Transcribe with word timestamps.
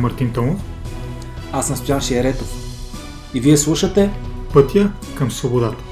съм 0.00 0.10
Мартин 0.10 0.32
Томов. 0.32 0.60
Аз 1.52 1.66
съм 1.66 1.76
Стоян 1.76 2.00
Шиеретов. 2.00 2.48
И 3.34 3.40
вие 3.40 3.56
слушате 3.56 4.10
Пътя 4.52 4.92
към 5.18 5.30
свободата. 5.30 5.84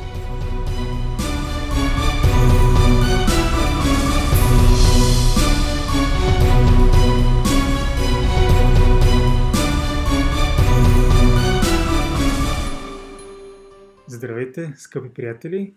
Здравейте, 14.06 14.72
скъпи 14.76 15.08
приятели! 15.08 15.74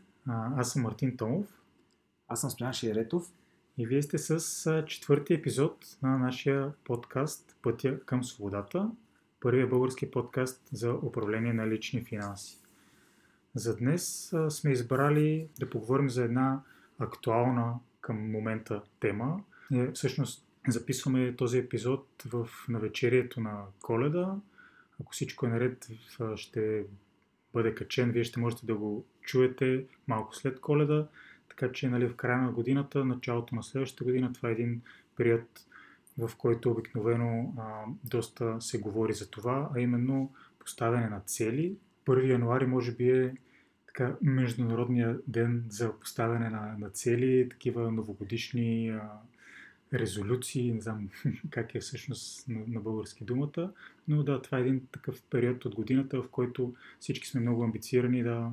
Аз 0.58 0.72
съм 0.72 0.82
Мартин 0.82 1.18
Томов. 1.18 1.46
Аз 2.28 2.42
съм 2.42 2.50
Стоян 2.50 2.74
Шиеретов. 2.74 3.32
И 3.78 3.88
вие 3.88 4.02
сте 4.02 4.18
с 4.18 4.84
четвърти 4.88 5.34
епизод 5.34 5.98
на 6.04 6.18
нашия 6.18 6.72
подкаст 6.84 7.51
Пътя 7.62 8.00
към 8.06 8.24
свободата, 8.24 8.92
първия 9.40 9.68
български 9.68 10.12
подкаст 10.12 10.70
за 10.72 10.94
управление 10.94 11.54
на 11.54 11.68
лични 11.68 12.04
финанси. 12.04 12.58
За 13.56 13.78
днес 13.78 14.34
сме 14.50 14.72
избрали 14.72 15.48
да 15.60 15.70
поговорим 15.70 16.10
за 16.10 16.24
една 16.24 16.62
актуална 17.00 17.74
към 18.02 18.32
момента 18.32 18.82
тема. 19.00 19.44
Всъщност 19.94 20.46
записваме 20.68 21.36
този 21.36 21.58
епизод 21.58 22.08
в 22.26 22.50
навечерието 22.70 23.42
на 23.42 23.64
коледа. 23.82 24.36
Ако 25.02 25.14
всичко 25.14 25.46
е 25.46 25.50
наред, 25.50 25.88
ще 26.36 26.84
бъде 27.54 27.76
качен. 27.76 28.12
Вие 28.12 28.24
ще 28.24 28.40
можете 28.40 28.66
да 28.66 28.76
го 28.76 29.06
чуете 29.22 29.86
малко 30.08 30.36
след 30.36 30.60
коледа. 30.60 31.08
Така 31.50 31.72
че 31.72 31.90
нали, 31.90 32.08
в 32.08 32.16
края 32.16 32.42
на 32.42 32.52
годината, 32.52 33.06
началото 33.06 33.56
на 33.56 33.64
следващата 33.64 34.04
година, 34.04 34.34
това 34.34 34.50
е 34.50 34.52
един 34.52 34.82
период, 35.18 35.66
в 36.28 36.36
който 36.38 36.72
обикновено 36.72 37.54
а, 37.58 37.84
доста 38.04 38.62
се 38.62 38.80
говори 38.80 39.14
за 39.14 39.30
това, 39.30 39.70
а 39.76 39.80
именно 39.80 40.34
поставяне 40.60 41.10
на 41.10 41.20
цели. 41.20 41.76
1 42.06 42.32
януари 42.32 42.66
може 42.66 42.92
би 42.92 43.10
е 43.10 43.36
така, 43.88 44.16
Международния 44.22 45.20
ден 45.28 45.66
за 45.70 46.00
поставяне 46.00 46.50
на, 46.50 46.76
на 46.80 46.90
цели, 46.90 47.50
такива 47.50 47.92
новогодишни 47.92 48.90
а, 48.90 49.10
резолюции, 49.94 50.74
не 50.74 50.82
знам 50.82 51.10
как 51.50 51.76
е 51.76 51.80
всъщност 51.80 52.48
на, 52.48 52.60
на 52.68 52.80
български 52.80 53.24
думата, 53.24 53.72
но 54.08 54.24
да, 54.24 54.42
това 54.42 54.58
е 54.58 54.62
един 54.62 54.88
такъв 54.92 55.24
период 55.30 55.66
от 55.66 55.76
годината, 55.76 56.22
в 56.22 56.30
който 56.30 56.74
всички 57.00 57.28
сме 57.28 57.42
много 57.42 57.64
амбицирани 57.64 58.24
да, 58.24 58.52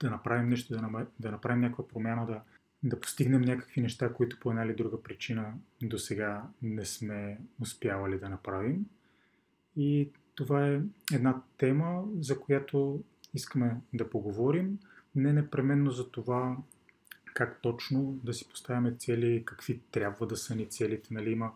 да 0.00 0.10
направим 0.10 0.48
нещо, 0.48 0.74
да, 0.74 1.06
да 1.20 1.30
направим 1.30 1.60
някаква 1.60 1.88
промяна, 1.88 2.26
да, 2.26 2.40
да 2.82 3.00
постигнем 3.00 3.40
някакви 3.40 3.80
неща, 3.80 4.12
които 4.12 4.40
по 4.40 4.50
една 4.50 4.64
или 4.64 4.74
друга 4.74 5.02
причина 5.02 5.54
до 5.82 5.98
сега 5.98 6.44
не 6.62 6.84
сме 6.84 7.38
успявали 7.60 8.18
да 8.18 8.28
направим. 8.28 8.86
И 9.76 10.10
това 10.34 10.68
е 10.68 10.80
една 11.12 11.42
тема, 11.58 12.04
за 12.20 12.40
която 12.40 13.04
искаме 13.34 13.80
да 13.94 14.10
поговорим. 14.10 14.78
Не 15.14 15.32
непременно 15.32 15.90
за 15.90 16.10
това 16.10 16.56
как 17.34 17.62
точно 17.62 18.20
да 18.24 18.34
си 18.34 18.48
поставяме 18.48 18.94
цели, 18.94 19.42
какви 19.44 19.80
трябва 19.90 20.26
да 20.26 20.36
са 20.36 20.56
ни 20.56 20.66
целите. 20.66 21.14
Нали, 21.14 21.30
има, 21.30 21.52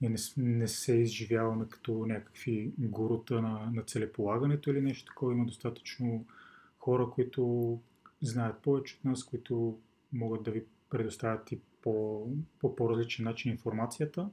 не, 0.00 0.16
не 0.36 0.68
се 0.68 0.94
изживяваме 0.94 1.64
като 1.70 2.06
някакви 2.06 2.72
гурута 2.78 3.42
на, 3.42 3.70
на 3.72 3.82
целеполагането 3.82 4.70
или 4.70 4.80
нещо 4.80 5.04
такова. 5.04 5.32
Има 5.32 5.46
достатъчно 5.46 6.26
хора, 6.78 7.10
които 7.14 7.80
знаят 8.22 8.62
повече 8.62 8.96
от 8.98 9.04
нас, 9.04 9.24
които 9.24 9.78
могат 10.14 10.42
да 10.42 10.50
ви 10.50 10.64
предоставят 10.90 11.52
и 11.52 11.60
по, 11.82 12.26
по 12.58 12.76
по-различен 12.76 13.24
начин 13.24 13.52
информацията. 13.52 14.30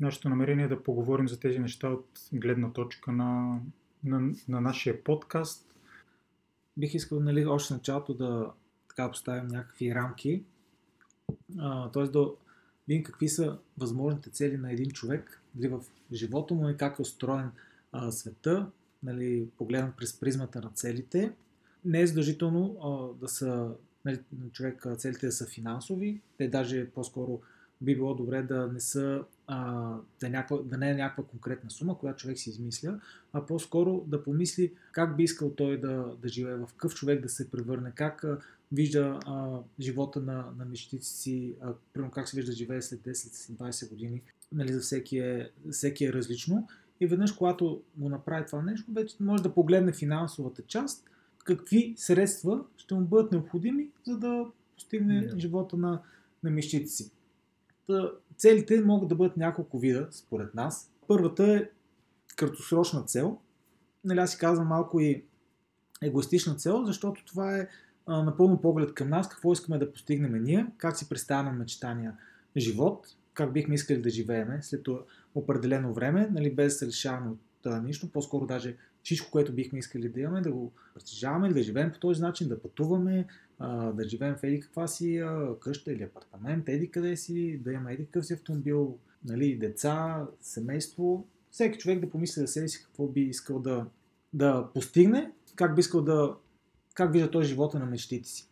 Нашето 0.00 0.28
намерение 0.28 0.64
е 0.64 0.68
да 0.68 0.82
поговорим 0.82 1.28
за 1.28 1.40
тези 1.40 1.58
неща 1.58 1.88
от 1.88 2.28
гледна 2.32 2.72
точка 2.72 3.12
на, 3.12 3.60
на, 4.04 4.34
на 4.48 4.60
нашия 4.60 5.04
подкаст. 5.04 5.74
Бих 6.76 6.94
искал 6.94 7.20
нали, 7.20 7.46
още 7.46 7.74
началото 7.74 8.14
да 8.14 8.52
така 8.88 9.10
поставим 9.10 9.48
някакви 9.48 9.94
рамки, 9.94 10.42
т.е. 11.92 12.02
да 12.02 12.30
видим 12.88 13.04
какви 13.04 13.28
са 13.28 13.58
възможните 13.78 14.30
цели 14.30 14.56
на 14.56 14.72
един 14.72 14.90
човек, 14.90 15.42
дали 15.54 15.68
в 15.68 15.80
живота 16.12 16.54
му 16.54 16.68
и 16.68 16.76
как 16.76 16.98
е 16.98 17.02
устроен 17.02 17.50
а, 17.92 18.10
света, 18.10 18.70
нали, 19.02 19.48
погледнат 19.58 19.96
през 19.96 20.20
призмата 20.20 20.60
на 20.60 20.70
целите. 20.70 21.32
Не 21.84 22.00
е 22.00 22.06
задължително 22.06 22.76
а, 22.82 23.20
да 23.20 23.28
са 23.28 23.74
нали, 24.04 24.20
човек 24.52 24.86
целите 24.96 25.26
да 25.26 25.32
са 25.32 25.46
финансови, 25.46 26.20
те 26.38 26.48
даже 26.48 26.90
по-скоро 26.90 27.40
би 27.80 27.94
било 27.94 28.14
добре 28.14 28.42
да 28.42 28.66
не 28.72 28.80
са 28.80 29.24
да, 30.20 30.26
е 30.26 30.28
някаква, 30.28 30.58
да 30.58 30.78
не 30.78 30.90
е 30.90 30.94
някаква 30.94 31.24
конкретна 31.24 31.70
сума, 31.70 31.98
която 31.98 32.20
човек 32.20 32.38
си 32.38 32.50
измисля, 32.50 33.00
а 33.32 33.46
по-скоро 33.46 34.04
да 34.06 34.24
помисли 34.24 34.72
как 34.92 35.16
би 35.16 35.22
искал 35.22 35.50
той 35.50 35.80
да, 35.80 36.16
да 36.22 36.28
живее, 36.28 36.54
в 36.54 36.66
какъв 36.66 36.94
човек 36.94 37.22
да 37.22 37.28
се 37.28 37.50
превърне, 37.50 37.92
как 37.94 38.24
вижда 38.72 39.20
а, 39.26 39.58
живота 39.80 40.20
на, 40.20 40.44
на 40.58 40.64
мечтите 40.64 41.06
си, 41.06 41.54
а, 41.60 41.72
примерно 41.92 42.12
как 42.12 42.28
се 42.28 42.36
вижда 42.36 42.50
да 42.50 42.56
живее 42.56 42.82
след 42.82 43.00
10, 43.00 43.12
след 43.12 43.56
20 43.58 43.90
години. 43.90 44.22
Нали, 44.52 44.72
за 44.72 44.80
всеки 44.80 45.18
е, 45.18 45.50
всеки 45.70 46.04
е 46.04 46.12
различно. 46.12 46.68
И 47.00 47.06
веднъж, 47.06 47.32
когато 47.32 47.82
го 47.96 48.08
направи 48.08 48.46
това 48.46 48.62
нещо, 48.62 48.92
вече 48.92 49.16
може 49.20 49.42
да 49.42 49.54
погледне 49.54 49.92
финансовата 49.92 50.62
част 50.62 51.10
какви 51.44 51.94
средства 51.96 52.64
ще 52.76 52.94
му 52.94 53.00
бъдат 53.00 53.32
необходими, 53.32 53.88
за 54.06 54.18
да 54.18 54.46
постигне 54.74 55.28
yeah. 55.28 55.38
живота 55.38 55.76
на, 55.76 56.02
на 56.42 56.50
мечтите 56.50 56.86
си. 56.86 57.10
Та, 57.86 58.12
целите 58.36 58.80
могат 58.80 59.08
да 59.08 59.14
бъдат 59.14 59.36
няколко 59.36 59.78
вида, 59.78 60.08
според 60.10 60.54
нас. 60.54 60.92
Първата 61.08 61.54
е 61.54 61.68
краткосрочна 62.36 63.02
цел. 63.02 63.38
Нали, 64.04 64.18
аз 64.18 64.30
си 64.30 64.38
казвам 64.38 64.66
малко 64.66 65.00
и 65.00 65.24
егоистична 66.02 66.54
цел, 66.54 66.84
защото 66.84 67.24
това 67.24 67.56
е 67.56 67.68
а, 68.06 68.22
напълно 68.22 68.60
поглед 68.60 68.94
към 68.94 69.08
нас, 69.08 69.28
какво 69.28 69.52
искаме 69.52 69.78
да 69.78 69.92
постигнем 69.92 70.42
ние, 70.42 70.66
как 70.78 70.96
си 70.96 71.08
представяме 71.08 71.58
мечтания 71.58 72.16
живот, 72.56 73.06
как 73.34 73.52
бихме 73.52 73.74
искали 73.74 74.02
да 74.02 74.10
живееме 74.10 74.62
след 74.62 74.86
определено 75.34 75.94
време, 75.94 76.28
нали, 76.32 76.54
без 76.54 76.72
да 76.72 76.78
се 76.78 76.86
лишаваме 76.86 77.30
от 77.30 77.66
а, 77.66 77.82
нищо, 77.82 78.12
по-скоро 78.12 78.46
даже 78.46 78.76
всичко, 79.02 79.30
което 79.30 79.52
бихме 79.52 79.78
искали 79.78 80.08
да 80.08 80.20
имаме, 80.20 80.40
да 80.40 80.52
го 80.52 80.72
притежаваме 80.94 81.52
да 81.52 81.62
живеем 81.62 81.92
по 81.92 81.98
този 81.98 82.22
начин, 82.22 82.48
да 82.48 82.62
пътуваме, 82.62 83.26
да 83.94 84.04
живеем 84.04 84.34
в 84.34 84.44
еди 84.44 84.60
каква 84.60 84.86
си 84.86 85.24
къща 85.60 85.92
или 85.92 86.02
апартамент, 86.02 86.68
еди 86.68 86.90
къде 86.90 87.16
си, 87.16 87.60
да 87.64 87.72
имаме 87.72 87.92
еди 87.92 88.04
какъв 88.04 88.26
си 88.26 88.32
автомобил, 88.32 88.98
нали, 89.24 89.56
деца, 89.56 90.26
семейство. 90.40 91.26
Всеки 91.50 91.78
човек 91.78 92.00
да 92.00 92.10
помисли 92.10 92.40
за 92.40 92.46
себе 92.46 92.68
си 92.68 92.82
какво 92.84 93.06
би 93.06 93.20
искал 93.20 93.58
да, 93.58 93.86
да 94.32 94.68
постигне, 94.74 95.32
как 95.54 95.74
би 95.74 95.80
искал 95.80 96.02
да, 96.02 96.34
как 96.94 97.12
вижда 97.12 97.30
той 97.30 97.44
живота 97.44 97.78
на 97.78 97.86
мечтите 97.86 98.28
си. 98.28 98.48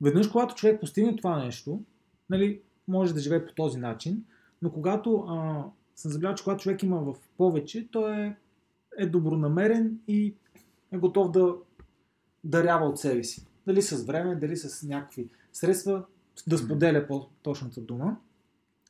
Веднъж, 0.00 0.28
когато 0.28 0.54
човек 0.54 0.80
постигне 0.80 1.16
това 1.16 1.44
нещо, 1.44 1.82
нали, 2.30 2.60
може 2.88 3.14
да 3.14 3.20
живее 3.20 3.46
по 3.46 3.52
този 3.52 3.78
начин, 3.78 4.24
но 4.62 4.72
когато 4.72 5.16
а, 5.28 5.64
съм 5.94 6.10
забелязал, 6.10 6.34
че 6.34 6.44
когато 6.44 6.62
човек 6.62 6.82
има 6.82 7.00
в 7.00 7.14
повече, 7.36 7.88
то 7.90 8.08
е 8.08 8.36
е 8.98 9.06
добронамерен 9.06 9.98
и 10.08 10.34
е 10.92 10.98
готов 10.98 11.30
да 11.30 11.54
дарява 12.44 12.86
от 12.86 12.98
себе 12.98 13.24
си. 13.24 13.46
Дали 13.66 13.82
с 13.82 14.04
време, 14.04 14.36
дали 14.36 14.56
с 14.56 14.86
някакви 14.86 15.28
средства, 15.52 16.04
да 16.46 16.58
споделя 16.58 17.06
по-точната 17.06 17.80
дума. 17.80 18.16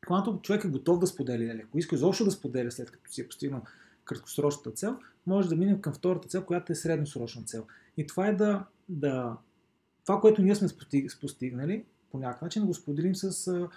Когато 0.06 0.38
човек 0.42 0.64
е 0.64 0.68
готов 0.68 0.98
да 0.98 1.06
споделя, 1.06 1.44
или 1.44 1.62
ако 1.64 1.78
иска 1.78 1.94
изобщо 1.94 2.24
да 2.24 2.30
споделя 2.30 2.70
след 2.70 2.91
като 2.91 3.12
си 3.12 3.20
е 3.20 3.26
постигнал 3.26 3.62
краткосрочната 4.04 4.70
цел, 4.70 4.97
може 5.27 5.48
да 5.48 5.56
минем 5.56 5.80
към 5.80 5.92
втората 5.92 6.28
цел, 6.28 6.44
която 6.44 6.72
е 6.72 6.77
средносрочна 6.77 7.42
цел. 7.42 7.66
И 7.97 8.06
това 8.06 8.27
е 8.27 8.34
да, 8.34 8.65
да 8.88 9.36
това, 10.04 10.21
което 10.21 10.42
ние 10.42 10.54
сме 10.54 10.68
постигнали, 11.21 11.84
по 12.10 12.18
някакъв 12.18 12.42
начин 12.42 12.66
го 12.66 12.74
споделим 12.74 13.15
с 13.15 13.68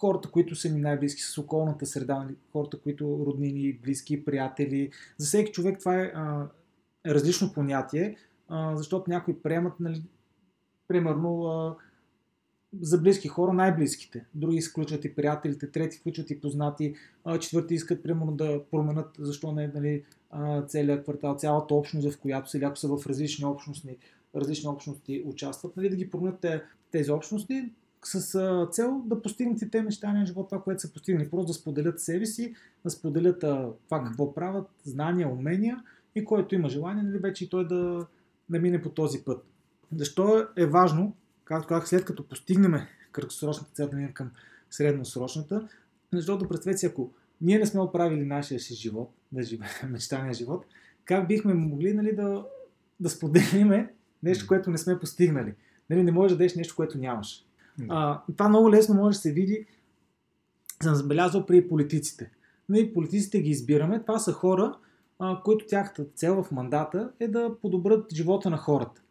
хората, 0.00 0.30
които 0.30 0.54
са 0.54 0.68
ни 0.68 0.80
най-близки, 0.80 1.22
с 1.22 1.38
околната 1.38 1.86
среда, 1.86 2.18
нали, 2.18 2.34
хората, 2.52 2.80
които 2.80 3.24
роднини, 3.26 3.72
близки, 3.72 4.24
приятели. 4.24 4.90
За 5.18 5.26
всеки 5.26 5.52
човек 5.52 5.78
това 5.78 6.00
е 6.00 6.12
а, 6.14 6.46
различно 7.06 7.52
понятие, 7.52 8.16
а, 8.48 8.76
защото 8.76 9.10
някои 9.10 9.42
приемат, 9.42 9.80
нали, 9.80 10.02
примерно, 10.88 11.44
а, 11.44 11.76
за 12.80 12.98
близки 12.98 13.28
хора 13.28 13.52
най-близките. 13.52 14.24
Други 14.34 14.56
изключват 14.56 15.04
и 15.04 15.14
приятелите, 15.14 15.70
трети 15.70 15.98
включват 15.98 16.30
и 16.30 16.40
познати, 16.40 16.94
а, 17.24 17.38
четвърти 17.38 17.74
искат, 17.74 18.02
примерно, 18.02 18.32
да 18.32 18.62
променят, 18.70 19.08
защо 19.18 19.52
не, 19.52 19.68
нали, 19.68 20.04
целият 20.66 21.02
квартал, 21.02 21.36
цялата 21.36 21.74
общност, 21.74 22.12
в 22.12 22.20
която 22.20 22.50
са, 22.50 22.58
ако 22.58 22.76
са 22.76 22.88
в 22.88 23.06
различни 23.06 23.44
общности, 23.44 23.96
различни 24.36 24.68
общности 24.68 25.22
участват, 25.26 25.76
нали, 25.76 25.88
да 25.88 25.96
ги 25.96 26.10
променят 26.10 26.46
тези 26.90 27.10
общности, 27.10 27.72
с 28.04 28.34
а, 28.34 28.68
цел 28.70 29.02
да 29.06 29.22
постигнат 29.22 29.70
те 29.72 29.82
неща 29.82 30.12
на 30.12 30.26
живот, 30.26 30.48
това, 30.48 30.62
което 30.62 30.82
са 30.82 30.92
постигнали. 30.92 31.30
Просто 31.30 31.46
да 31.46 31.52
споделят 31.52 32.00
себе 32.00 32.26
си, 32.26 32.54
да 32.84 32.90
споделят 32.90 33.44
а, 33.44 33.68
това 33.84 34.04
какво 34.04 34.34
правят, 34.34 34.68
знания, 34.84 35.28
умения 35.28 35.84
и 36.14 36.24
който 36.24 36.54
има 36.54 36.68
желание, 36.68 37.02
нали, 37.02 37.18
вече 37.18 37.44
и 37.44 37.48
той 37.48 37.66
да, 37.66 38.06
да 38.50 38.58
мине 38.58 38.82
по 38.82 38.88
този 38.88 39.24
път. 39.24 39.44
Защо 39.96 40.46
е 40.56 40.66
важно, 40.66 41.16
както 41.44 41.68
казах, 41.68 41.88
след 41.88 42.04
като 42.04 42.28
постигнем 42.28 42.74
краткосрочната 43.12 43.72
цел 43.72 43.88
да 43.88 43.96
минем 43.96 44.12
към 44.12 44.30
средносрочната, 44.70 45.68
защото 46.12 46.48
представете 46.48 46.78
си, 46.78 46.86
ако 46.86 47.10
ние 47.40 47.58
не 47.58 47.66
сме 47.66 47.80
оправили 47.80 48.24
нашия 48.24 48.60
си 48.60 48.74
живот, 48.74 49.12
да 49.32 49.42
живеем 49.42 49.70
мечтания 49.88 50.34
живот, 50.34 50.66
как 51.04 51.28
бихме 51.28 51.54
могли 51.54 51.94
нали, 51.94 52.16
да, 52.16 52.46
да 53.00 53.10
споделиме 53.10 53.92
нещо, 54.22 54.46
което 54.46 54.70
не 54.70 54.78
сме 54.78 54.98
постигнали. 54.98 55.54
Нали, 55.90 56.02
не 56.02 56.12
можеш 56.12 56.32
да 56.32 56.38
дадеш 56.38 56.54
нещо, 56.54 56.76
което 56.76 56.98
нямаш. 56.98 57.44
А, 57.88 58.22
това 58.36 58.48
много 58.48 58.70
лесно 58.70 58.94
може 58.94 59.16
да 59.16 59.20
се 59.20 59.32
види, 59.32 59.66
съм 60.82 60.94
забелязал 60.94 61.46
при 61.46 61.68
политиците. 61.68 62.30
Нали, 62.68 62.94
политиците 62.94 63.40
ги 63.40 63.50
избираме. 63.50 64.02
Това 64.02 64.18
са 64.18 64.32
хора, 64.32 64.74
а, 65.18 65.42
които 65.44 65.66
тяхната 65.66 66.04
цел 66.14 66.42
в 66.42 66.50
мандата 66.52 67.10
е 67.20 67.28
да 67.28 67.56
подобрят 67.62 68.14
живота 68.14 68.50
на 68.50 68.56
хората. 68.56 69.02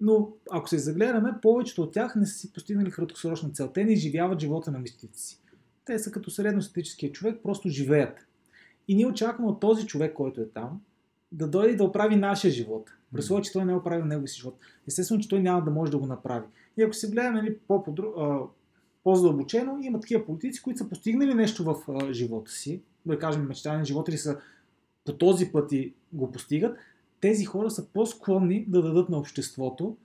Но 0.00 0.32
ако 0.50 0.68
се 0.68 0.78
загледаме, 0.78 1.34
повечето 1.42 1.82
от 1.82 1.92
тях 1.92 2.16
не 2.16 2.26
са 2.26 2.38
си 2.38 2.52
постигнали 2.52 2.90
краткосрочна 2.90 3.50
цел. 3.50 3.70
Те 3.74 3.84
не 3.84 3.92
изживяват 3.92 4.40
живота 4.40 4.70
на 4.70 4.78
мистици 4.78 5.22
си. 5.22 5.40
Те 5.84 5.98
са 5.98 6.10
като 6.10 6.30
средностатическия 6.30 7.12
човек, 7.12 7.40
просто 7.42 7.68
живеят. 7.68 8.26
И 8.88 8.94
ние 8.94 9.06
очакваме 9.06 9.50
от 9.50 9.60
този 9.60 9.86
човек, 9.86 10.14
който 10.14 10.40
е 10.40 10.48
там, 10.48 10.80
да 11.32 11.48
дойде 11.48 11.76
да 11.76 11.84
оправи 11.84 12.16
нашия 12.16 12.50
живот. 12.50 12.90
При 13.14 13.22
случай, 13.22 13.42
че 13.42 13.52
той 13.52 13.64
не 13.64 13.72
е 13.72 13.76
оправил 13.76 14.04
неговия 14.04 14.28
си 14.28 14.36
живот. 14.36 14.58
Естествено, 14.86 15.20
че 15.20 15.28
той 15.28 15.40
няма 15.40 15.64
да 15.64 15.70
може 15.70 15.92
да 15.92 15.98
го 15.98 16.06
направи. 16.06 16.46
И 16.78 16.82
ако 16.82 16.94
се 16.94 17.10
гледаме 17.10 17.42
нали, 17.42 17.56
по-задълбочено, 19.04 19.78
има 19.82 20.00
такива 20.00 20.26
политици, 20.26 20.62
които 20.62 20.78
са 20.78 20.88
постигнали 20.88 21.34
нещо 21.34 21.64
в 21.64 21.76
а, 21.88 22.12
живота 22.12 22.50
си, 22.50 22.82
да 23.06 23.18
кажем 23.18 23.46
мечтания 23.46 23.84
живот 23.84 24.08
или 24.08 24.18
са 24.18 24.38
по 25.04 25.12
този 25.12 25.52
път 25.52 25.72
и 25.72 25.94
го 26.12 26.32
постигат, 26.32 26.76
тези 27.20 27.44
хора 27.44 27.70
са 27.70 27.86
по-склонни 27.86 28.64
да 28.68 28.82
дадат 28.82 29.08
на 29.08 29.18
обществото, 29.18 29.96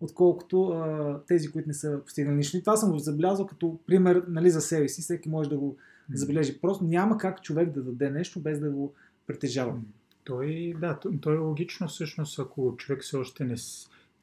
отколкото 0.00 0.68
а, 0.68 1.20
тези, 1.26 1.52
които 1.52 1.68
не 1.68 1.74
са 1.74 2.00
постигнали 2.04 2.36
нищо. 2.36 2.56
И 2.56 2.60
това 2.60 2.76
съм 2.76 2.92
го 2.92 2.98
забелязал 2.98 3.46
като 3.46 3.78
пример 3.86 4.24
нали, 4.28 4.50
за 4.50 4.60
себе 4.60 4.88
си. 4.88 5.02
Всеки 5.02 5.28
може 5.28 5.48
да 5.48 5.56
го 5.56 5.76
забележи. 6.14 6.60
Просто 6.60 6.84
няма 6.84 7.18
как 7.18 7.42
човек 7.42 7.70
да 7.70 7.82
даде 7.82 8.10
нещо 8.10 8.40
без 8.40 8.60
да 8.60 8.70
го 8.70 8.92
притежава. 9.26 9.74
Той, 10.24 10.74
да, 10.80 10.98
то 11.20 11.32
е 11.32 11.38
логично 11.38 11.88
всъщност, 11.88 12.38
ако 12.38 12.74
човек 12.76 13.02
все 13.02 13.16
още 13.16 13.44
не, 13.44 13.54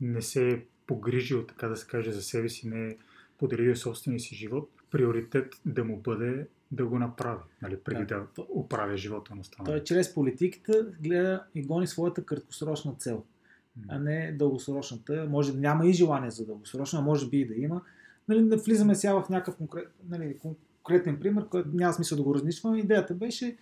не 0.02 0.22
се 0.22 0.66
погрижил, 0.88 1.46
така 1.46 1.68
да 1.68 1.76
се 1.76 1.88
каже, 1.88 2.12
за 2.12 2.22
себе 2.22 2.50
си, 2.50 2.68
не 2.68 2.88
е 2.88 2.98
подарил 3.38 3.76
собствения 3.76 4.20
си 4.20 4.36
живот, 4.36 4.70
приоритет 4.92 5.54
да 5.66 5.84
му 5.84 5.98
бъде 5.98 6.48
да 6.72 6.86
го 6.86 7.00
направи, 7.00 7.42
нали, 7.62 7.78
преди 7.78 8.06
да, 8.06 8.28
да 8.36 8.46
оправя 8.50 8.98
живота 8.98 9.36
на 9.36 9.42
останалите. 9.42 9.72
Той 9.72 9.84
чрез 9.84 10.14
политиката 10.14 10.88
гледа 11.04 11.44
и 11.56 11.64
гони 11.64 11.88
своята 11.88 12.26
краткосрочна 12.26 12.96
цел, 12.96 13.24
а 13.88 14.00
не 14.00 14.32
дългосрочната. 14.32 15.28
Може 15.30 15.54
да 15.54 15.60
няма 15.60 15.88
и 15.88 15.94
желание 15.94 16.32
за 16.32 16.46
дългосрочна, 16.46 17.02
може 17.02 17.30
би 17.30 17.40
и 17.40 17.48
да 17.48 17.56
има. 17.56 17.82
Нали, 18.28 18.44
да 18.44 18.58
влизаме 18.58 18.96
сега 18.96 19.22
в 19.22 19.30
някакъв 19.30 19.56
конкрет, 19.56 19.88
нали, 20.10 20.38
конкретен 20.38 21.20
пример, 21.20 21.48
който 21.48 21.70
няма 21.74 21.94
смисъл 21.94 22.18
да 22.18 22.24
го 22.24 22.36
разничвам. 22.36 22.76
Идеята 22.76 23.14
беше, 23.14 23.58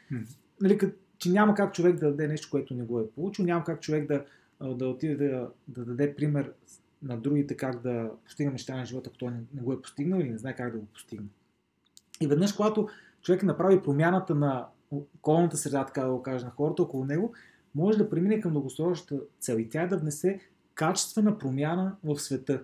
нали, 0.61 0.79
че 1.17 1.31
няма 1.31 1.55
как 1.55 1.73
човек 1.73 1.95
да 1.95 2.09
даде 2.09 2.27
нещо, 2.27 2.47
което 2.51 2.73
не 2.73 2.83
го 2.83 2.99
е 2.99 3.09
получил, 3.09 3.45
няма 3.45 3.63
как 3.63 3.81
човек 3.81 4.07
да, 4.07 4.25
да 4.75 4.87
отиде 4.87 5.15
да, 5.15 5.49
да 5.67 5.85
даде 5.85 6.15
пример 6.15 6.53
на 7.03 7.17
другите 7.17 7.57
как 7.57 7.81
да 7.81 8.11
постигне 8.25 8.51
неща 8.51 8.75
на 8.75 8.85
живота, 8.85 9.09
ако 9.09 9.17
той 9.17 9.31
не, 9.31 9.61
го 9.61 9.73
е 9.73 9.81
постигнал 9.81 10.19
или 10.19 10.29
не 10.29 10.37
знае 10.37 10.55
как 10.55 10.73
да 10.73 10.79
го 10.79 10.85
постигне. 10.85 11.27
И 12.21 12.27
веднъж, 12.27 12.53
когато 12.53 12.89
човек 13.21 13.43
направи 13.43 13.81
промяната 13.81 14.35
на 14.35 14.67
околната 14.91 15.57
среда, 15.57 15.85
така 15.85 16.03
да 16.03 16.11
го 16.11 16.23
кажа, 16.23 16.45
на 16.45 16.51
хората 16.51 16.83
около 16.83 17.05
него, 17.05 17.33
може 17.75 17.97
да 17.97 18.09
премине 18.09 18.41
към 18.41 18.53
дългосрочната 18.53 19.19
цел 19.39 19.57
и 19.57 19.69
тя 19.69 19.81
е 19.81 19.87
да 19.87 19.97
внесе 19.97 20.39
качествена 20.73 21.37
промяна 21.37 21.95
в 22.03 22.19
света. 22.19 22.63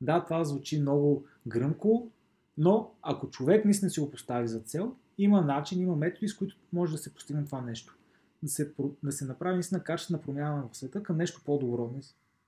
Да, 0.00 0.24
това 0.24 0.44
звучи 0.44 0.80
много 0.80 1.24
гръмко, 1.46 2.10
но 2.58 2.90
ако 3.02 3.30
човек 3.30 3.64
наистина 3.64 3.90
си 3.90 4.00
го 4.00 4.10
постави 4.10 4.48
за 4.48 4.60
цел, 4.60 4.94
има 5.18 5.42
начин, 5.42 5.80
има 5.80 5.96
методи, 5.96 6.28
с 6.28 6.36
които 6.36 6.56
може 6.72 6.92
да 6.92 6.98
се 6.98 7.14
постигне 7.14 7.44
това 7.44 7.60
нещо. 7.60 7.96
Да 8.42 8.48
се, 8.48 8.72
да 9.02 9.12
се 9.12 9.24
направи 9.24 9.54
наистина 9.54 9.82
качествена 9.82 10.20
промяна 10.20 10.68
в 10.72 10.76
света 10.76 11.02
към 11.02 11.16
нещо 11.16 11.42
по-добро. 11.44 11.90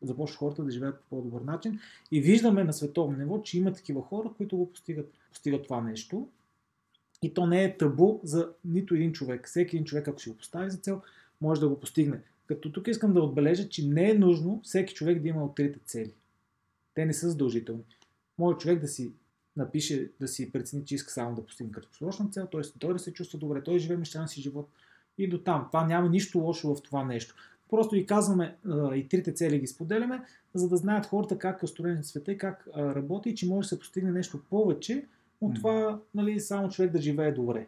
Започва 0.02 0.38
хората 0.38 0.64
да 0.64 0.70
живеят 0.70 1.00
по 1.00 1.08
по-добър 1.08 1.40
начин. 1.40 1.78
И 2.10 2.20
виждаме 2.20 2.64
на 2.64 2.72
световно 2.72 3.18
ниво, 3.18 3.42
че 3.42 3.58
има 3.58 3.72
такива 3.72 4.02
хора, 4.02 4.30
които 4.36 4.56
го 4.56 4.72
постигат, 4.72 5.12
постигат 5.30 5.64
това 5.64 5.80
нещо. 5.80 6.28
И 7.22 7.34
то 7.34 7.46
не 7.46 7.64
е 7.64 7.76
табу 7.76 8.20
за 8.22 8.52
нито 8.64 8.94
един 8.94 9.12
човек. 9.12 9.48
Всеки 9.48 9.76
един 9.76 9.84
човек, 9.84 10.08
ако 10.08 10.20
си 10.20 10.28
го 10.28 10.36
постави 10.36 10.70
за 10.70 10.76
цел, 10.76 11.02
може 11.40 11.60
да 11.60 11.68
го 11.68 11.80
постигне. 11.80 12.20
Като 12.46 12.72
тук 12.72 12.88
искам 12.88 13.14
да 13.14 13.22
отбележа, 13.22 13.68
че 13.68 13.88
не 13.88 14.10
е 14.10 14.14
нужно 14.14 14.60
всеки 14.64 14.94
човек 14.94 15.22
да 15.22 15.28
има 15.28 15.44
от 15.44 15.54
трите 15.54 15.78
цели. 15.84 16.12
Те 16.94 17.06
не 17.06 17.12
са 17.12 17.30
задължителни. 17.30 17.82
Може 18.38 18.58
човек 18.58 18.80
да 18.80 18.88
си 18.88 19.12
напише, 19.56 20.10
да 20.20 20.28
си 20.28 20.52
прецени, 20.52 20.84
че 20.84 20.94
иска 20.94 21.12
само 21.12 21.34
да 21.34 21.46
постигне 21.46 21.72
краткосрочна 21.72 22.28
цел, 22.30 22.46
т.е. 22.46 22.60
той 22.78 22.92
да 22.92 22.98
се 22.98 23.12
чувства 23.12 23.38
добре, 23.38 23.62
той 23.62 23.78
живее 23.78 23.96
мечтан 23.96 24.28
си 24.28 24.42
живот 24.42 24.68
и 25.18 25.28
до 25.28 25.38
там. 25.38 25.66
Това 25.68 25.86
няма 25.86 26.08
нищо 26.08 26.38
лошо 26.38 26.74
в 26.74 26.82
това 26.82 27.04
нещо. 27.04 27.34
Просто 27.70 27.96
и 27.96 28.06
казваме 28.06 28.56
и 28.94 29.08
трите 29.08 29.34
цели 29.34 29.58
ги 29.58 29.66
споделяме, 29.66 30.24
за 30.54 30.68
да 30.68 30.76
знаят 30.76 31.06
хората 31.06 31.38
как 31.38 31.62
е 31.62 31.64
устроен 31.64 32.04
света 32.04 32.32
и 32.32 32.38
как 32.38 32.68
работи 32.76 33.30
и 33.30 33.34
че 33.34 33.48
може 33.48 33.66
да 33.66 33.68
се 33.68 33.78
постигне 33.78 34.12
нещо 34.12 34.40
повече 34.50 35.06
от 35.40 35.54
това 35.54 36.00
нали, 36.14 36.40
само 36.40 36.68
човек 36.68 36.92
да 36.92 37.00
живее 37.00 37.32
добре. 37.32 37.66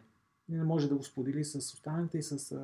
И 0.49 0.55
не 0.55 0.63
може 0.63 0.89
да 0.89 0.95
го 0.95 1.03
сподели 1.03 1.43
с 1.43 1.55
останалите 1.55 2.17
и 2.17 2.23
с, 2.23 2.55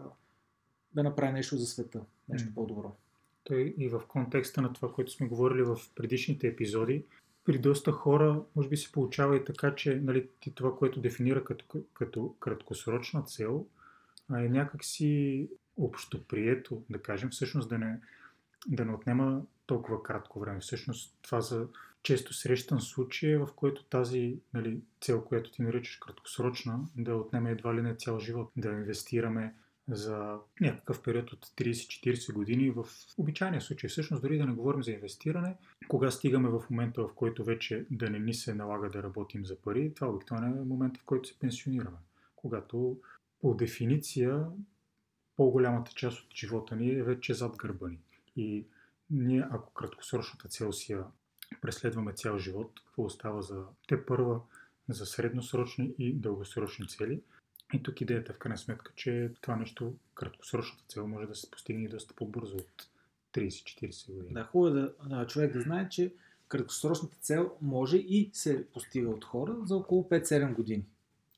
да 0.95 1.03
направи 1.03 1.33
нещо 1.33 1.57
за 1.57 1.65
света, 1.65 2.01
нещо 2.29 2.51
по-добро. 2.55 2.95
Той 3.43 3.75
и 3.77 3.89
в 3.89 4.01
контекста 4.07 4.61
на 4.61 4.73
това, 4.73 4.93
което 4.93 5.11
сме 5.11 5.27
говорили 5.27 5.63
в 5.63 5.77
предишните 5.95 6.47
епизоди, 6.47 7.03
при 7.43 7.57
доста 7.57 7.91
хора 7.91 8.43
може 8.55 8.69
би 8.69 8.77
се 8.77 8.91
получава 8.91 9.37
и 9.37 9.45
така, 9.45 9.75
че 9.75 10.01
нали, 10.03 10.27
това, 10.55 10.75
което 10.75 10.99
дефинира 10.99 11.43
като, 11.43 11.65
като 11.93 12.35
краткосрочна 12.39 13.23
цел, 13.23 13.65
е 14.31 14.49
някакси 14.49 15.49
общоприето, 15.77 16.83
да 16.89 17.01
кажем, 17.01 17.29
всъщност 17.29 17.69
да 17.69 17.77
не, 17.77 17.99
да 18.67 18.85
не 18.85 18.93
отнема 18.93 19.41
толкова 19.65 20.03
кратко 20.03 20.39
време. 20.39 20.59
Всъщност 20.59 21.17
това 21.21 21.41
за 21.41 21.67
често 22.03 22.33
срещан 22.33 22.81
случай, 22.81 23.37
в 23.37 23.49
който 23.55 23.83
тази 23.83 24.39
нали, 24.53 24.81
цел, 25.01 25.21
която 25.21 25.51
ти 25.51 25.61
наричаш 25.61 25.95
краткосрочна, 25.95 26.79
да 26.95 27.15
отнеме 27.15 27.51
едва 27.51 27.75
ли 27.75 27.81
не 27.81 27.95
цял 27.95 28.19
живот, 28.19 28.51
да 28.57 28.69
инвестираме 28.69 29.55
за 29.87 30.37
някакъв 30.61 31.01
период 31.01 31.31
от 31.31 31.45
30-40 31.45 32.33
години 32.33 32.71
в 32.71 32.85
обичайния 33.17 33.61
случай. 33.61 33.89
Всъщност, 33.89 34.21
дори 34.23 34.37
да 34.37 34.45
не 34.45 34.53
говорим 34.53 34.83
за 34.83 34.91
инвестиране, 34.91 35.55
кога 35.87 36.11
стигаме 36.11 36.49
в 36.49 36.63
момента, 36.69 37.01
в 37.01 37.13
който 37.15 37.43
вече 37.43 37.85
да 37.91 38.09
не 38.09 38.19
ни 38.19 38.33
се 38.33 38.53
налага 38.53 38.89
да 38.89 39.03
работим 39.03 39.45
за 39.45 39.55
пари, 39.55 39.93
това 39.93 40.07
обикновено 40.07 40.61
е 40.61 40.65
момента, 40.65 40.99
в 40.99 41.05
който 41.05 41.29
се 41.29 41.39
пенсионираме. 41.39 41.97
Когато 42.35 42.97
по 43.41 43.55
дефиниция 43.55 44.45
по-голямата 45.37 45.91
част 45.91 46.19
от 46.19 46.35
живота 46.35 46.75
ни 46.75 46.91
е 46.91 47.03
вече 47.03 47.33
зад 47.33 47.57
гърба 47.57 47.87
ни. 47.87 47.99
И 48.35 48.65
ние, 49.09 49.47
ако 49.51 49.73
краткосрочната 49.73 50.47
цел 50.47 50.71
си 50.71 50.91
я 50.91 51.03
преследваме 51.61 52.13
цял 52.13 52.37
живот, 52.37 52.71
какво 52.85 53.03
остава 53.03 53.41
за 53.41 53.63
те 53.87 54.05
първа, 54.05 54.41
за 54.89 55.05
средносрочни 55.05 55.95
и 55.99 56.13
дългосрочни 56.13 56.87
цели. 56.87 57.21
И 57.73 57.83
тук 57.83 58.01
идеята 58.01 58.33
в 58.33 58.37
крайна 58.37 58.57
сметка, 58.57 58.91
че 58.95 59.31
това 59.41 59.55
нещо, 59.55 59.93
краткосрочната 60.15 60.83
цел, 60.87 61.07
може 61.07 61.27
да 61.27 61.35
се 61.35 61.51
постигне 61.51 61.89
доста 61.89 62.13
по-бързо 62.13 62.57
от 62.57 62.87
30-40 63.33 64.13
години. 64.13 64.33
Да, 64.33 64.43
хубаво 64.43 64.77
е 64.77 64.89
да, 65.09 65.27
човек 65.27 65.53
да 65.53 65.61
знае, 65.61 65.89
че 65.89 66.13
краткосрочната 66.47 67.17
цел 67.21 67.51
може 67.61 67.97
и 67.97 68.29
се 68.33 68.67
постига 68.73 69.09
от 69.09 69.25
хора 69.25 69.55
за 69.63 69.75
около 69.75 70.03
5-7 70.03 70.53
години. 70.53 70.85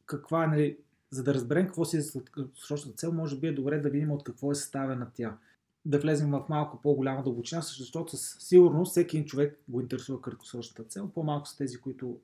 Каква 0.06 0.44
е, 0.44 0.48
нали, 0.48 0.78
за 1.12 1.24
да 1.24 1.34
разберем 1.34 1.66
какво 1.66 1.86
си 1.86 1.98
е 1.98 2.22
краткосрочната 2.32 2.98
цел, 2.98 3.12
може 3.12 3.40
би 3.40 3.48
е 3.48 3.54
добре 3.54 3.80
да 3.80 3.90
видим 3.90 4.12
от 4.12 4.24
какво 4.24 4.52
е 4.52 4.56
съставена 4.56 5.08
тя. 5.14 5.38
Да 5.86 6.00
влезем 6.00 6.32
в 6.32 6.46
малко 6.50 6.82
по-голяма 6.82 7.24
дълбочина, 7.24 7.62
защото 7.62 8.18
със 8.18 8.36
сигурност 8.40 8.92
всеки 8.92 9.26
човек 9.26 9.60
го 9.68 9.82
интересува 9.82 10.22
краткосрочната 10.22 10.84
цел. 10.84 11.10
По-малко 11.10 11.48
са 11.48 11.58
тези, 11.58 11.78
които 11.78 12.18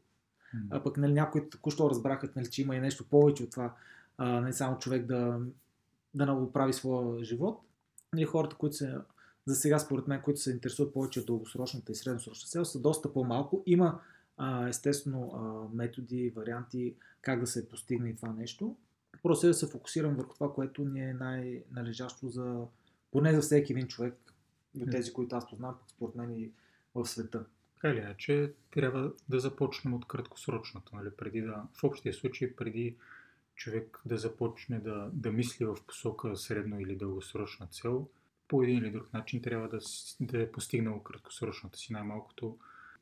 а 0.70 0.84
пък 0.84 0.98
нали, 0.98 1.14
някои 1.14 1.50
току-що 1.50 1.90
разбраха, 1.90 2.30
нали, 2.36 2.50
че 2.50 2.62
има 2.62 2.76
и 2.76 2.80
нещо 2.80 3.04
повече 3.10 3.44
от 3.44 3.52
това, 3.52 3.74
а, 4.18 4.42
не 4.42 4.54
само 4.54 4.78
човек 4.78 5.06
да, 5.06 5.40
да 6.14 6.26
направи 6.26 6.74
своя 6.74 7.24
живот. 7.24 7.62
Нали, 8.14 8.26
хората, 8.26 8.56
които 8.56 8.76
се, 8.76 8.96
за 9.46 9.56
сега 9.56 9.80
според 9.80 10.08
мен, 10.08 10.22
които 10.22 10.40
се 10.40 10.52
интересуват 10.52 10.94
повече 10.94 11.20
от 11.20 11.26
дългосрочната 11.26 11.92
и 11.92 11.96
средносрочната 11.96 12.50
цел, 12.50 12.66
са 12.66 12.80
доста 12.80 13.14
по-малко. 13.14 13.64
Има 13.66 14.00
а, 14.38 14.68
естествено 14.68 15.32
а, 15.34 15.76
методи, 15.76 16.30
варианти 16.36 16.96
как 17.22 17.40
да 17.40 17.48
се 17.48 17.70
постигне 17.70 18.10
и 18.10 18.16
това 18.16 18.34
нещо. 18.34 18.78
Просто 19.24 19.48
е 19.48 19.50
да 19.50 19.54
се 19.54 19.68
фокусирам 19.68 20.16
върху 20.16 20.34
това, 20.34 20.54
което 20.54 20.86
ни 20.86 21.10
е 21.10 21.14
най-належащо 21.14 22.30
за 22.30 22.66
поне 23.12 23.34
за 23.34 23.42
всеки 23.42 23.74
един 23.74 23.88
човек, 23.88 24.14
от 24.82 24.92
тези, 24.92 25.14
които 25.14 25.36
аз 25.36 25.50
познавам, 25.50 25.78
според 25.88 26.16
мен 26.16 26.32
и 26.32 26.52
в 26.96 27.06
света. 27.06 27.46
Така 27.76 27.90
или 27.90 28.00
иначе, 28.00 28.54
трябва 28.72 29.12
да 29.30 29.40
започнем 29.40 29.94
от 29.94 30.08
краткосрочната, 30.08 30.96
нали? 30.96 31.10
преди 31.18 31.42
да, 31.42 31.64
в 31.74 31.84
общия 31.84 32.14
случай, 32.14 32.56
преди 32.56 32.96
човек 33.56 34.02
да 34.06 34.18
започне 34.18 34.80
да, 34.80 35.10
да 35.14 35.32
мисли 35.32 35.66
в 35.66 35.78
посока 35.88 36.36
средно 36.36 36.80
или 36.80 36.96
дългосрочна 36.96 37.68
цел, 37.68 38.08
по 38.48 38.64
един 38.64 38.78
или 38.78 38.92
друг 38.92 39.14
начин 39.14 39.42
трябва 39.42 39.70
да, 39.70 39.80
да 40.20 40.42
е 40.42 40.52
постигнал 40.52 41.00
краткосрочната 41.00 41.78
си. 41.78 41.94
Най-малкото, 41.94 42.58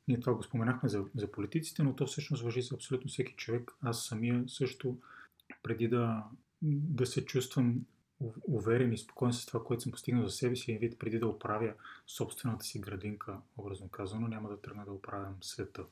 ние 0.08 0.20
това 0.20 0.34
го 0.34 0.42
споменахме 0.42 0.88
за, 0.88 1.04
за 1.16 1.32
политиците, 1.32 1.82
но 1.82 1.96
то 1.96 2.06
всъщност 2.06 2.42
въжи 2.42 2.62
за 2.62 2.74
абсолютно 2.74 3.08
всеки 3.08 3.34
човек. 3.36 3.70
Аз 3.82 4.04
самия 4.04 4.44
също, 4.46 4.98
преди 5.62 5.88
да, 5.88 6.24
да 6.62 7.06
се 7.06 7.24
чувствам 7.24 7.80
уверен 8.48 8.92
и 8.92 8.98
спокоен 8.98 9.32
с 9.32 9.46
това, 9.46 9.64
което 9.64 9.82
съм 9.82 9.92
постигнал 9.92 10.24
за 10.24 10.30
себе 10.30 10.56
си, 10.56 10.78
вид 10.78 10.98
преди 10.98 11.18
да 11.18 11.26
оправя 11.26 11.72
собствената 12.06 12.64
си 12.64 12.78
градинка, 12.78 13.36
образно 13.56 13.88
казано, 13.88 14.28
няма 14.28 14.48
да 14.48 14.60
тръгна 14.60 14.84
да 14.84 14.92
оправям 14.92 15.36
света. 15.40 15.84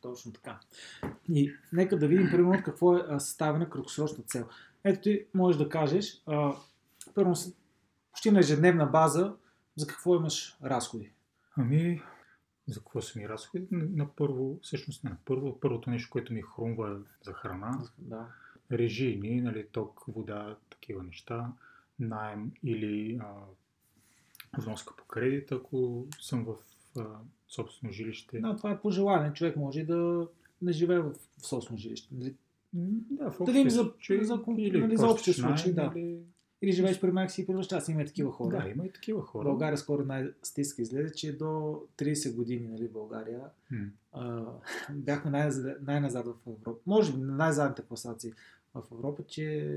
Точно 0.00 0.32
така. 0.32 0.60
И 1.28 1.52
нека 1.72 1.98
да 1.98 2.08
видим, 2.08 2.30
примерно, 2.30 2.62
какво 2.64 2.96
е 2.96 3.20
съставена 3.20 3.70
краткосрочна 3.70 4.24
цел. 4.24 4.48
Ето 4.84 5.00
ти 5.00 5.26
можеш 5.34 5.58
да 5.58 5.68
кажеш, 5.68 6.22
а, 6.26 6.56
първо, 7.14 7.34
почти 8.12 8.30
на 8.30 8.38
ежедневна 8.38 8.86
база, 8.86 9.34
за 9.76 9.86
какво 9.86 10.16
имаш 10.16 10.58
разходи? 10.62 11.12
Ами, 11.56 12.02
за 12.66 12.80
какво 12.80 13.02
са 13.02 13.18
ми 13.18 13.28
разходи? 13.28 13.66
На 13.70 14.08
първо, 14.08 14.58
всъщност 14.62 15.04
не 15.04 15.10
на 15.10 15.16
първо, 15.24 15.60
първото 15.60 15.90
нещо, 15.90 16.10
което 16.10 16.32
ми 16.32 16.42
хрумва 16.42 17.00
за 17.22 17.32
храна. 17.32 17.82
Да. 17.98 18.26
Режийни, 18.72 19.40
нали, 19.40 19.66
ток, 19.72 20.04
вода, 20.08 20.56
такива 20.70 21.02
неща, 21.02 21.52
найем 21.98 22.52
или 22.62 23.20
а, 23.22 23.32
вноска 24.58 24.96
по 24.96 25.04
кредит, 25.04 25.52
ако 25.52 26.06
съм 26.20 26.44
в 26.44 26.56
а, 26.98 27.04
собствено 27.48 27.92
жилище. 27.92 28.40
Да, 28.40 28.56
това 28.56 28.70
е 28.70 28.80
пожелание. 28.80 29.32
Човек 29.32 29.56
може 29.56 29.84
да 29.84 30.28
не 30.62 30.72
живее 30.72 30.98
в 30.98 31.14
собствено 31.38 31.78
жилище. 31.78 32.14
Нали? 32.14 32.34
Да, 32.72 33.30
в 33.30 33.44
да 33.44 33.70
за, 33.70 33.70
случай, 33.70 34.24
за, 34.24 34.44
или 34.58 34.80
нали, 34.80 34.96
за 34.96 35.08
общия 35.08 35.34
случай, 35.34 35.72
да. 35.72 35.92
Или... 35.96 36.18
Или 36.62 36.72
живееш 36.72 37.00
при 37.00 37.10
майка 37.10 37.32
си 37.32 37.46
и 37.48 37.52
баща 37.54 37.80
си. 37.80 37.92
Има 37.92 38.02
и 38.02 38.06
такива 38.06 38.32
хора. 38.32 38.62
Да, 38.62 38.68
има 38.68 38.86
и 38.86 38.92
такива 38.92 39.22
хора. 39.22 39.44
България 39.44 39.78
скоро 39.78 40.04
най-стиска 40.04 40.82
излезе, 40.82 41.12
че 41.14 41.36
до 41.36 41.44
30 41.98 42.34
години 42.34 42.68
нали, 42.68 42.88
България 42.88 43.40
а, 44.12 44.44
бяхме 44.90 45.30
най- 45.30 45.50
най-назад 45.82 46.26
в 46.26 46.34
Европа. 46.46 46.80
Може 46.86 47.12
би 47.12 47.18
най-задните 47.20 47.82
класации 47.82 48.32
в 48.74 48.82
Европа, 48.92 49.22
че 49.22 49.76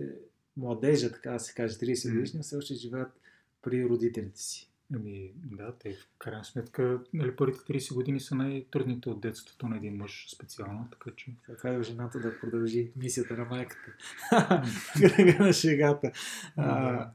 младежа, 0.58 1.12
така 1.12 1.32
да 1.32 1.40
се 1.40 1.54
каже, 1.54 1.76
30 1.76 2.14
годишни, 2.14 2.42
все 2.42 2.56
още 2.56 2.74
живеят 2.74 3.12
при 3.62 3.86
родителите 3.90 4.42
си. 4.42 4.69
Ами, 4.96 5.32
да, 5.36 5.74
те 5.80 5.94
в 5.94 6.08
крайна 6.18 6.46
сметка, 6.46 7.02
нали, 7.14 7.36
първите 7.36 7.60
30 7.60 7.94
години 7.94 8.20
са 8.20 8.36
най-трудните 8.36 9.10
от 9.10 9.22
детството 9.22 9.68
на 9.68 9.78
един 9.78 9.96
мъж 9.96 10.28
специално, 10.36 10.88
така 10.92 11.16
че... 11.16 11.32
Така 11.48 11.70
е 11.70 11.84
жената 11.84 12.20
да 12.20 12.40
продължи 12.40 12.92
мисията 12.96 13.38
на 13.38 13.46
майката. 13.46 13.92
Кръга 15.16 15.46
на 15.46 15.54
шегата. 15.54 16.12
А, 16.58 17.10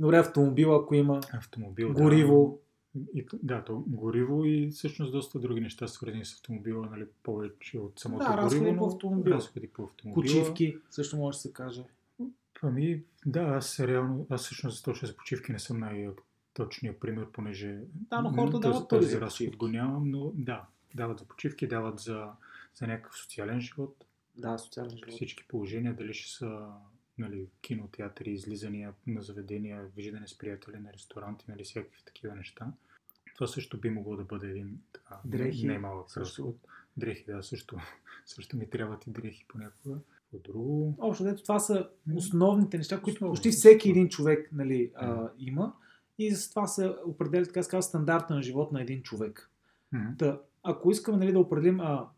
добре, 0.00 0.18
автомобил, 0.18 0.74
ако 0.74 0.94
има, 0.94 1.20
Автомобил, 1.32 1.92
гориво, 1.92 2.60
да. 2.94 3.00
И, 3.14 3.26
да, 3.42 3.64
то 3.64 3.84
гориво 3.86 4.44
и 4.44 4.70
всъщност 4.70 5.12
доста 5.12 5.38
други 5.38 5.60
неща, 5.60 5.86
свързани 5.88 6.24
с 6.24 6.34
автомобила, 6.34 6.86
нали, 6.90 7.06
повече 7.22 7.78
от 7.78 8.00
самото 8.00 8.24
Да, 8.24 8.36
разходи 8.36 8.58
гориво, 8.60 8.76
по 8.78 8.86
но 8.86 8.92
автомобила. 8.92 9.36
разходи 9.36 9.68
по 9.68 9.82
автомобила. 9.82 10.22
почивки, 10.22 10.78
също 10.90 11.16
може 11.16 11.36
да 11.36 11.40
се 11.40 11.52
каже. 11.52 11.84
Ами, 12.62 13.02
да, 13.26 13.40
аз 13.40 13.80
реално, 13.80 14.26
аз 14.30 14.44
всъщност 14.44 14.84
точно 14.84 15.08
за 15.08 15.16
почивки 15.16 15.52
не 15.52 15.58
съм 15.58 15.78
най-точния 16.58 17.00
пример, 17.00 17.26
понеже 17.32 17.78
Да, 17.94 18.20
но 18.20 18.30
хората 18.30 18.52
този- 18.52 18.62
дават 18.62 18.88
този 18.88 19.08
за 19.08 19.20
разход 19.20 19.56
го 19.56 19.68
нямам, 19.68 20.10
но 20.10 20.32
да, 20.34 20.64
дават 20.94 21.18
за 21.18 21.24
почивки, 21.24 21.68
дават 21.68 22.00
за, 22.00 22.28
за 22.74 22.86
някакъв 22.86 23.18
социален 23.18 23.60
живот. 23.60 24.04
Да, 24.36 24.58
социален 24.58 24.90
живот. 24.90 25.14
всички 25.14 25.48
положения, 25.48 25.94
дали 25.94 26.14
ще 26.14 26.32
са 26.38 26.66
нали, 27.18 27.46
кинотеатри, 27.60 28.30
излизания 28.30 28.92
на 29.06 29.22
заведения, 29.22 29.84
виждане 29.96 30.28
с 30.28 30.38
приятели 30.38 30.76
на 30.78 30.92
ресторанти, 30.92 31.44
нали, 31.48 31.64
всякакви 31.64 32.02
такива 32.04 32.34
неща. 32.34 32.72
Това 33.34 33.46
също 33.46 33.80
би 33.80 33.90
могло 33.90 34.16
да 34.16 34.24
бъде 34.24 34.50
един 34.50 34.78
така, 34.92 35.20
Дрехи 35.24 35.66
немалък 35.66 36.10
също. 36.10 36.54
Дрехи, 36.96 37.24
да, 37.24 37.42
също, 37.42 37.76
също 38.26 38.56
ми 38.56 38.70
трябват 38.70 39.06
и 39.06 39.10
дрехи 39.10 39.44
понякога. 39.48 39.96
По 40.30 40.38
друго, 40.38 40.94
Общо, 40.98 41.24
дето 41.24 41.42
това 41.42 41.58
са 41.58 41.88
основните 42.14 42.78
неща, 42.78 43.00
които 43.00 43.16
Основни, 43.16 43.34
почти 43.34 43.50
всеки 43.50 43.90
един 43.90 44.08
човек 44.08 44.48
нали, 44.52 44.92
а, 44.94 45.30
има. 45.38 45.72
И 46.18 46.34
за 46.34 46.50
това 46.50 46.66
се 46.66 46.94
определя, 47.06 47.44
така 47.44 47.82
се 47.82 47.88
стандарта 47.88 48.34
на 48.34 48.42
живот 48.42 48.72
на 48.72 48.82
един 48.82 49.02
човек. 49.02 49.50
м, 49.92 50.14
Та, 50.18 50.40
ако 50.62 50.90
искаме 50.90 51.18
нали, 51.18 51.32
да 51.32 51.38
определим 51.40 51.80
а, 51.80 52.08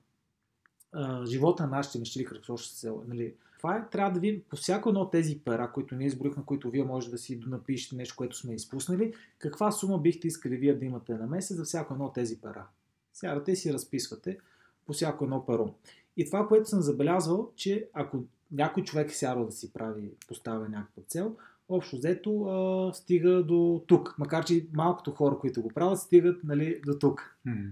а, 0.93 1.27
живота 1.27 1.63
на 1.63 1.69
нашите 1.69 1.99
мечти 1.99 2.19
или 2.19 2.27
краткосрочна 2.27 2.77
цел, 2.77 3.05
нали, 3.09 3.35
това 3.59 3.77
е, 3.77 3.89
трябва 3.91 4.13
да 4.13 4.21
видим 4.21 4.43
по 4.51 4.57
всяко 4.57 4.89
едно 4.89 5.01
от 5.01 5.11
тези 5.11 5.41
пера, 5.45 5.73
които 5.73 5.95
ние 5.95 6.07
изброихме, 6.07 6.43
които 6.47 6.71
вие 6.71 6.85
може 6.85 7.11
да 7.11 7.19
си 7.19 7.41
напишете 7.47 7.97
нещо, 7.97 8.15
което 8.17 8.37
сме 8.37 8.55
изпуснали, 8.55 9.15
каква 9.39 9.73
сума 9.73 9.99
бихте 9.99 10.29
искали 10.29 10.57
вие 10.57 10.75
да 10.75 10.85
имате 10.85 11.15
на 11.15 11.27
месец 11.27 11.57
за 11.57 11.65
всяко 11.65 11.95
едно 11.95 12.05
от 12.05 12.15
тези 12.15 12.41
пера. 12.41 12.67
Сядате 13.13 13.53
и 13.53 13.57
си 13.57 13.73
разписвате 13.73 14.39
по 14.87 14.93
всяко 14.93 15.25
едно 15.25 15.47
перо. 15.47 15.75
И 16.17 16.27
това, 16.27 16.49
което 16.49 16.69
съм 16.69 16.83
забелязвал, 16.83 17.53
че 17.57 17.89
ако 17.93 18.25
някой 18.53 18.85
човек 18.85 19.11
е 19.11 19.15
сядал 19.15 19.45
да 19.47 19.53
си 19.53 19.73
прави, 19.73 20.11
поставя 20.29 20.69
някаква 20.69 21.03
цел, 21.03 21.37
общо 21.69 21.97
взето 21.97 22.43
а, 22.43 22.93
стига 22.95 23.43
до 23.43 23.85
тук. 23.87 24.15
Макар, 24.19 24.45
че 24.45 24.67
малкото 24.73 25.11
хора, 25.11 25.39
които 25.39 25.63
го 25.63 25.69
правят, 25.69 25.99
стигат 25.99 26.45
нали, 26.45 26.81
до 26.87 26.99
тук. 26.99 27.37
м. 27.45 27.71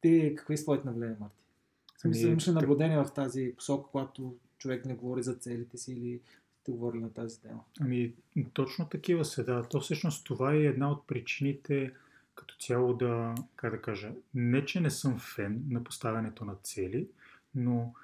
Ти 0.00 0.34
какви 0.36 0.56
са 0.56 0.64
твоите 0.64 0.86
наблюдения, 0.86 1.16
Марти? 1.20 1.34
Смисъл, 1.98 2.22
Ами, 2.22 2.30
имаш 2.30 2.48
ли 2.48 2.52
наблюдение 2.52 2.96
в 2.96 3.10
тази 3.14 3.54
посока, 3.56 3.90
когато 3.90 4.36
човек 4.58 4.84
не 4.84 4.94
говори 4.94 5.22
за 5.22 5.34
целите 5.34 5.78
си 5.78 5.92
или 5.92 6.20
сте 6.60 6.72
говорили 6.72 7.02
на 7.02 7.12
тази 7.12 7.40
тема? 7.40 7.60
Ами, 7.80 8.14
точно 8.52 8.88
такива 8.88 9.24
са, 9.24 9.44
да. 9.44 9.62
То 9.62 9.80
всъщност 9.80 10.26
това 10.26 10.52
е 10.54 10.58
една 10.58 10.90
от 10.90 11.06
причините 11.06 11.92
като 12.34 12.56
цяло 12.60 12.94
да, 12.94 13.34
как 13.56 13.70
да 13.70 13.82
кажа, 13.82 14.12
не 14.34 14.64
че 14.64 14.80
не 14.80 14.90
съм 14.90 15.18
фен 15.18 15.64
на 15.68 15.84
поставянето 15.84 16.44
на 16.44 16.54
цели, 16.54 17.08
но, 17.54 17.94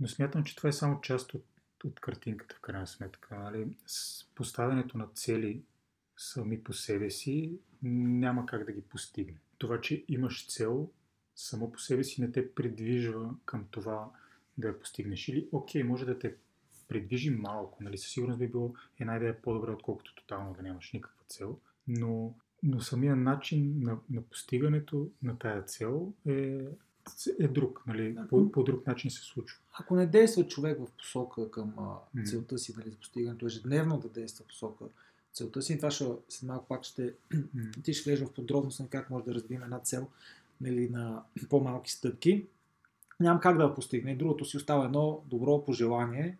но 0.00 0.08
смятам, 0.08 0.44
че 0.44 0.56
това 0.56 0.68
е 0.68 0.72
само 0.72 1.00
част 1.00 1.34
от, 1.34 1.44
от 1.84 2.00
картинката 2.00 2.54
в 2.54 2.60
крайна 2.60 2.86
сметка. 2.86 3.38
Нали? 3.38 3.76
Поставянето 4.34 4.98
на 4.98 5.06
цели 5.14 5.62
сами 6.16 6.62
по 6.62 6.72
себе 6.72 7.10
си 7.10 7.58
няма 7.82 8.46
как 8.46 8.64
да 8.64 8.72
ги 8.72 8.82
постигне. 8.82 9.38
Това, 9.58 9.80
че 9.80 10.04
имаш 10.08 10.46
цел, 10.48 10.90
само 11.36 11.72
по 11.72 11.78
себе 11.78 12.04
си 12.04 12.20
не 12.20 12.32
те 12.32 12.54
придвижва 12.54 13.34
към 13.44 13.66
това 13.70 14.10
да 14.58 14.68
я 14.68 14.80
постигнеш. 14.80 15.28
Или, 15.28 15.48
окей, 15.52 15.82
може 15.82 16.06
да 16.06 16.18
те 16.18 16.36
придвижи 16.88 17.30
малко, 17.30 17.82
нали? 17.82 17.98
Със 17.98 18.10
сигурност 18.10 18.38
би 18.38 18.48
било 18.48 18.74
една 19.00 19.16
идея 19.16 19.42
по-добре, 19.42 19.70
отколкото 19.70 20.14
тотално 20.14 20.54
да 20.54 20.62
нямаш 20.62 20.92
никаква 20.92 21.24
цел. 21.28 21.58
Но, 21.88 22.34
но 22.62 22.80
самия 22.80 23.16
начин 23.16 23.80
на, 23.82 23.98
на 24.10 24.22
постигането 24.22 25.10
на 25.22 25.38
тая 25.38 25.62
цел 25.62 26.12
е, 26.26 26.58
е 27.40 27.48
друг, 27.48 27.82
нали? 27.86 28.16
По, 28.28 28.52
по 28.52 28.62
друг 28.62 28.86
начин 28.86 29.10
се 29.10 29.22
случва. 29.22 29.58
Ако 29.78 29.96
не 29.96 30.06
действа 30.06 30.46
човек 30.46 30.78
в 30.78 30.90
посока 30.98 31.50
към 31.50 31.74
а, 31.78 32.22
целта 32.24 32.58
си, 32.58 32.74
нали, 32.78 32.90
за 32.90 32.96
постигането, 32.96 33.46
ежедневно 33.46 33.98
да 33.98 34.08
действа 34.08 34.44
в 34.44 34.48
посока 34.48 34.84
целта 35.32 35.62
си, 35.62 35.72
и 35.72 35.76
това 35.76 35.90
ще, 35.90 36.04
след 36.28 36.48
малко 36.48 36.66
пак 36.68 36.84
ще, 36.84 37.14
ти 37.84 37.94
ще 37.94 38.10
влезеш 38.10 38.28
в 38.28 38.32
подробност 38.32 38.80
на 38.80 38.88
как 38.88 39.10
може 39.10 39.24
да 39.24 39.34
разбием 39.34 39.62
една 39.62 39.78
цел 39.78 40.08
нали, 40.60 40.88
на 40.88 41.22
по-малки 41.48 41.92
стъпки. 41.92 42.46
Нямам 43.20 43.40
как 43.40 43.56
да 43.56 43.62
я 43.62 43.74
постигне. 43.74 44.16
Другото 44.16 44.44
си 44.44 44.56
остава 44.56 44.84
едно 44.84 45.22
добро 45.26 45.64
пожелание, 45.64 46.38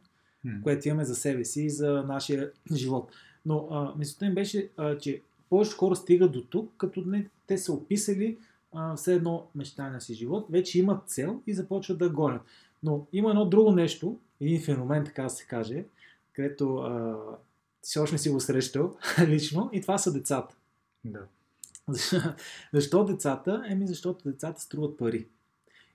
което 0.62 0.88
имаме 0.88 1.04
за 1.04 1.14
себе 1.14 1.44
си 1.44 1.62
и 1.62 1.70
за 1.70 2.02
нашия 2.02 2.50
живот. 2.74 3.12
Но 3.46 3.68
а, 3.70 3.94
мисълта 3.98 4.26
им 4.26 4.34
беше, 4.34 4.70
а, 4.76 4.98
че 4.98 5.22
повечето 5.50 5.78
хора 5.78 5.96
стигат 5.96 6.32
до 6.32 6.44
тук, 6.44 6.72
като 6.76 7.00
не, 7.00 7.28
те 7.46 7.58
са 7.58 7.72
описали 7.72 8.38
а, 8.72 8.96
все 8.96 9.14
едно 9.14 9.46
мечтания 9.54 10.00
си 10.00 10.14
живот, 10.14 10.46
вече 10.50 10.78
имат 10.78 11.08
цел 11.08 11.42
и 11.46 11.54
започват 11.54 11.98
да 11.98 12.10
гонят. 12.10 12.42
Но 12.82 13.06
има 13.12 13.30
едно 13.30 13.44
друго 13.44 13.72
нещо, 13.72 14.18
един 14.40 14.62
феномен, 14.62 15.04
така 15.04 15.22
да 15.22 15.30
се 15.30 15.46
каже, 15.46 15.84
където 16.32 16.76
а, 16.76 17.18
все 17.82 17.98
още 17.98 18.14
не 18.14 18.18
си 18.18 18.30
го 18.30 18.40
срещал 18.40 18.96
лично, 19.26 19.70
и 19.72 19.80
това 19.80 19.98
са 19.98 20.12
децата. 20.12 20.56
Да. 21.04 21.26
Защо 22.72 23.04
децата? 23.04 23.64
Еми 23.68 23.86
защото 23.86 24.28
децата 24.28 24.60
струват 24.60 24.98
пари. 24.98 25.26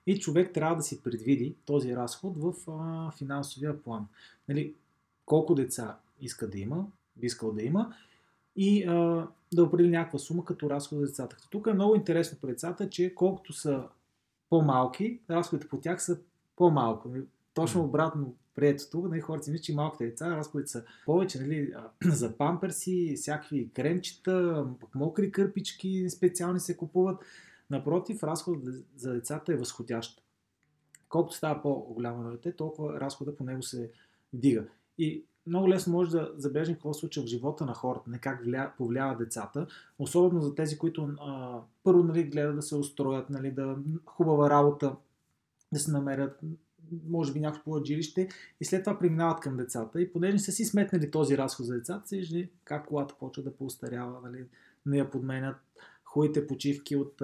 И 0.06 0.20
човек 0.20 0.54
трябва 0.54 0.76
да 0.76 0.82
си 0.82 1.02
предвиди 1.02 1.54
този 1.64 1.96
разход 1.96 2.36
в 2.36 2.54
а, 2.70 3.10
финансовия 3.10 3.82
план. 3.82 4.06
Нали, 4.48 4.74
колко 5.24 5.54
деца 5.54 5.98
иска 6.20 6.50
да 6.50 6.58
има, 6.58 6.86
би 7.16 7.26
искал 7.26 7.52
да 7.52 7.62
има 7.62 7.94
и 8.56 8.84
а, 8.84 9.28
да 9.52 9.64
определи 9.64 9.90
някаква 9.90 10.18
сума 10.18 10.44
като 10.44 10.70
разход 10.70 10.98
за 10.98 11.06
децата. 11.06 11.36
Като 11.36 11.48
тук 11.50 11.66
е 11.66 11.74
много 11.74 11.94
интересно 11.94 12.38
при 12.42 12.48
децата, 12.48 12.90
че 12.90 13.14
колкото 13.14 13.52
са 13.52 13.82
по-малки, 14.50 15.20
разходите 15.30 15.68
по 15.68 15.80
тях 15.80 16.02
са 16.02 16.18
по-малко. 16.56 17.08
Нали, 17.08 17.22
Точно 17.56 17.84
обратно 17.84 18.34
приетото, 18.54 19.00
нали, 19.00 19.20
хората 19.20 19.44
си 19.44 19.50
мислят, 19.50 19.64
че 19.64 19.74
малките 19.74 20.06
деца 20.06 20.36
разходите 20.36 20.70
са 20.70 20.84
повече 21.04 21.40
нали, 21.40 21.74
за 22.04 22.36
памперси, 22.36 23.14
всякакви 23.16 23.70
кремчета, 23.70 24.66
мокри 24.94 25.32
кърпички 25.32 26.10
специални 26.10 26.60
се 26.60 26.76
купуват. 26.76 27.24
Напротив, 27.70 28.22
разходът 28.22 28.84
за 28.96 29.12
децата 29.12 29.52
е 29.52 29.56
възходящ. 29.56 30.22
Колкото 31.08 31.36
става 31.36 31.62
по-голямо 31.62 32.22
на 32.22 32.30
дете, 32.30 32.52
толкова 32.52 33.00
разхода 33.00 33.36
по 33.36 33.44
него 33.44 33.62
се 33.62 33.90
вдига. 34.32 34.64
И 34.98 35.24
много 35.46 35.68
лесно 35.68 35.92
може 35.92 36.10
да 36.10 36.32
забележим 36.36 36.74
какво 36.74 36.94
се 36.94 37.00
случва 37.00 37.22
в 37.22 37.26
живота 37.26 37.66
на 37.66 37.74
хората, 37.74 38.10
не 38.10 38.18
как 38.18 38.44
вля, 38.44 38.72
повлиява 38.78 39.16
децата, 39.16 39.66
особено 39.98 40.42
за 40.42 40.54
тези, 40.54 40.78
които 40.78 41.08
а, 41.20 41.58
първо 41.84 42.02
нали, 42.02 42.24
гледат 42.24 42.56
да 42.56 42.62
се 42.62 42.76
устроят, 42.76 43.30
нали, 43.30 43.50
да 43.50 43.76
хубава 44.06 44.50
работа, 44.50 44.96
да 45.72 45.78
се 45.78 45.90
намерят, 45.92 46.40
може 47.08 47.32
би 47.32 47.40
някакво 47.40 47.84
жилище 47.84 48.28
и 48.60 48.64
след 48.64 48.84
това 48.84 48.98
преминават 48.98 49.40
към 49.40 49.56
децата. 49.56 50.00
И 50.00 50.12
понеже 50.12 50.32
не 50.32 50.38
са 50.38 50.52
си 50.52 50.64
сметнали 50.64 51.10
този 51.10 51.38
разход 51.38 51.66
за 51.66 51.74
децата, 51.74 52.08
се 52.08 52.16
вижда 52.16 52.44
как 52.64 52.86
колата 52.86 53.14
почва 53.20 53.42
да 53.42 53.56
поустарява, 53.56 54.20
нали, 54.24 54.44
не 54.86 54.98
я 54.98 55.10
подменят 55.10 55.56
хубавите 56.16 56.46
почивки 56.46 56.96
от 56.96 57.14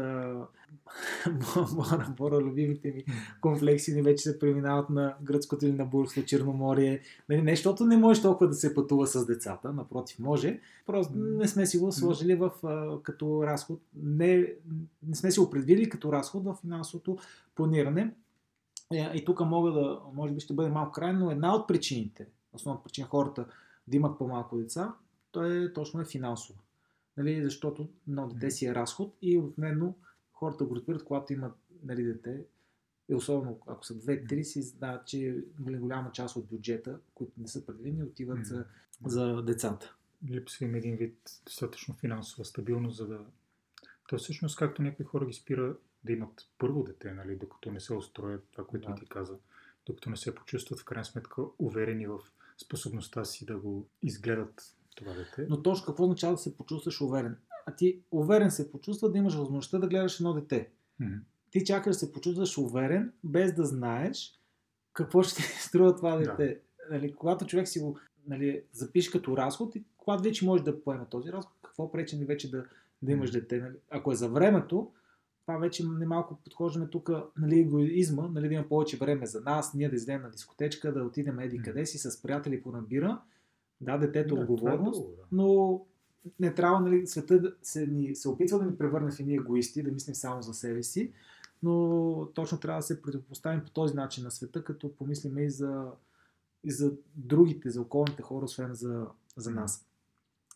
Бора, 1.75 2.15
Бора, 2.17 2.37
любимите 2.37 2.93
ми 2.93 3.05
комплекси 3.41 3.95
ни 3.95 4.03
вече 4.03 4.23
се 4.23 4.39
преминават 4.39 4.91
на 4.91 5.15
гръцкото 5.23 5.67
или 5.67 5.73
на 5.73 5.85
Бурско 5.85 6.25
Черноморие. 6.25 7.01
Нали, 7.29 7.43
не, 7.43 7.57
защото 7.57 7.85
не 7.85 7.97
може 7.97 8.23
толкова 8.23 8.49
да 8.49 8.55
се 8.55 8.75
пътува 8.75 9.07
с 9.07 9.27
децата, 9.27 9.73
напротив 9.73 10.19
може. 10.19 10.61
Просто 10.87 11.13
не 11.17 11.49
сме 11.49 11.67
си 11.67 11.79
го 11.79 11.93
сложили 11.93 12.35
в, 12.35 12.51
а, 12.65 13.03
като 13.03 13.43
разход. 13.47 13.81
Не, 14.03 14.47
не 15.09 15.17
сме 15.17 15.31
си 15.31 15.41
го 15.41 15.51
предвидили 15.51 15.89
като 15.89 16.13
разход 16.13 16.45
в 16.45 16.59
финансовото 16.61 17.19
планиране. 17.55 18.15
И, 18.93 18.99
е, 18.99 19.13
и 19.15 19.25
тук 19.25 19.41
мога 19.41 19.73
да, 19.73 20.01
може 20.15 20.33
би 20.33 20.41
ще 20.41 20.55
бъде 20.55 20.71
малко 20.71 20.93
крайно, 20.93 21.25
но 21.25 21.31
една 21.31 21.55
от 21.55 21.69
причините, 21.69 22.27
основната 22.53 22.85
причина 22.85 23.07
хората 23.07 23.47
да 23.89 23.97
имат 23.97 24.19
по-малко 24.19 24.57
деца, 24.57 24.95
то 25.31 25.45
е 25.45 25.73
точно 25.73 26.01
е 26.01 26.05
финансово 26.05 26.59
нали, 27.17 27.43
защото 27.43 27.89
едно 28.09 28.29
дете 28.29 28.51
си 28.51 28.67
е 28.67 28.75
разход 28.75 29.17
и 29.23 29.39
обикновено 29.39 29.95
хората 30.33 30.65
го 30.65 30.77
разбират, 30.77 31.05
когато 31.05 31.33
имат 31.33 31.55
нали, 31.83 32.05
дете, 32.05 32.45
и 33.09 33.15
особено 33.15 33.59
ако 33.67 33.87
са 33.87 33.99
две-три, 33.99 34.45
си 34.45 34.63
знаят, 34.63 35.07
че 35.07 35.45
нали, 35.59 35.77
голяма 35.77 36.13
част 36.13 36.37
от 36.37 36.47
бюджета, 36.47 36.99
които 37.15 37.33
не 37.39 37.49
са 37.49 37.67
предвидени, 37.67 38.03
отиват 38.03 38.47
за, 38.47 38.65
за 39.07 39.43
децата. 39.43 39.95
Липсва 40.31 40.65
им 40.65 40.75
един 40.75 40.97
вид 40.97 41.41
достатъчно 41.47 41.95
финансова 41.95 42.45
стабилност, 42.45 42.97
за 42.97 43.07
да... 43.07 43.25
То 44.09 44.19
всъщност, 44.19 44.57
както 44.57 44.83
някои 44.83 45.05
хора 45.05 45.27
ги 45.27 45.33
спира 45.33 45.77
да 46.05 46.13
имат 46.13 46.49
първо 46.59 46.83
дете, 46.83 47.13
нали, 47.13 47.37
докато 47.37 47.71
не 47.71 47.81
се 47.81 47.95
устроят 47.95 48.45
това, 48.53 48.67
което 48.67 48.89
да. 48.89 48.95
ти 48.95 49.07
каза, 49.07 49.39
докато 49.87 50.11
не 50.11 50.17
се 50.17 50.35
почувстват 50.35 50.81
в 50.81 50.85
крайна 50.85 51.05
сметка 51.05 51.43
уверени 51.59 52.07
в 52.07 52.21
способността 52.65 53.25
си 53.25 53.47
да 53.47 53.57
го 53.59 53.87
изгледат 54.03 54.77
това 54.97 55.13
дете. 55.15 55.47
Но 55.51 55.63
точно 55.63 55.87
какво 55.87 56.03
означава 56.03 56.33
да 56.33 56.39
се 56.39 56.57
почувстваш 56.57 57.01
уверен? 57.01 57.37
А 57.67 57.75
ти 57.75 58.01
уверен 58.11 58.51
се 58.51 58.71
почувства 58.71 59.11
да 59.11 59.19
имаш 59.19 59.35
възможността 59.35 59.79
да 59.79 59.89
гледаш 59.89 60.21
едно 60.21 60.35
дете. 60.35 60.71
Mm-hmm. 61.01 61.21
Ти 61.51 61.65
чакаш 61.65 61.97
да 61.97 61.99
се 61.99 62.13
почувстваш 62.13 62.59
уверен, 62.59 63.13
без 63.25 63.55
да 63.55 63.65
знаеш 63.65 64.41
какво 64.93 65.23
ще 65.23 65.37
ти 65.37 65.43
струва 65.61 65.97
това 65.97 66.17
дете. 66.17 66.47
Да. 66.89 66.95
Нали, 66.95 67.15
когато 67.15 67.47
човек 67.47 67.69
си 67.69 67.81
го 67.81 67.99
нали, 68.27 68.63
запише 68.73 69.11
като 69.11 69.37
разход, 69.37 69.77
и 69.77 69.85
когато 69.97 70.23
вече 70.23 70.45
можеш 70.45 70.65
да 70.65 70.85
поеме 70.85 71.07
този 71.11 71.33
разход, 71.33 71.57
какво 71.63 71.93
пречи 71.93 72.17
ни 72.17 72.25
вече 72.25 72.51
да, 72.51 72.65
да 73.03 73.13
имаш 73.13 73.31
дете? 73.31 73.61
Нали? 73.61 73.75
Ако 73.91 74.13
е 74.13 74.17
за 74.17 74.29
времето, 74.29 74.93
това 75.43 75.59
вече 75.59 75.87
немалко 75.87 76.39
подхождаме 76.45 76.87
тук, 76.87 77.11
нали, 77.37 77.61
егоизма, 77.61 78.29
нали, 78.29 78.49
да 78.49 78.55
има 78.55 78.69
повече 78.69 78.97
време 78.97 79.27
за 79.27 79.41
нас, 79.41 79.75
ние 79.75 79.89
да 79.89 79.97
излезем 79.97 80.23
на 80.23 80.31
дискотечка, 80.31 80.93
да 80.93 81.05
отидем 81.05 81.39
еди 81.39 81.63
къде 81.63 81.87
си 81.87 81.99
с 81.99 82.23
приятели 82.23 82.63
по 82.63 82.73
набира 82.73 83.21
да, 83.83 83.99
детето 83.99 84.35
да, 84.35 84.41
е 84.41 84.45
отговорност, 84.45 85.01
е 85.01 85.03
друго, 85.03 85.17
да. 85.17 85.23
но 85.33 85.81
не 86.41 86.55
трябва 86.55 86.81
нали, 86.81 87.07
света 87.07 87.55
се, 87.63 87.87
ни, 87.87 88.17
се 88.17 88.29
опитва 88.29 88.59
да 88.59 88.65
ни 88.65 88.79
превърне 88.79 89.11
в 89.11 89.21
едни 89.21 89.35
егоисти, 89.35 89.83
да 89.83 89.91
мислим 89.91 90.15
само 90.15 90.43
за 90.43 90.55
себе 90.55 90.83
си, 90.83 91.13
но 91.63 92.29
точно 92.35 92.61
трябва 92.61 92.79
да 92.79 92.83
се 92.83 93.03
противопоставим 93.03 93.65
по 93.65 93.71
този 93.71 93.95
начин 93.95 94.25
на 94.25 94.31
света, 94.31 94.65
като 94.65 94.97
помислим 94.97 95.39
и 95.39 95.51
за, 95.51 95.85
и 96.65 96.71
за 96.71 96.93
другите, 97.17 97.71
за 97.71 97.81
околните 97.81 98.23
хора, 98.23 98.45
освен 98.45 98.75
за, 98.75 99.07
за 99.37 99.51
нас. 99.51 99.87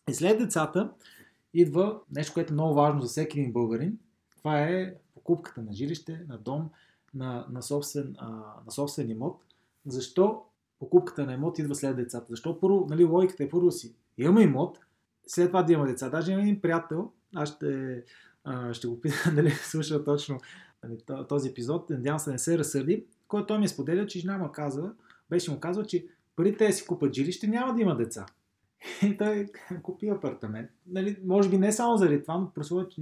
И 0.09 0.13
след 0.13 0.39
децата 0.39 0.93
идва 1.53 2.01
нещо, 2.11 2.33
което 2.33 2.53
е 2.53 2.53
много 2.53 2.73
важно 2.73 3.01
за 3.01 3.07
всеки 3.07 3.39
един 3.39 3.53
българин. 3.53 3.99
Това 4.37 4.63
е 4.63 4.95
покупката 5.13 5.61
на 5.61 5.73
жилище, 5.73 6.25
на 6.29 6.37
дом, 6.37 6.69
на, 7.13 7.45
на, 7.49 7.61
собствен, 7.61 8.15
а, 8.17 8.27
на 8.65 8.71
собствен 8.71 9.09
имот. 9.09 9.41
Защо 9.85 10.43
покупката 10.79 11.25
на 11.25 11.33
имот 11.33 11.59
идва 11.59 11.75
след 11.75 11.95
децата. 11.95 12.25
Защо 12.29 12.59
първо, 12.59 12.87
нали, 12.89 13.03
логиката 13.03 13.43
е 13.43 13.49
първо 13.49 13.71
си. 13.71 13.95
Имаме 14.17 14.41
имот, 14.41 14.79
след 15.27 15.49
това 15.49 15.63
да 15.63 15.73
има 15.73 15.87
деца. 15.87 16.09
Даже 16.09 16.31
има 16.31 16.41
един 16.41 16.61
приятел, 16.61 17.11
аз 17.35 17.49
ще, 17.49 18.03
а, 18.43 18.73
ще 18.73 18.87
го 18.87 19.01
питам 19.01 19.35
дали 19.35 19.51
слуша 19.51 20.03
точно 20.03 20.39
нали, 20.83 20.97
този 21.29 21.49
епизод, 21.49 21.89
надявам 21.89 22.19
се 22.19 22.29
да 22.29 22.31
не 22.31 22.39
се 22.39 22.57
разсърди, 22.57 23.05
който 23.27 23.47
той 23.47 23.59
ми 23.59 23.67
споделя, 23.67 24.07
че 24.07 24.19
жена 24.19 24.37
му 24.37 24.51
казва, 24.51 24.91
беше 25.29 25.51
му 25.51 25.59
казал, 25.59 25.83
че 25.83 26.07
преди 26.35 26.57
те 26.57 26.71
си 26.71 26.87
купат 26.87 27.13
жилище, 27.13 27.47
няма 27.47 27.75
да 27.75 27.81
има 27.81 27.97
деца. 27.97 28.25
И 29.03 29.17
той 29.17 29.47
купи 29.83 30.09
апартамент. 30.09 30.69
Нали, 30.87 31.17
може 31.25 31.49
би 31.49 31.57
не 31.57 31.71
само 31.71 31.97
заради 31.97 32.21
това, 32.21 32.37
но 32.37 32.51
просто 32.53 32.87
че 32.89 33.01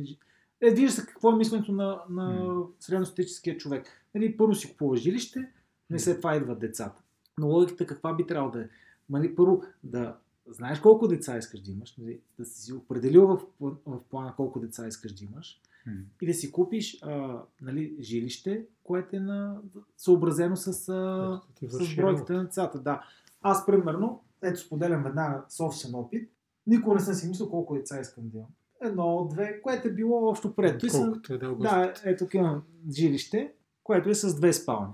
е, 0.62 0.72
вижда 0.72 0.92
се 0.92 1.06
какво 1.06 1.32
е 1.32 1.36
мисленето 1.36 1.72
на, 1.72 2.02
на 2.10 2.56
средностатическия 2.80 3.58
човек. 3.58 3.88
Нали, 4.16 4.38
първо 4.38 4.56
си 4.56 4.70
купува 4.72 4.98
жилище, 4.98 5.50
не 5.90 6.00
след 6.00 6.18
това 6.18 6.36
идват 6.36 6.60
децата. 6.60 7.02
Но 7.40 7.48
логиката 7.48 7.86
каква 7.86 8.14
би 8.14 8.28
трябвало 8.28 8.52
да 8.52 8.62
е? 8.62 8.68
Нали, 9.10 9.36
първо, 9.36 9.64
да 9.84 10.18
знаеш 10.48 10.80
колко 10.80 11.08
деца 11.08 11.38
искаш 11.38 11.60
да 11.60 11.72
имаш, 11.72 11.98
нали, 11.98 12.20
да 12.40 12.46
си 12.46 12.74
определил 12.74 13.28
в, 13.28 13.42
в 13.86 14.00
плана 14.10 14.34
колко 14.36 14.60
деца 14.60 14.88
искаш 14.88 15.14
да 15.14 15.26
имаш 15.26 15.62
mm. 15.88 16.04
и 16.22 16.26
да 16.28 16.34
си 16.34 16.52
купиш 16.52 17.00
а, 17.02 17.42
нали, 17.62 17.98
жилище, 18.00 18.66
което 18.84 19.16
е 19.16 19.20
на, 19.20 19.62
съобразено 19.98 20.56
с, 20.56 20.68
а, 20.68 21.42
с 21.68 21.96
бройките 21.96 22.34
на 22.34 22.44
децата. 22.44 22.80
Да. 22.80 23.04
Аз, 23.42 23.66
примерно, 23.66 24.24
ето 24.42 24.60
споделям 24.60 25.04
веднага 25.04 25.44
собствен 25.50 25.96
опит, 25.96 26.30
никога 26.68 26.96
не 26.96 27.02
съм 27.02 27.14
си 27.14 27.28
мислил 27.28 27.50
колко 27.50 27.76
деца 27.76 28.00
искам 28.00 28.30
да 28.30 28.38
имам. 28.38 28.50
Едно, 28.82 29.28
две, 29.32 29.62
което 29.62 29.88
е 29.88 29.92
било 29.92 30.30
общо 30.30 30.56
пред. 30.56 30.82
Колкото 30.92 31.34
е 31.34 31.38
да, 31.38 31.56
да, 31.56 31.94
ето 32.04 32.28
имам 32.34 32.64
жилище, 32.92 33.54
което 33.84 34.10
е 34.10 34.16
с 34.16 34.36
две 34.36 34.54
спални. 34.54 34.94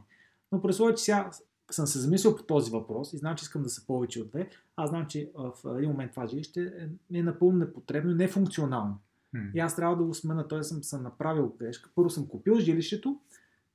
Но 0.51 0.61
през 0.61 0.77
че 0.77 1.03
сега 1.03 1.31
съм 1.73 1.87
се 1.87 1.99
замислил 1.99 2.35
по 2.35 2.43
този 2.43 2.71
въпрос 2.71 3.13
и 3.13 3.17
знам, 3.17 3.35
че 3.35 3.43
искам 3.43 3.63
да 3.63 3.69
са 3.69 3.85
повече 3.85 4.21
от 4.21 4.29
две, 4.29 4.49
аз 4.75 4.89
знам, 4.89 5.07
че 5.07 5.31
в 5.35 5.77
един 5.77 5.89
момент 5.89 6.11
това 6.11 6.27
жилище 6.27 6.89
е, 7.11 7.17
е 7.19 7.23
напълно 7.23 7.57
непотребно 7.57 8.11
и 8.11 8.15
нефункционално. 8.15 8.99
Hmm. 9.35 9.51
И 9.53 9.59
аз 9.59 9.75
трябва 9.75 9.97
да 9.97 10.03
го 10.03 10.13
смена, 10.13 10.47
т.е. 10.47 10.63
съм, 10.63 10.83
съм 10.83 11.03
направил 11.03 11.55
грешка. 11.59 11.89
Първо 11.95 12.09
съм 12.09 12.27
купил 12.27 12.59
жилището, 12.59 13.19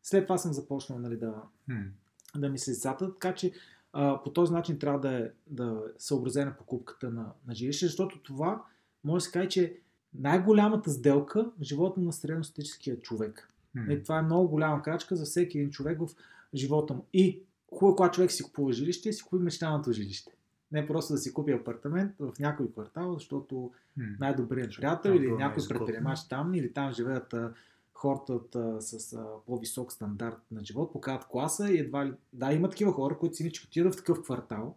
след 0.02 0.24
това 0.24 0.38
съм 0.38 0.52
започнал 0.52 0.98
нали, 0.98 1.16
да, 1.16 1.34
hmm. 1.70 1.88
да 2.36 2.48
мисля 2.48 2.72
децата, 2.72 3.12
така 3.12 3.34
че 3.34 3.52
а, 3.92 4.22
по 4.22 4.32
този 4.32 4.52
начин 4.52 4.78
трябва 4.78 5.00
да 5.00 5.12
е 5.18 5.30
да 5.46 5.82
съобразена 5.98 6.56
покупката 6.56 7.10
на, 7.10 7.32
на 7.46 7.54
жилище, 7.54 7.86
защото 7.86 8.22
това 8.22 8.64
може 9.04 9.22
да 9.22 9.26
се 9.26 9.32
каже, 9.32 9.48
че 9.48 9.78
най-голямата 10.14 10.90
сделка 10.90 11.50
в 11.58 11.62
живота 11.62 12.00
на 12.00 12.12
средностатическия 12.12 13.00
човек. 13.00 13.50
Hmm. 13.76 13.92
И 13.92 14.02
това 14.02 14.18
е 14.18 14.22
много 14.22 14.48
голяма 14.48 14.82
крачка 14.82 15.16
за 15.16 15.24
всеки 15.24 15.58
един 15.58 15.70
човек 15.70 15.98
в 16.00 16.08
живота 16.54 16.94
му. 16.94 17.06
И 17.12 17.42
хубаво, 17.78 17.96
когато 17.96 18.14
човек 18.14 18.32
си 18.32 18.42
купува 18.42 18.72
жилище, 18.72 19.12
си 19.12 19.22
купи 19.22 19.42
мечтаното 19.42 19.92
жилище. 19.92 20.32
Не 20.72 20.86
просто 20.86 21.12
да 21.12 21.18
си 21.18 21.34
купи 21.34 21.52
апартамент 21.52 22.12
в 22.18 22.32
някой 22.40 22.72
квартал, 22.72 23.14
защото 23.14 23.72
най-добрият 24.20 24.76
приятел 24.76 25.10
или 25.10 25.32
някой 25.32 25.62
предприемач 25.68 26.28
там, 26.28 26.54
или 26.54 26.72
там 26.72 26.92
живеят 26.92 27.34
а, 27.34 27.52
хората 27.94 28.32
от, 28.32 28.56
а, 28.56 28.80
с 28.80 29.12
а, 29.12 29.26
по-висок 29.46 29.92
стандарт 29.92 30.38
на 30.50 30.64
живот, 30.64 30.92
показват 30.92 31.24
класа 31.28 31.70
и 31.70 31.78
едва 31.78 32.06
ли... 32.06 32.12
Да, 32.32 32.52
има 32.52 32.68
такива 32.68 32.92
хора, 32.92 33.18
които 33.18 33.36
си 33.36 33.52
отидат 33.66 33.94
в 33.94 33.96
такъв 33.96 34.22
квартал. 34.22 34.76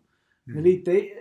Mm. 0.49 0.55
Нали, 0.55 0.69
и, 0.69 0.83
те, 0.83 1.13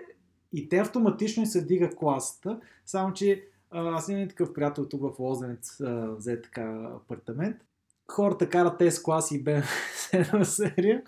и 0.53 0.69
те 0.69 0.79
автоматично 0.79 1.47
се 1.47 1.65
дига 1.65 1.91
класата, 1.97 2.61
само 2.87 3.13
че 3.13 3.45
аз 3.71 4.09
имам 4.09 4.29
такъв 4.29 4.53
приятел 4.53 4.89
тук 4.89 5.03
в 5.03 5.19
Лозенец, 5.19 5.81
взе 6.17 6.43
така 6.43 6.91
апартамент 6.97 7.57
хората 8.11 8.49
карат 8.49 8.79
тези 8.79 9.03
класи 9.03 9.37
и 9.37 9.45
BMW 9.45 10.43
серия, 10.43 11.03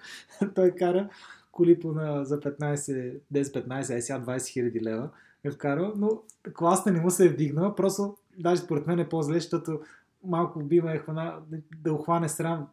той 0.54 0.70
кара 0.70 1.08
коли 1.52 1.80
по 1.80 1.92
на, 1.92 2.24
за 2.24 2.40
15, 2.40 3.20
10-15, 3.34 3.90
ай 3.90 4.02
сега 4.02 4.20
20 4.20 4.46
хиляди 4.46 4.80
лева 4.80 5.08
е 5.44 5.50
вкарал, 5.50 5.92
но 5.96 6.22
класна 6.54 6.92
не 6.92 7.00
му 7.00 7.10
се 7.10 7.26
е 7.26 7.28
вдигнала, 7.28 7.74
просто 7.74 8.16
даже 8.38 8.62
според 8.62 8.86
мен 8.86 8.98
е 8.98 9.08
по-зле, 9.08 9.34
защото 9.34 9.80
малко 10.24 10.60
бима 10.60 10.92
е 10.92 10.98
хвана, 10.98 11.34
да 11.76 11.92
охване 11.94 12.28
срам 12.28 12.66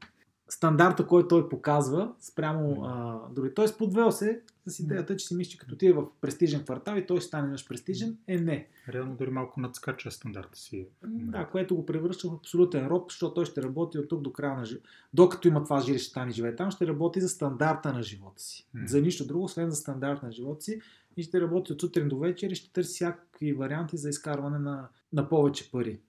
стандарта, 0.50 1.08
който 1.08 1.28
той 1.28 1.50
показва 1.50 2.14
спрямо 2.20 2.84
а, 2.84 3.20
дори. 3.32 3.54
Тоест 3.54 3.78
подвел 3.78 4.12
се 4.12 4.42
с 4.70 4.80
идеята, 4.80 5.18
че 5.18 5.28
си 5.28 5.36
мисли, 5.36 5.52
че 5.52 5.58
като 5.58 5.76
ти 5.76 5.88
е 5.88 5.94
в 5.94 6.06
престижен 6.22 6.64
квартал 6.64 6.96
и 6.98 7.06
той 7.06 7.22
стане 7.22 7.48
наш 7.48 7.68
престижен, 7.68 8.18
е 8.28 8.38
не. 8.38 8.68
Реално 8.90 9.16
дори 9.16 9.30
малко 9.30 9.60
надскача 9.60 10.12
стандарта 10.12 10.60
си. 10.60 10.88
Да, 11.04 11.46
което 11.46 11.76
го 11.76 11.86
превръща 11.86 12.30
в 12.30 12.34
абсолютен 12.34 12.88
роб, 12.88 13.12
защото 13.12 13.34
той 13.34 13.46
ще 13.46 13.64
работи 13.64 13.98
от 13.98 14.10
тук 14.10 14.22
до 14.22 14.34
края 14.34 14.58
на 14.58 14.66
живота. 14.66 14.90
Докато 15.14 15.48
има 15.48 15.64
това 15.64 15.82
жилище 15.82 16.14
там 16.14 16.30
и 16.30 16.32
живее 16.32 16.56
там, 16.56 16.72
ще 16.72 16.88
работи 16.88 17.22
за 17.22 17.30
стандарта 17.30 17.94
на 17.94 18.04
живота 18.04 18.42
си. 18.42 18.68
Mm. 18.76 18.88
За 18.88 19.02
нищо 19.02 19.28
друго, 19.28 19.44
освен 19.44 19.70
за 19.70 19.76
стандарта 19.76 20.26
на 20.26 20.32
живота 20.32 20.64
си. 20.64 20.82
И 21.18 21.24
ще 21.24 21.42
работи 21.42 21.74
от 21.74 21.82
сутрин 21.82 22.10
до 22.10 22.20
вечер 22.20 22.50
и 22.50 22.56
ще 22.56 22.74
търси 22.74 22.94
всякакви 22.94 23.54
варианти 23.54 23.98
за 23.98 24.10
изкарване 24.10 24.60
на, 24.60 24.90
на 25.14 25.30
повече 25.30 25.72
пари. 25.72 26.00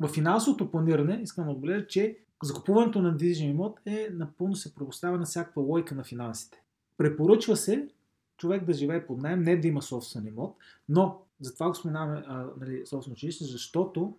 В 0.00 0.08
финансовото 0.08 0.70
планиране 0.70 1.20
искам 1.22 1.44
да 1.44 1.50
отбележа, 1.50 1.86
че 1.86 2.18
закупуването 2.42 3.02
на 3.02 3.10
недвижим 3.10 3.50
имот 3.50 3.80
е 3.86 4.08
напълно 4.12 4.56
се 4.56 4.74
предоставя 4.74 5.18
на 5.18 5.24
всякаква 5.24 5.62
лойка 5.62 5.94
на 5.94 6.04
финансите. 6.04 6.62
Препоръчва 7.00 7.56
се 7.56 7.88
човек 8.36 8.64
да 8.64 8.72
живее 8.72 9.06
под 9.06 9.18
найем, 9.18 9.42
не 9.42 9.56
да 9.56 9.68
има 9.68 9.82
собствен 9.82 10.26
имот, 10.26 10.56
но 10.88 11.22
затова 11.40 11.68
го 11.68 11.74
споменаваме 11.74 12.24
нали, 12.60 12.82
собствено 12.86 13.12
училище, 13.12 13.44
защото 13.44 14.16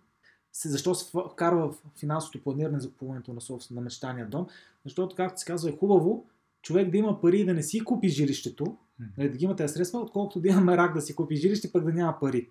се, 0.52 0.68
защо 0.68 0.94
се 0.94 1.10
вкарва 1.32 1.72
в 1.72 1.82
финансовото 1.98 2.42
планиране 2.42 2.80
за 2.80 2.90
купуването 2.90 3.32
на, 3.32 3.40
собствен, 3.40 3.74
на 3.74 3.80
мечтания 3.80 4.28
дом, 4.28 4.46
защото, 4.84 5.16
както 5.16 5.40
се 5.40 5.46
казва, 5.46 5.70
е 5.70 5.76
хубаво 5.76 6.26
човек 6.62 6.90
да 6.90 6.98
има 6.98 7.20
пари 7.20 7.40
и 7.40 7.44
да 7.44 7.54
не 7.54 7.62
си 7.62 7.84
купи 7.84 8.08
жилището, 8.08 8.76
нали, 9.18 9.30
да 9.30 9.36
ги 9.36 9.44
има 9.44 9.56
тези 9.56 9.72
средства, 9.72 10.00
отколкото 10.00 10.40
да 10.40 10.48
има 10.48 10.60
мерак 10.60 10.94
да 10.94 11.00
си 11.00 11.14
купи 11.14 11.36
жилище, 11.36 11.72
пък 11.72 11.84
да 11.84 11.92
няма 11.92 12.18
пари. 12.20 12.48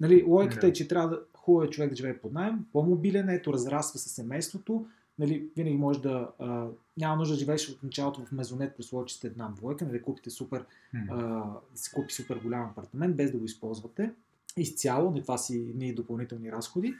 Нали, 0.00 0.24
логиката 0.28 0.60
Да. 0.60 0.66
е, 0.66 0.72
че 0.72 0.88
трябва 0.88 1.08
да 1.08 1.20
хубаво 1.36 1.64
е 1.64 1.70
човек 1.70 1.90
да 1.90 1.96
живее 1.96 2.20
под 2.20 2.32
найем, 2.32 2.64
по-мобилен, 2.72 3.28
ето 3.28 3.52
разраства 3.52 3.98
се 3.98 4.08
семейството, 4.08 4.86
нали, 5.18 5.48
винаги 5.56 5.76
може 5.76 6.02
да, 6.02 6.30
а, 6.38 6.66
няма 6.96 7.16
нужда 7.16 7.34
да 7.34 7.38
живееш 7.38 7.68
от 7.68 7.82
началото 7.82 8.24
в 8.24 8.32
мезонет, 8.32 8.76
при 8.76 8.82
случай, 8.82 9.06
че 9.06 9.14
сте 9.14 9.26
една 9.26 9.48
двойка, 9.48 9.84
нали, 9.84 10.02
купите 10.02 10.30
супер, 10.30 10.64
а, 11.10 11.44
си 11.74 11.92
купи 11.94 12.14
супер 12.14 12.36
голям 12.36 12.70
апартамент, 12.70 13.16
без 13.16 13.32
да 13.32 13.38
го 13.38 13.44
използвате 13.44 14.12
изцяло, 14.56 15.10
нали, 15.10 15.22
това 15.22 15.38
си 15.38 15.72
ние 15.76 15.92
допълнителни 15.92 16.52
разходи. 16.52 16.94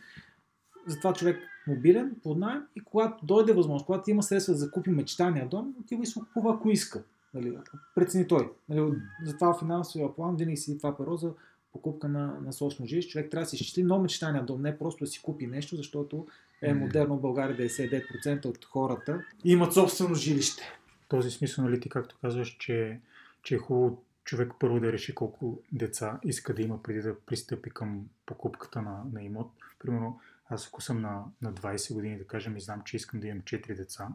Затова 0.86 1.12
човек 1.12 1.36
мобилен, 1.66 2.16
под 2.22 2.38
найем 2.38 2.62
и 2.76 2.80
когато 2.80 3.26
дойде 3.26 3.52
възможност, 3.52 3.86
когато 3.86 4.10
има 4.10 4.22
средства 4.22 4.52
да 4.54 4.58
закупи 4.58 4.90
мечтания 4.90 5.48
дом, 5.48 5.74
отива 5.80 6.02
и 6.02 6.06
се 6.06 6.20
купува 6.20 6.54
ако 6.54 6.70
иска. 6.70 7.04
Нали, 7.34 7.58
прецени 7.94 8.28
той. 8.28 8.50
Нали, 8.68 8.92
затова 9.24 9.54
в 9.54 9.58
финансовия 9.58 10.14
план 10.14 10.36
винаги 10.36 10.56
си 10.56 10.78
това 10.78 10.96
перо 10.96 11.16
за 11.16 11.32
покупка 11.78 12.08
на, 12.08 12.40
на 12.40 12.52
собствено 12.52 12.88
жилище. 12.88 13.12
Човек 13.12 13.30
трябва 13.30 13.44
да 13.44 13.48
си 13.48 13.56
изчисли 13.56 13.82
но 13.82 13.98
мечтания 13.98 14.44
дом, 14.44 14.62
не 14.62 14.78
просто 14.78 15.04
да 15.04 15.10
си 15.10 15.22
купи 15.22 15.46
нещо, 15.46 15.76
защото 15.76 16.26
е 16.62 16.74
модерно 16.74 17.16
в 17.16 17.20
България 17.20 17.56
99% 17.56 18.46
от 18.46 18.64
хората 18.64 19.24
имат 19.44 19.74
собствено 19.74 20.14
жилище. 20.14 20.62
В 21.04 21.08
този 21.08 21.30
смисъл, 21.30 21.64
нали 21.64 21.80
ти 21.80 21.88
както 21.88 22.16
казваш, 22.20 22.56
че, 22.60 23.00
че 23.42 23.54
е 23.54 23.58
хубаво 23.58 24.02
човек 24.24 24.52
първо 24.60 24.80
да 24.80 24.92
реши 24.92 25.14
колко 25.14 25.62
деца 25.72 26.20
иска 26.24 26.54
да 26.54 26.62
има 26.62 26.82
преди 26.82 27.02
да 27.02 27.20
пристъпи 27.20 27.70
към 27.70 28.08
покупката 28.26 28.82
на, 28.82 29.02
на 29.12 29.22
имот. 29.22 29.50
Примерно, 29.78 30.20
аз 30.48 30.66
ако 30.66 30.82
съм 30.82 31.00
на, 31.00 31.24
на 31.42 31.52
20 31.52 31.94
години, 31.94 32.18
да 32.18 32.26
кажем, 32.26 32.56
и 32.56 32.60
знам, 32.60 32.82
че 32.84 32.96
искам 32.96 33.20
да 33.20 33.26
имам 33.26 33.42
4 33.42 33.76
деца, 33.76 34.08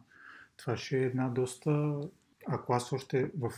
това 0.57 0.77
ще 0.77 0.97
е 0.97 1.03
една 1.03 1.29
доста... 1.29 1.99
Ако 2.47 2.73
аз 2.73 2.93
още 2.93 3.31
в 3.37 3.51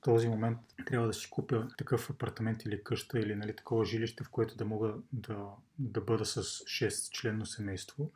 този 0.00 0.28
момент 0.28 0.58
трябва 0.86 1.06
да 1.06 1.12
си 1.12 1.30
купя 1.30 1.68
такъв 1.78 2.10
апартамент 2.10 2.64
или 2.64 2.84
къща 2.84 3.20
или 3.20 3.34
нали, 3.34 3.56
такова 3.56 3.84
жилище, 3.84 4.24
в 4.24 4.30
което 4.30 4.56
да 4.56 4.64
мога 4.64 4.94
да, 5.12 5.46
да 5.78 6.00
бъда 6.00 6.24
с 6.24 6.42
6 6.42 7.12
членно 7.12 7.46
семейство, 7.46 8.10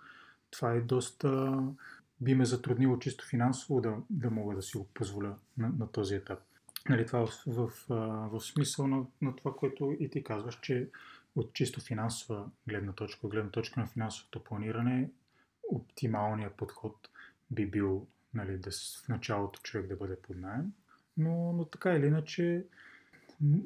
това 0.50 0.72
е 0.72 0.80
доста 0.80 1.58
би 2.20 2.34
ме 2.34 2.44
затруднило 2.44 2.98
чисто 2.98 3.26
финансово 3.26 3.80
да, 3.80 3.96
да 4.10 4.30
мога 4.30 4.54
да 4.54 4.62
си 4.62 4.76
го 4.76 4.86
позволя 4.94 5.36
на, 5.58 5.68
на 5.78 5.92
този 5.92 6.14
етап. 6.14 6.38
Нали, 6.88 7.06
това 7.06 7.26
в, 7.26 7.42
в, 7.46 7.70
в, 7.88 8.30
в 8.32 8.40
смисъл 8.40 8.86
на, 8.86 9.04
на 9.22 9.36
това, 9.36 9.56
което 9.56 9.96
и 10.00 10.10
ти 10.10 10.24
казваш, 10.24 10.58
че 10.62 10.88
от 11.36 11.52
чисто 11.52 11.80
финансова 11.80 12.50
гледна 12.68 12.92
точка, 12.92 13.26
от 13.26 13.32
гледна 13.32 13.50
точка 13.50 13.80
на 13.80 13.86
финансовото 13.86 14.44
планиране, 14.44 15.10
оптималният 15.68 16.54
подход 16.54 17.08
би 17.50 17.66
бил 17.66 18.06
нали, 18.34 18.58
да 18.58 18.70
в 18.70 19.08
началото 19.08 19.60
човек 19.62 19.86
да 19.86 19.96
бъде 19.96 20.16
под 20.16 20.36
найем. 20.36 20.72
Но, 21.16 21.52
но 21.52 21.64
така 21.64 21.94
или 21.94 22.06
иначе, 22.06 22.66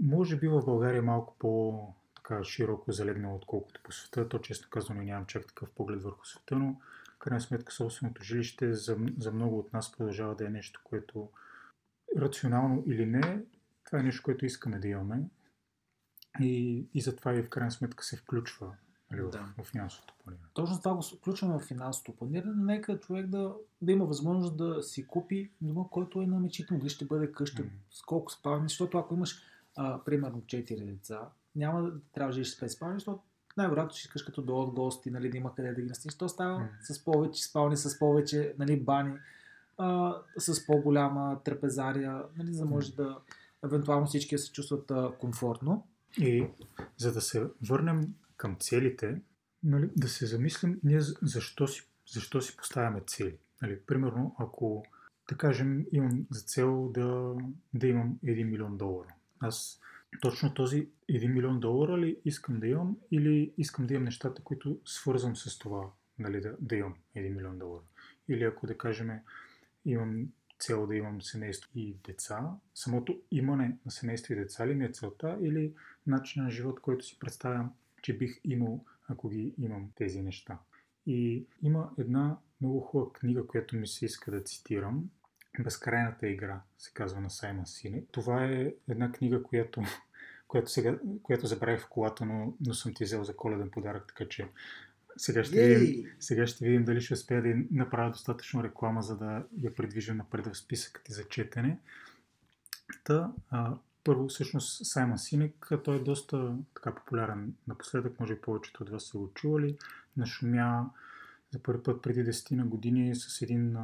може 0.03 0.37
би 0.37 0.49
в 0.49 0.65
България 0.65 0.99
е 0.99 1.03
малко 1.03 1.37
по 1.39 1.95
така 2.17 2.45
широко 2.45 2.93
залегнало, 2.93 3.37
отколкото 3.37 3.81
по 3.83 3.93
света. 3.93 4.29
То 4.29 4.39
честно 4.39 4.71
казано 4.71 5.03
нямам 5.03 5.27
чак 5.27 5.47
такъв 5.47 5.71
поглед 5.71 6.03
върху 6.03 6.27
света, 6.27 6.57
но 6.57 6.81
в 7.15 7.19
крайна 7.19 7.41
сметка 7.41 7.73
собственото 7.73 8.23
жилище 8.23 8.75
за, 8.75 8.99
за 9.19 9.33
много 9.33 9.59
от 9.59 9.73
нас 9.73 9.93
продължава 9.93 10.35
да 10.35 10.47
е 10.47 10.51
нещо, 10.51 10.81
което 10.85 11.31
рационално 12.17 12.85
или 12.87 13.07
не, 13.07 13.43
това 13.85 13.99
е 13.99 14.03
нещо, 14.03 14.23
което 14.23 14.47
искаме 14.47 14.79
да 14.79 14.89
имаме. 14.89 15.23
И, 16.41 16.87
и 16.95 17.01
затова 17.01 17.35
и 17.35 17.43
в 17.43 17.49
крайна 17.49 17.71
сметка 17.71 18.05
се 18.05 18.17
включва 18.17 18.75
в, 19.21 19.31
Да. 19.31 19.49
в 19.59 19.65
финансовото 19.67 20.15
планиране. 20.25 20.49
Точно 20.55 20.79
това 20.79 20.95
го 20.95 21.03
включваме 21.03 21.59
в 21.59 21.67
финансовото 21.67 22.13
планиране. 22.13 22.65
Нека 22.65 23.01
човек 23.01 23.27
да, 23.27 23.55
да 23.83 23.93
има 23.93 24.05
възможност 24.05 24.57
да 24.57 24.83
си 24.83 25.07
купи 25.07 25.51
дома, 25.61 25.83
който 25.91 26.23
е 26.23 26.27
на 26.27 26.41
мечите 26.41 26.75
му. 26.75 26.81
Дали 26.81 26.89
ще 26.91 27.05
бъде 27.05 27.33
къща, 27.33 27.63
Мгм. 27.63 27.71
с 27.91 28.03
колко 28.03 28.33
спални. 28.33 28.69
Защото 28.69 28.99
ако 28.99 29.15
имаш, 29.15 29.43
а, 29.77 30.05
примерно, 30.05 30.41
4 30.47 30.85
деца, 30.85 31.21
няма 31.57 31.83
да 31.83 31.93
трябва 32.15 32.29
да 32.29 32.33
живееш 32.33 32.49
с 32.49 32.61
5 32.61 32.69
спални, 32.69 32.95
защото 32.95 33.23
най-вероятно 33.57 33.91
ще 33.97 34.07
искаш 34.07 34.23
като 34.23 34.43
дойдат 34.43 34.75
гости, 34.75 35.11
нали, 35.11 35.31
да 35.31 35.37
има 35.37 35.55
къде 35.55 35.73
да 35.73 35.81
ги 35.83 35.89
настаниш. 35.89 36.15
То 36.15 36.29
става 36.29 36.59
Мгм. 36.59 36.69
с 36.83 37.05
повече 37.05 37.45
спални, 37.45 37.77
с 37.77 37.99
повече 37.99 38.55
нали, 38.59 38.81
бани, 38.81 39.15
а, 39.79 40.15
с 40.39 40.67
по-голяма 40.67 41.41
трапезария, 41.45 42.23
нали, 42.37 42.55
за 42.55 42.65
може 42.65 42.95
да 42.95 43.19
евентуално 43.65 44.07
всички 44.07 44.35
да 44.35 44.39
се 44.39 44.53
чувстват 44.53 44.91
а, 44.91 45.13
комфортно. 45.21 45.87
И 46.19 46.47
за 46.97 47.13
да 47.13 47.21
се 47.21 47.43
върнем 47.69 48.15
към 48.43 48.57
целите, 48.61 49.21
нали, 49.63 49.91
да 49.97 50.09
се 50.09 50.27
замислим 50.27 50.81
ние 50.85 51.01
за- 51.01 51.15
защо 51.23 51.67
си, 51.67 51.89
защо 52.13 52.41
си 52.41 52.57
поставяме 52.57 53.01
цели. 53.07 53.37
Нали, 53.63 53.81
примерно, 53.81 54.37
ако, 54.39 54.85
да 55.29 55.37
кажем, 55.37 55.87
имам 55.93 56.27
за 56.31 56.41
цел 56.41 56.89
да, 56.89 57.35
да 57.75 57.87
имам 57.87 58.19
1 58.25 58.45
милион 58.45 58.79
долара. 58.79 59.15
Аз 59.41 59.81
точно 60.21 60.55
този 60.55 60.89
1 61.11 61.27
милион 61.27 61.61
долара 61.61 61.99
ли 61.99 62.17
искам 62.25 62.61
да 62.61 62.67
имам 62.67 62.97
или 63.11 63.53
искам 63.59 63.87
да 63.87 63.95
имам 63.95 64.05
нещата, 64.05 64.43
които 64.43 64.81
свързвам 64.85 65.37
с 65.37 65.59
това, 65.59 65.91
нали, 66.19 66.41
да, 66.41 66.57
да 66.61 66.77
имам 66.77 66.95
1 67.17 67.29
милион 67.29 67.59
долара. 67.59 67.83
Или 68.29 68.45
ако, 68.45 68.67
да 68.67 68.79
кажем, 68.79 69.11
имам 69.85 70.27
цел 70.59 70.87
да 70.87 70.97
имам 70.97 71.23
семейство 71.23 71.71
и 71.75 71.97
деца, 72.07 72.51
самото 72.75 73.21
имане 73.31 73.77
на 73.85 73.91
семейство 73.91 74.33
и 74.33 74.37
деца 74.37 74.67
ли 74.67 74.75
ми 74.75 74.85
е 74.85 74.93
целта 74.93 75.39
или 75.43 75.75
начин 76.07 76.43
на 76.43 76.51
живот, 76.51 76.81
който 76.81 77.05
си 77.05 77.19
представям, 77.19 77.73
че 78.03 78.19
бих 78.19 78.41
имал, 78.45 78.85
ако 79.09 79.29
ги 79.29 79.55
имам 79.59 79.91
тези 79.95 80.23
неща. 80.23 80.59
И 81.07 81.47
има 81.63 81.91
една 81.99 82.37
много 82.61 82.81
хубава 82.81 83.13
книга, 83.13 83.47
която 83.47 83.77
ми 83.77 83.87
се 83.87 84.05
иска 84.05 84.31
да 84.31 84.43
цитирам. 84.43 85.11
Безкрайната 85.61 86.29
игра 86.29 86.61
се 86.79 86.91
казва 86.95 87.21
на 87.21 87.31
Саймън 87.31 87.67
Синек. 87.67 88.09
Това 88.11 88.45
е 88.45 88.75
една 88.89 89.13
книга, 89.13 89.43
която, 89.43 89.83
която, 90.49 90.71
сега, 90.71 90.99
която 91.23 91.47
забравих 91.47 91.81
в 91.81 91.89
колата, 91.89 92.25
но, 92.25 92.57
но 92.67 92.75
съм 92.75 92.95
ти 92.95 93.05
взел 93.05 93.25
за 93.25 93.37
коледен 93.37 93.71
подарък, 93.71 94.07
така 94.09 94.29
че 94.29 94.49
сега 95.17 95.45
ще, 95.45 95.75
видим, 95.75 96.11
сега 96.21 96.47
ще 96.47 96.65
видим 96.65 96.85
дали 96.85 97.01
ще 97.01 97.15
успея 97.15 97.43
да 97.43 97.55
направя 97.71 98.11
достатъчно 98.11 98.65
реклама, 98.65 99.03
за 99.03 99.17
да 99.17 99.47
я 99.59 99.75
придвижа 99.75 100.15
напред 100.15 100.47
в 100.47 100.57
списъка 100.57 101.03
ти 101.03 101.13
за 101.13 101.25
четене. 101.25 101.79
Та, 103.05 103.33
а, 103.51 103.77
първо, 104.05 104.29
всъщност, 104.29 104.87
Саймън 104.87 105.19
Синек, 105.19 105.71
той 105.85 105.97
е 105.97 106.03
доста 106.03 106.57
така 106.75 106.95
популярен 106.95 107.55
напоследък, 107.69 108.21
може 108.21 108.35
би 108.35 108.41
повечето 108.41 108.83
от 108.83 108.91
вас 108.91 109.05
са 109.05 109.19
го 109.19 109.31
чували. 109.35 109.79
Нашумя 110.17 110.91
за 111.51 111.63
първи 111.63 111.83
път 111.83 112.03
преди 112.03 112.25
10 112.25 112.57
на 112.57 112.67
години 112.67 113.15
с 113.15 113.43
един 113.43 113.77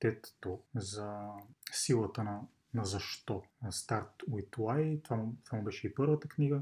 TED 0.00 0.26
Talk 0.42 0.60
за 0.74 1.28
силата 1.72 2.24
на, 2.24 2.40
на 2.74 2.84
защо. 2.84 3.42
Start 3.64 4.24
with 4.30 4.50
Why. 4.50 5.02
Това 5.02 5.16
му, 5.16 5.34
това 5.44 5.58
му 5.58 5.64
беше 5.64 5.86
и 5.86 5.94
първата 5.94 6.28
книга. 6.28 6.60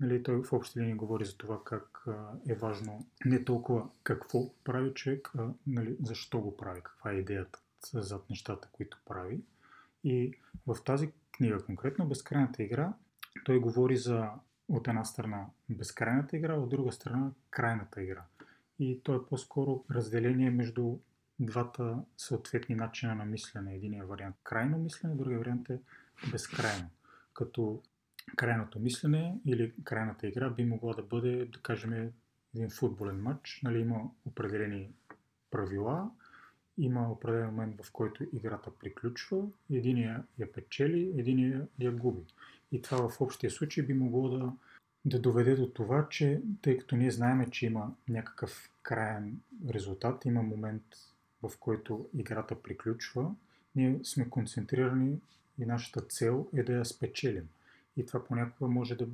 Нали, 0.00 0.22
той 0.22 0.42
в 0.42 0.52
общи 0.52 0.80
линии 0.80 0.94
говори 0.94 1.24
за 1.24 1.36
това 1.36 1.64
как 1.64 2.04
е 2.48 2.54
важно 2.54 3.06
не 3.24 3.44
толкова 3.44 3.88
какво 4.02 4.54
прави 4.64 4.94
човек, 4.94 5.30
а 5.38 5.48
нали, 5.66 5.96
защо 6.02 6.40
го 6.40 6.56
прави, 6.56 6.80
каква 6.82 7.10
е 7.10 7.16
идеята 7.16 7.58
зад 7.92 8.30
нещата, 8.30 8.68
които 8.72 8.98
прави. 9.06 9.40
И 10.04 10.32
в 10.66 10.76
тази 10.84 11.12
книга 11.32 11.64
конкретно, 11.64 12.08
Безкрайната 12.08 12.62
игра, 12.62 12.92
той 13.44 13.60
говори 13.60 13.96
за 13.96 14.30
от 14.68 14.88
една 14.88 15.04
страна 15.04 15.46
безкрайната 15.68 16.36
игра, 16.36 16.54
от 16.54 16.68
друга 16.68 16.92
страна 16.92 17.30
крайната 17.50 18.02
игра. 18.02 18.24
И 18.78 19.00
то 19.02 19.14
е 19.14 19.26
по-скоро 19.26 19.84
разделение 19.90 20.50
между 20.50 20.98
двата 21.40 21.98
съответни 22.16 22.74
начина 22.74 23.14
на 23.14 23.24
мислене. 23.24 23.74
Единият 23.74 24.08
вариант 24.08 24.36
крайно 24.42 24.78
мислене, 24.78 25.14
другия 25.14 25.38
вариант 25.38 25.70
е 25.70 25.80
безкрайно. 26.32 26.88
Като 27.34 27.82
крайното 28.36 28.80
мислене 28.80 29.40
или 29.46 29.74
крайната 29.84 30.26
игра 30.26 30.50
би 30.50 30.64
могла 30.64 30.94
да 30.94 31.02
бъде, 31.02 31.46
да 31.52 31.58
кажем, 31.58 32.12
един 32.54 32.70
футболен 32.70 33.22
матч. 33.22 33.60
Нали, 33.62 33.80
има 33.80 34.10
определени 34.24 34.92
правила, 35.50 36.10
има 36.80 37.12
определен 37.12 37.46
момент, 37.46 37.82
в 37.82 37.92
който 37.92 38.24
играта 38.32 38.70
приключва, 38.80 39.44
единия 39.70 40.24
я 40.38 40.52
печели, 40.52 41.12
единия 41.16 41.66
я 41.80 41.92
губи. 41.92 42.22
И 42.72 42.82
това 42.82 43.08
в 43.08 43.20
общия 43.20 43.50
случай 43.50 43.84
би 43.84 43.94
могло 43.94 44.28
да, 44.28 44.52
да 45.04 45.20
доведе 45.20 45.54
до 45.54 45.68
това, 45.68 46.08
че 46.08 46.42
тъй 46.62 46.78
като 46.78 46.96
ние 46.96 47.10
знаем, 47.10 47.50
че 47.50 47.66
има 47.66 47.94
някакъв 48.08 48.70
краен 48.82 49.40
резултат, 49.70 50.24
има 50.24 50.42
момент, 50.42 50.82
в 51.42 51.52
който 51.60 52.08
играта 52.14 52.62
приключва, 52.62 53.34
ние 53.76 54.00
сме 54.02 54.30
концентрирани 54.30 55.18
и 55.58 55.66
нашата 55.66 56.00
цел 56.00 56.48
е 56.54 56.62
да 56.62 56.72
я 56.72 56.84
спечелим. 56.84 57.48
И 57.96 58.06
това 58.06 58.24
понякога 58.24 58.70
може 58.70 58.94
да, 58.94 59.06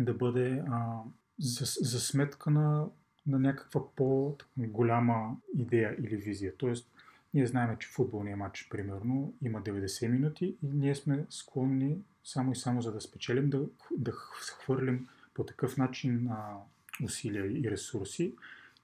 да 0.00 0.14
бъде 0.14 0.62
а, 0.70 1.00
за, 1.38 1.64
за 1.64 2.00
сметка 2.00 2.50
на, 2.50 2.86
на 3.26 3.38
някаква 3.38 3.82
по-голяма 3.96 5.36
идея 5.56 5.96
или 5.98 6.16
визия. 6.16 6.52
Тоест, 6.56 6.90
ние 7.34 7.46
знаем, 7.46 7.76
че 7.78 7.88
футболният 7.88 8.38
матч, 8.38 8.68
примерно, 8.70 9.34
има 9.42 9.62
90 9.62 10.08
минути 10.08 10.56
и 10.62 10.66
ние 10.66 10.94
сме 10.94 11.26
склонни 11.30 11.98
само 12.24 12.52
и 12.52 12.56
само 12.56 12.82
за 12.82 12.92
да 12.92 13.00
спечелим, 13.00 13.50
да, 13.50 13.66
да 13.96 14.12
хвърлим 14.12 15.08
по 15.34 15.44
такъв 15.44 15.76
начин 15.76 16.28
а, 16.28 16.56
усилия 17.04 17.46
и 17.46 17.70
ресурси, 17.70 18.34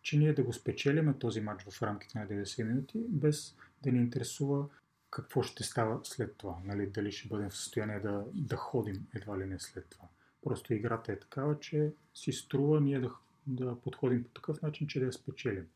че 0.02 0.18
ние 0.18 0.33
да 0.33 0.42
го 0.42 0.52
спечелиме 0.52 1.18
този 1.18 1.40
матч 1.40 1.64
в 1.70 1.83
рамките 1.83 2.18
на 2.18 2.26
90 2.26 2.64
минути, 2.64 3.04
без 3.09 3.57
да 3.83 3.92
ни 3.92 3.98
интересува 3.98 4.66
какво 5.11 5.42
ще 5.42 5.62
става 5.62 6.00
след 6.04 6.37
това. 6.37 6.57
Нали? 6.64 6.87
Дали 6.87 7.12
ще 7.12 7.28
бъдем 7.28 7.50
в 7.50 7.57
състояние 7.57 8.00
да, 8.00 8.24
да 8.35 8.57
ходим 8.57 9.07
едва 9.14 9.38
ли 9.38 9.46
не 9.46 9.59
след 9.59 9.87
това. 9.88 10.09
Просто 10.42 10.74
играта 10.74 11.12
е 11.12 11.18
такава, 11.18 11.61
че 11.61 11.92
си 12.14 12.33
струва 12.33 12.80
ние 12.80 13.00
да, 13.00 13.11
да 13.46 13.80
подходим 13.80 14.24
по 14.24 14.30
такъв 14.30 14.62
начин, 14.62 14.87
че 14.87 15.00
да 15.00 15.07
я 15.07 15.12
спечелим. 15.12 15.66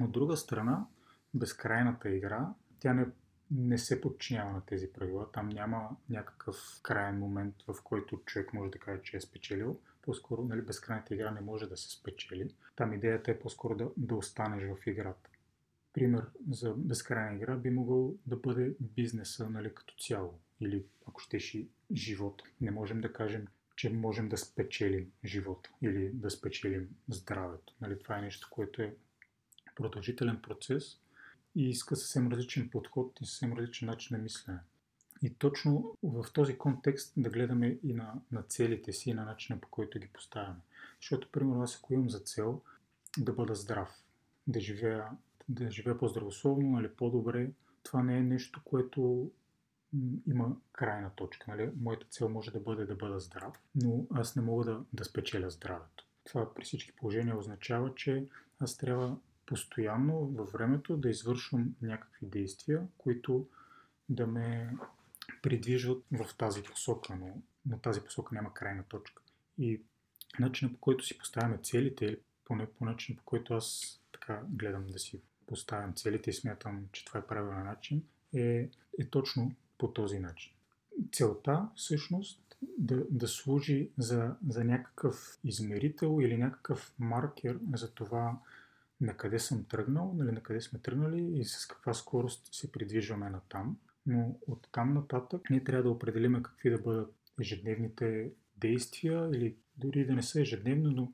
От 0.00 0.12
друга 0.12 0.36
страна, 0.36 0.86
безкрайната 1.34 2.10
игра, 2.10 2.54
тя 2.80 2.94
не, 2.94 3.06
не 3.50 3.78
се 3.78 4.00
подчинява 4.00 4.52
на 4.52 4.60
тези 4.66 4.92
правила. 4.92 5.32
Там 5.32 5.48
няма 5.48 5.96
някакъв 6.10 6.80
крайен 6.82 7.18
момент, 7.18 7.54
в 7.68 7.82
който 7.84 8.22
човек 8.24 8.52
може 8.52 8.70
да 8.70 8.78
каже, 8.78 9.02
че 9.02 9.16
е 9.16 9.20
спечелил. 9.20 9.80
По-скоро 10.02 10.44
нали, 10.44 10.62
безкрайната 10.62 11.14
игра 11.14 11.30
не 11.30 11.40
може 11.40 11.66
да 11.66 11.76
се 11.76 11.90
спечели. 11.90 12.54
Там 12.76 12.92
идеята 12.92 13.30
е 13.30 13.38
по-скоро 13.38 13.76
да, 13.76 13.88
да 13.96 14.14
останеш 14.14 14.64
в 14.64 14.86
играта. 14.86 15.30
Пример 15.92 16.26
за 16.50 16.74
безкрайна 16.74 17.36
игра 17.36 17.56
би 17.56 17.70
могъл 17.70 18.14
да 18.26 18.36
бъде 18.36 18.74
бизнеса 18.80 19.50
нали, 19.50 19.74
като 19.74 19.94
цяло. 19.94 20.38
Или 20.60 20.84
ако 21.08 21.20
щеш 21.20 21.54
и 21.54 21.68
живота. 21.92 22.44
Не 22.60 22.70
можем 22.70 23.00
да 23.00 23.12
кажем, 23.12 23.46
че 23.76 23.90
можем 23.90 24.28
да 24.28 24.36
спечелим 24.36 25.12
живота 25.24 25.70
или 25.82 26.10
да 26.12 26.30
спечелим 26.30 26.88
здравето. 27.08 27.74
Нали, 27.80 27.98
това 27.98 28.18
е 28.18 28.22
нещо, 28.22 28.48
което 28.50 28.82
е 28.82 28.94
продължителен 29.74 30.42
процес 30.42 31.00
и 31.54 31.68
иска 31.68 31.96
съвсем 31.96 32.32
различен 32.32 32.70
подход 32.70 33.20
и 33.20 33.26
съвсем 33.26 33.52
различен 33.52 33.86
начин 33.86 34.16
на 34.16 34.22
мислене. 34.22 34.58
И 35.22 35.34
точно 35.34 35.96
в 36.02 36.26
този 36.32 36.58
контекст 36.58 37.12
да 37.16 37.30
гледаме 37.30 37.78
и 37.82 37.94
на, 37.94 38.14
на 38.32 38.42
целите 38.42 38.92
си 38.92 39.10
и 39.10 39.14
на 39.14 39.24
начина 39.24 39.60
по 39.60 39.68
който 39.68 39.98
ги 39.98 40.08
поставяме. 40.08 40.60
Защото, 41.00 41.28
примерно, 41.32 41.62
аз 41.62 41.76
ако 41.76 41.94
имам 41.94 42.10
за 42.10 42.18
цел 42.18 42.60
да 43.18 43.32
бъда 43.32 43.54
здрав, 43.54 43.88
да 44.46 44.60
живея, 44.60 45.08
да 45.48 45.70
живея 45.70 45.98
по-здравословно, 45.98 46.70
нали, 46.70 46.88
по-добре, 46.88 47.50
това 47.82 48.02
не 48.02 48.18
е 48.18 48.22
нещо, 48.22 48.60
което 48.64 49.30
има 50.26 50.56
крайна 50.72 51.10
точка. 51.16 51.44
Нали? 51.48 51.70
Моята 51.80 52.06
цел 52.10 52.28
може 52.28 52.50
да 52.50 52.60
бъде 52.60 52.84
да 52.84 52.94
бъда 52.94 53.20
здрав, 53.20 53.60
но 53.74 54.06
аз 54.14 54.36
не 54.36 54.42
мога 54.42 54.64
да, 54.64 54.84
да 54.92 55.04
спечеля 55.04 55.50
здравето. 55.50 56.06
Това 56.24 56.54
при 56.54 56.64
всички 56.64 56.92
положения 56.92 57.38
означава, 57.38 57.94
че 57.94 58.26
аз 58.60 58.76
трябва 58.76 59.16
постоянно 59.46 60.26
във 60.26 60.52
времето 60.52 60.96
да 60.96 61.08
извършвам 61.08 61.74
някакви 61.82 62.26
действия, 62.26 62.86
които 62.98 63.46
да 64.08 64.26
ме 64.26 64.76
придвижват 65.42 66.04
в 66.12 66.36
тази 66.38 66.62
посока, 66.62 67.16
но, 67.16 67.42
но 67.66 67.78
тази 67.78 68.00
посока 68.00 68.34
няма 68.34 68.54
крайна 68.54 68.84
точка. 68.88 69.22
И 69.58 69.82
начинът 70.38 70.74
по 70.74 70.80
който 70.80 71.04
си 71.04 71.18
поставяме 71.18 71.58
целите, 71.62 72.04
или 72.04 72.18
поне 72.44 72.66
по 72.66 72.84
начинът 72.84 73.18
по 73.18 73.24
който 73.24 73.54
аз 73.54 74.00
така 74.12 74.42
гледам 74.48 74.86
да 74.86 74.98
си 74.98 75.20
поставям 75.46 75.94
целите 75.94 76.30
и 76.30 76.34
смятам, 76.34 76.86
че 76.92 77.04
това 77.04 77.20
е 77.20 77.26
правилен 77.26 77.64
начин, 77.64 78.04
е, 78.34 78.70
е 78.98 79.06
точно 79.10 79.54
по 79.78 79.92
този 79.92 80.18
начин. 80.18 80.52
Целта 81.12 81.68
всъщност 81.74 82.56
да, 82.78 83.04
да 83.10 83.28
служи 83.28 83.90
за, 83.98 84.36
за 84.48 84.64
някакъв 84.64 85.38
измерител 85.44 86.18
или 86.20 86.36
някакъв 86.36 86.94
маркер 86.98 87.58
за 87.74 87.94
това 87.94 88.38
на 89.04 89.16
къде 89.16 89.38
съм 89.38 89.64
тръгнал, 89.64 90.14
нали, 90.16 90.32
на 90.32 90.42
къде 90.42 90.60
сме 90.60 90.78
тръгнали 90.78 91.38
и 91.40 91.44
с 91.44 91.66
каква 91.66 91.94
скорост 91.94 92.54
се 92.54 92.72
придвижваме 92.72 93.30
на 93.30 93.40
там. 93.48 93.78
Но 94.06 94.38
от 94.46 94.68
там 94.72 94.94
нататък 94.94 95.50
ние 95.50 95.64
трябва 95.64 95.82
да 95.82 95.90
определим 95.90 96.42
какви 96.42 96.70
да 96.70 96.78
бъдат 96.78 97.14
ежедневните 97.40 98.30
действия 98.56 99.30
или 99.34 99.56
дори 99.76 100.06
да 100.06 100.14
не 100.14 100.22
са 100.22 100.40
ежедневно, 100.40 100.90
но 100.90 101.12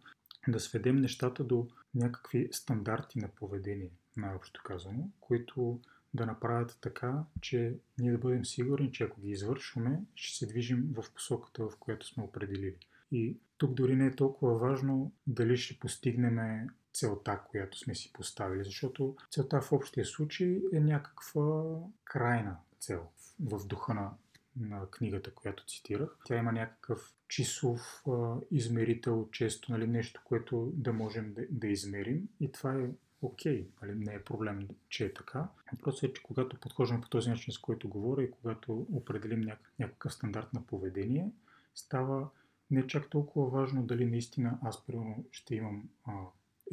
да 0.49 0.61
сведем 0.61 0.97
нещата 0.97 1.45
до 1.45 1.69
някакви 1.95 2.49
стандарти 2.53 3.19
на 3.19 3.29
поведение, 3.29 3.91
най-общо 4.17 4.63
казано, 4.65 5.11
които 5.21 5.81
да 6.15 6.27
направят 6.27 6.79
така, 6.81 7.25
че 7.41 7.75
ние 7.99 8.13
да 8.13 8.19
бъдем 8.19 8.45
сигурни, 8.45 8.93
че 8.93 9.05
ако 9.05 9.21
ги 9.21 9.31
извършваме, 9.31 10.01
ще 10.15 10.39
се 10.39 10.47
движим 10.47 10.89
в 10.93 11.13
посоката, 11.15 11.69
в 11.69 11.77
която 11.81 12.07
сме 12.07 12.23
определили. 12.23 12.77
И 13.13 13.37
тук 13.59 13.75
дори 13.75 13.97
не 13.97 14.07
е 14.07 14.17
толкова 14.17 14.59
важно 14.59 15.13
дали 15.27 15.57
ще 15.57 15.79
постигнем 15.79 16.69
целта, 16.93 17.41
която 17.51 17.79
сме 17.79 17.95
си 17.95 18.13
поставили, 18.13 18.65
защото 18.65 19.17
целта 19.31 19.61
в 19.61 19.73
общия 19.73 20.07
случай 20.07 20.63
е 20.73 20.81
някаква 20.81 21.77
крайна 22.05 22.57
цел 22.81 23.09
в 23.41 23.67
духа 23.67 23.95
на, 23.95 24.11
на 24.57 24.87
книгата, 24.91 25.35
която 25.35 25.67
цитирах. 25.67 26.17
Тя 26.25 26.37
има 26.37 26.53
някакъв 26.53 27.13
числов 27.29 28.03
а, 28.09 28.37
измерител, 28.51 29.29
често 29.33 29.73
нали, 29.73 29.87
нещо, 29.87 30.21
което 30.25 30.73
да 30.75 30.93
можем 30.93 31.35
да, 31.35 31.43
да 31.51 31.67
измерим 31.67 32.29
и 32.41 32.53
това 32.53 32.75
е 32.75 32.89
окей, 33.23 33.65
okay, 33.65 33.83
нали, 33.83 33.95
не 33.95 34.15
е 34.15 34.25
проблем, 34.25 34.69
че 34.89 35.05
е 35.05 35.15
така. 35.15 35.49
Въпросът 35.73 36.03
е, 36.03 36.13
че 36.13 36.23
когато 36.23 36.61
подхождаме 36.61 37.01
по 37.01 37.09
този 37.09 37.31
начин, 37.31 37.55
с 37.55 37.59
който 37.59 37.89
говоря 37.89 38.23
и 38.23 38.31
когато 38.31 38.87
определим 38.93 39.43
няк- 39.45 39.69
някакъв 39.79 40.15
стандарт 40.15 40.53
на 40.53 40.67
поведение, 40.67 41.31
става 41.75 42.29
не 42.71 42.87
чак 42.87 43.11
толкова 43.11 43.61
важно 43.61 43.83
дали 43.83 44.07
наистина 44.07 44.59
аз, 44.63 44.87
примерно, 44.87 45.25
ще 45.31 45.55
имам 45.55 45.89
а, 46.05 46.13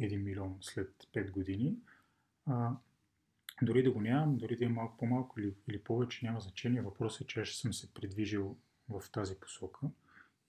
1 0.00 0.16
милион 0.16 0.58
след 0.60 0.94
5 1.14 1.30
години. 1.30 1.76
А, 2.46 2.76
дори 3.62 3.82
да 3.82 3.90
го 3.90 4.00
нямам, 4.00 4.36
дори 4.36 4.56
да 4.56 4.64
е 4.64 4.68
малко 4.68 4.96
по-малко 4.96 5.40
или, 5.40 5.54
или 5.68 5.84
повече, 5.84 6.26
няма 6.26 6.40
значение. 6.40 6.82
Въпросът 6.82 7.20
е, 7.20 7.26
че 7.26 7.40
аз 7.40 7.48
съм 7.48 7.72
се 7.72 7.94
придвижил 7.94 8.56
в 8.88 9.02
тази 9.12 9.34
посока. 9.34 9.86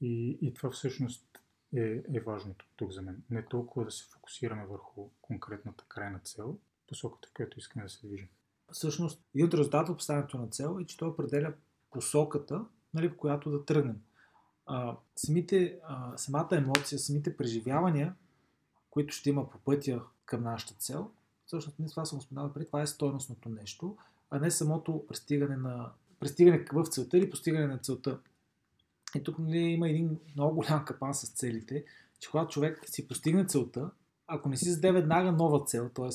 И, 0.01 0.37
и 0.41 0.53
това 0.53 0.71
всъщност 0.71 1.39
е, 1.75 2.03
е 2.13 2.19
важното 2.19 2.65
тук 2.75 2.91
за 2.91 3.01
мен. 3.01 3.23
Не 3.29 3.45
толкова 3.45 3.85
да 3.85 3.91
се 3.91 4.05
фокусираме 4.09 4.65
върху 4.65 5.09
конкретната 5.21 5.85
крайна 5.87 6.19
цел, 6.19 6.57
посоката, 6.87 7.29
в 7.29 7.33
която 7.33 7.59
искаме 7.59 7.85
да 7.85 7.89
се 7.89 8.07
движим. 8.07 8.27
Всъщност, 8.71 9.23
един 9.35 9.45
от 9.47 9.53
резултата 9.53 9.91
от 9.91 9.97
поставянето 9.97 10.37
на 10.37 10.47
цел 10.47 10.77
е, 10.81 10.85
че 10.85 10.97
той 10.97 11.09
определя 11.09 11.53
посоката, 11.91 12.65
нали, 12.93 13.09
в 13.09 13.17
която 13.17 13.51
да 13.51 13.65
тръгнем. 13.65 14.01
А, 14.65 14.97
самите, 15.15 15.79
а, 15.83 16.17
самата 16.17 16.49
емоция, 16.51 16.99
самите 16.99 17.37
преживявания, 17.37 18.15
които 18.91 19.13
ще 19.13 19.29
има 19.29 19.49
по 19.49 19.57
пътя 19.57 20.01
към 20.25 20.43
нашата 20.43 20.73
цел, 20.73 21.11
всъщност 21.45 21.79
не 21.79 21.87
това 21.87 22.05
съм 22.05 22.21
споменал 22.21 22.53
преди, 22.53 22.65
това 22.65 22.81
е 22.81 22.87
стойностното 22.87 23.49
нещо, 23.49 23.97
а 24.29 24.39
не 24.39 24.51
самото 24.51 25.05
пристигане 25.07 25.57
на 25.57 25.89
пристигане 26.19 26.65
в 26.73 26.85
целта 26.85 27.17
или 27.17 27.29
постигане 27.29 27.67
на 27.67 27.77
целта. 27.77 28.19
И 29.15 29.23
тук 29.23 29.39
нали, 29.39 29.57
има 29.57 29.89
един 29.89 30.19
много 30.35 30.55
голям 30.55 30.85
капан 30.85 31.13
с 31.13 31.29
целите, 31.29 31.85
че 32.19 32.29
когато 32.29 32.53
човек 32.53 32.83
си 32.85 33.07
постигне 33.07 33.45
целта, 33.45 33.89
ако 34.27 34.49
не 34.49 34.57
си 34.57 34.69
зададе 34.69 34.91
веднага 34.91 35.31
нова 35.31 35.65
цел, 35.65 35.89
т.е. 35.89 36.09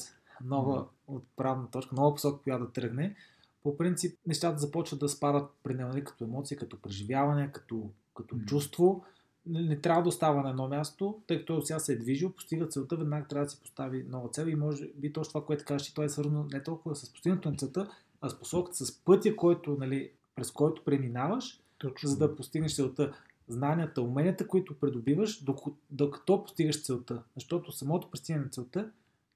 нова 0.45 0.87
отправна 1.07 1.71
точка, 1.71 1.95
нова 1.95 2.15
посока, 2.15 2.43
която 2.43 2.65
да 2.65 2.73
тръгне, 2.73 3.17
по 3.63 3.77
принцип 3.77 4.19
нещата 4.27 4.59
започват 4.59 5.01
да 5.01 5.09
спадат 5.09 5.51
при 5.63 5.75
него 5.75 5.89
нали, 5.89 6.05
като 6.05 6.25
емоция, 6.25 6.59
като 6.59 6.83
преживяване, 6.83 7.53
като, 7.53 7.91
като 8.15 8.35
mm. 8.35 8.45
чувство. 8.45 9.05
Не, 9.47 9.81
трябва 9.81 10.03
да 10.03 10.09
остава 10.09 10.43
на 10.43 10.51
едно 10.51 10.69
място, 10.69 11.21
тъй 11.27 11.39
като 11.39 11.63
сега 11.63 11.79
се 11.79 11.93
е 11.93 11.97
движил, 11.97 12.33
постига 12.33 12.67
целта, 12.67 12.97
веднага 12.97 13.27
трябва 13.27 13.45
да 13.45 13.51
си 13.51 13.61
постави 13.61 14.05
нова 14.09 14.29
цел 14.29 14.47
и 14.47 14.55
може 14.55 14.89
би 14.97 15.13
точно 15.13 15.31
това, 15.31 15.47
което 15.47 15.65
кажеш, 15.65 15.87
че 15.87 15.95
той 15.95 16.05
е 16.05 16.09
свързано 16.09 16.47
не 16.53 16.63
толкова 16.63 16.97
с 16.97 17.13
постигането 17.13 17.51
на 17.51 17.57
целта, 17.57 17.91
а 18.21 18.29
с 18.29 18.39
посоката, 18.39 18.77
с 18.77 18.99
пътя, 18.99 19.37
който, 19.37 19.77
нали, 19.81 20.11
през 20.37 20.51
който 20.51 20.85
преминаваш, 20.85 21.61
точно. 21.79 22.09
за 22.09 22.19
да 22.19 22.37
постигнеш 22.37 22.77
целта. 22.77 23.13
Знанията, 23.49 24.03
уменията, 24.03 24.47
които 24.47 24.79
придобиваш, 24.79 25.43
докато, 25.43 25.77
докато 25.91 26.43
постигаш 26.43 26.83
целта. 26.83 27.23
Защото 27.35 27.73
самото 27.73 28.11
постигане 28.11 28.45
на 28.45 28.51
целта 28.51 28.91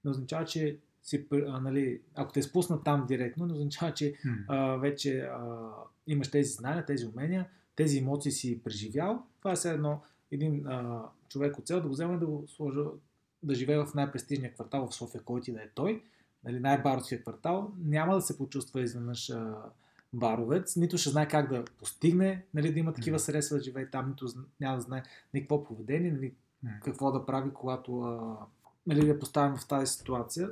не 0.05 0.11
означава, 0.11 0.45
че 0.45 0.79
си, 1.03 1.27
а, 1.33 1.61
нали, 1.61 2.01
ако 2.15 2.33
те 2.33 2.43
спусна 2.43 2.83
там 2.83 3.07
директно, 3.09 3.47
не 3.47 3.53
означава, 3.53 3.95
че 3.95 4.15
а, 4.49 4.77
вече 4.77 5.19
а, 5.21 5.71
имаш 6.07 6.31
тези 6.31 6.53
знания, 6.53 6.87
тези 6.87 7.07
умения, 7.07 7.47
тези 7.79 7.99
емоции 7.99 8.33
си 8.33 8.61
преживял. 8.65 9.23
Това 9.39 9.53
е 9.53 9.57
все 9.57 9.71
едно 9.71 10.01
един 10.31 10.67
а, 10.67 11.03
човек 11.29 11.59
от 11.59 11.67
цел 11.67 11.81
да 11.81 11.87
го 11.87 11.93
вземе 11.93 12.19
да 12.19 12.27
го 12.27 12.45
сложа 12.49 12.81
да 13.43 13.55
живее 13.55 13.79
в 13.79 13.95
най-престижния 13.95 14.55
квартал 14.55 14.89
в 14.89 14.95
София, 14.95 15.23
който 15.23 15.51
и 15.51 15.53
да 15.53 15.63
е 15.63 15.69
той, 15.75 16.03
нали, 16.45 16.61
най-барския 16.61 17.23
квартал, 17.23 17.73
няма 17.79 18.15
да 18.15 18.21
се 18.21 18.39
почувства 18.39 18.81
изведнъж 18.81 19.31
а, 19.31 19.57
баровец, 20.13 20.77
нито 20.77 20.99
ще 20.99 21.11
знае 21.11 21.29
как 21.29 21.49
да 21.49 21.65
постигне, 21.79 22.45
нали, 22.55 22.73
да 22.73 22.79
има 22.79 22.93
такива 22.93 23.19
средства 23.19 23.57
да 23.57 23.63
живее 23.63 23.91
там, 23.91 24.09
нито 24.09 24.27
няма 24.61 24.77
да 24.77 24.83
знае 24.83 25.03
никакво 25.35 25.65
поведение, 25.65 26.13
нали, 26.13 26.35
какво 26.85 27.13
да 27.13 27.27
прави, 27.27 27.51
когато 27.55 28.01
а, 28.01 28.37
нали, 28.87 29.07
да 29.07 29.19
поставим 29.19 29.57
в 29.57 29.69
тази 29.69 29.93
ситуация. 29.93 30.51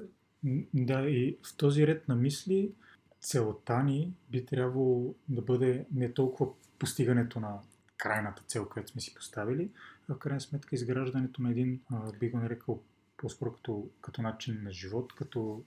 Да, 0.74 1.00
и 1.00 1.38
в 1.42 1.56
този 1.56 1.86
ред 1.86 2.08
на 2.08 2.16
мисли 2.16 2.72
целта 3.20 3.82
ни 3.82 4.12
би 4.30 4.46
трябвало 4.46 5.14
да 5.28 5.42
бъде 5.42 5.86
не 5.94 6.12
толкова 6.12 6.52
постигането 6.78 7.40
на 7.40 7.58
крайната 7.96 8.42
цел, 8.46 8.68
която 8.68 8.92
сме 8.92 9.00
си 9.00 9.14
поставили, 9.14 9.70
в 10.08 10.18
крайна 10.18 10.40
сметка 10.40 10.74
изграждането 10.74 11.42
на 11.42 11.50
един, 11.50 11.80
би 12.20 12.30
го 12.30 12.38
нарекал 12.38 12.82
по-скоро 13.16 13.52
като, 13.52 13.88
като 14.00 14.22
начин 14.22 14.60
на 14.62 14.72
живот, 14.72 15.12
като 15.14 15.62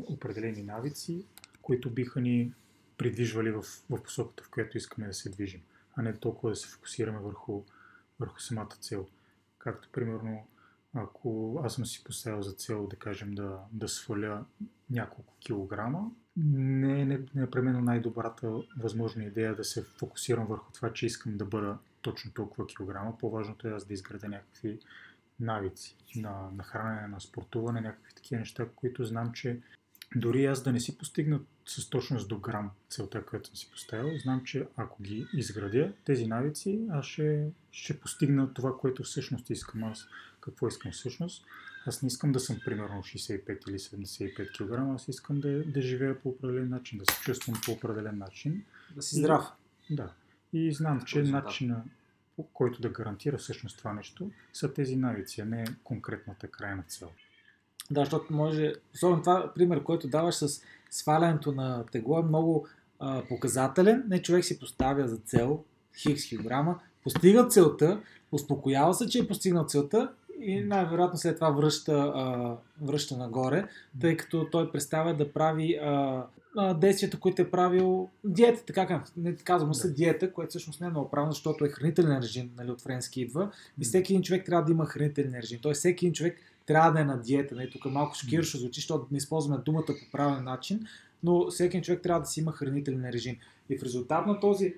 определени 0.00 0.62
навици, 0.62 1.26
които 1.62 1.90
биха 1.90 2.20
ни 2.20 2.52
придвижвали 2.98 3.50
в, 3.50 3.62
в 3.90 4.02
посоката, 4.02 4.44
в 4.44 4.50
която 4.50 4.76
искаме 4.76 5.06
да 5.06 5.14
се 5.14 5.30
движим, 5.30 5.62
а 5.96 6.02
не 6.02 6.16
толкова 6.16 6.50
да 6.50 6.56
се 6.56 6.68
фокусираме 6.68 7.18
върху, 7.18 7.62
върху 8.20 8.40
самата 8.40 8.76
цел. 8.80 9.08
Както 9.58 9.88
примерно 9.92 10.46
ако 10.94 11.60
аз 11.64 11.74
съм 11.74 11.86
си 11.86 12.04
поставил 12.04 12.42
за 12.42 12.52
цел, 12.52 12.86
да 12.86 12.96
кажем, 12.96 13.34
да, 13.34 13.58
да 13.72 13.88
сваля 13.88 14.44
няколко 14.90 15.34
килограма, 15.40 16.10
не 16.36 17.02
е 17.02 17.18
непременно 17.34 17.80
най-добрата 17.80 18.52
възможна 18.78 19.24
идея 19.24 19.56
да 19.56 19.64
се 19.64 19.82
фокусирам 19.82 20.46
върху 20.46 20.72
това, 20.72 20.92
че 20.92 21.06
искам 21.06 21.36
да 21.36 21.44
бъда 21.44 21.78
точно 22.02 22.32
толкова 22.32 22.66
килограма. 22.66 23.18
По-важното 23.18 23.68
е 23.68 23.72
аз 23.72 23.84
да 23.84 23.94
изградя 23.94 24.28
някакви 24.28 24.78
навици 25.40 25.96
на, 26.16 26.50
на 26.56 26.62
хранене, 26.62 27.08
на 27.08 27.20
спортуване, 27.20 27.80
някакви 27.80 28.14
такива 28.14 28.38
неща, 28.38 28.66
които 28.76 29.04
знам, 29.04 29.32
че 29.32 29.60
дори 30.16 30.44
аз 30.44 30.62
да 30.62 30.72
не 30.72 30.80
си 30.80 30.98
постигна 30.98 31.40
с 31.66 31.90
точност 31.90 32.28
до 32.28 32.38
грам 32.38 32.70
целта, 32.88 33.26
която 33.26 33.48
съм 33.48 33.56
си 33.56 33.70
поставил, 33.70 34.18
знам, 34.18 34.44
че 34.44 34.66
ако 34.76 35.02
ги 35.02 35.26
изградя 35.34 35.92
тези 36.04 36.26
навици, 36.26 36.80
аз 36.90 37.06
ще, 37.06 37.50
ще 37.72 38.00
постигна 38.00 38.54
това, 38.54 38.78
което 38.78 39.02
всъщност 39.02 39.50
искам 39.50 39.84
аз. 39.84 40.08
Какво 40.40 40.68
искам 40.68 40.92
всъщност? 40.92 41.44
Аз 41.86 42.02
не 42.02 42.06
искам 42.06 42.32
да 42.32 42.40
съм 42.40 42.58
примерно 42.64 43.02
65 43.02 43.68
или 43.68 43.78
75 43.78 44.52
кг, 44.52 44.94
аз 44.94 45.08
искам 45.08 45.40
да, 45.40 45.64
да 45.64 45.80
живея 45.80 46.20
по 46.20 46.28
определен 46.28 46.68
начин, 46.68 46.98
да 46.98 47.12
се 47.12 47.20
чувствам 47.20 47.60
по 47.64 47.72
определен 47.72 48.18
начин. 48.18 48.64
Да 48.96 49.02
си 49.02 49.16
здрав. 49.16 49.44
И, 49.90 49.96
да. 49.96 50.12
И 50.52 50.72
знам, 50.72 51.00
че 51.00 51.22
начина 51.22 51.84
по 52.36 52.42
който 52.42 52.80
да 52.80 52.88
гарантира 52.88 53.38
всъщност 53.38 53.78
това 53.78 53.92
нещо, 53.92 54.30
са 54.52 54.74
тези 54.74 54.96
навици, 54.96 55.40
а 55.40 55.44
не 55.44 55.64
конкретната 55.84 56.48
крайна 56.48 56.82
цел. 56.88 57.10
Да, 57.90 58.00
защото 58.00 58.32
може, 58.32 58.72
особено 58.94 59.22
това 59.22 59.52
пример, 59.54 59.82
който 59.82 60.08
даваш 60.08 60.34
с 60.34 60.62
свалянето 60.90 61.52
на 61.52 61.86
тегло 61.86 62.18
е 62.18 62.22
много 62.22 62.66
а, 62.98 63.22
показателен. 63.28 64.04
Не 64.08 64.22
човек 64.22 64.44
си 64.44 64.58
поставя 64.58 65.08
за 65.08 65.16
цел 65.16 65.64
хикс 65.96 66.24
килограма, 66.24 66.80
постига 67.02 67.48
целта, 67.48 68.02
успокоява 68.32 68.94
се, 68.94 69.08
че 69.08 69.18
е 69.18 69.28
постигнал 69.28 69.66
целта 69.66 70.12
и 70.42 70.60
най-вероятно 70.60 71.18
след 71.18 71.34
това 71.34 71.50
връща, 71.50 71.92
а, 71.92 72.56
връща 72.82 73.16
нагоре, 73.16 73.64
тъй 74.00 74.16
като 74.16 74.48
той 74.52 74.72
представя 74.72 75.14
да 75.14 75.32
прави 75.32 75.78
а, 75.82 76.24
а, 76.56 76.74
действията, 76.74 77.20
които 77.20 77.42
е 77.42 77.50
правил 77.50 78.08
диета, 78.24 78.64
така 78.64 79.04
не 79.16 79.36
казвам 79.36 79.74
се 79.74 79.92
диета, 79.92 80.32
което 80.32 80.50
всъщност 80.50 80.80
не 80.80 80.86
е 80.86 80.90
много 80.90 81.10
правилно, 81.10 81.32
защото 81.32 81.64
е 81.64 81.68
хранителен 81.68 82.18
режим, 82.18 82.50
нали, 82.56 82.70
от 82.70 82.80
френски 82.80 83.20
идва. 83.20 83.50
И 83.80 83.84
всеки 83.84 84.12
един 84.12 84.22
човек 84.22 84.46
трябва 84.46 84.64
да 84.64 84.72
има 84.72 84.86
хранителен 84.86 85.34
режим. 85.34 85.58
Тоест 85.62 85.78
всеки 85.78 86.06
един 86.06 86.14
човек 86.14 86.38
трябва 86.66 86.92
да 86.92 87.00
е 87.00 87.04
на 87.04 87.20
диета. 87.20 87.54
Нали, 87.54 87.70
тук 87.70 87.84
малко 87.84 88.16
шокиращо 88.16 88.58
звучи, 88.58 88.80
защото 88.80 89.06
не 89.10 89.18
използваме 89.18 89.62
думата 89.64 89.86
по 89.86 90.10
правилен 90.12 90.44
начин, 90.44 90.86
но 91.22 91.50
всеки 91.50 91.82
човек 91.82 92.02
трябва 92.02 92.20
да 92.20 92.26
си 92.26 92.40
има 92.40 92.52
хранителен 92.52 93.10
режим. 93.10 93.36
И 93.70 93.78
в 93.78 93.82
резултат 93.82 94.26
на 94.26 94.40
този 94.40 94.74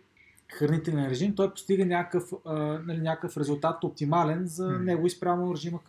хранителен 0.55 1.09
режим, 1.09 1.35
той 1.35 1.51
постига 1.51 1.87
някакъв, 1.87 2.33
а, 2.45 2.55
нали, 2.87 3.01
някакъв 3.01 3.37
резултат 3.37 3.85
оптимален 3.85 4.47
за 4.47 4.69
mm. 4.69 4.85
него 4.85 5.07
и 5.07 5.11
спрямо 5.11 5.55
режима, 5.55 5.81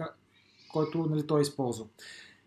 който 0.73 1.05
нали, 1.09 1.27
той 1.27 1.39
е 1.39 1.41
използва. 1.41 1.85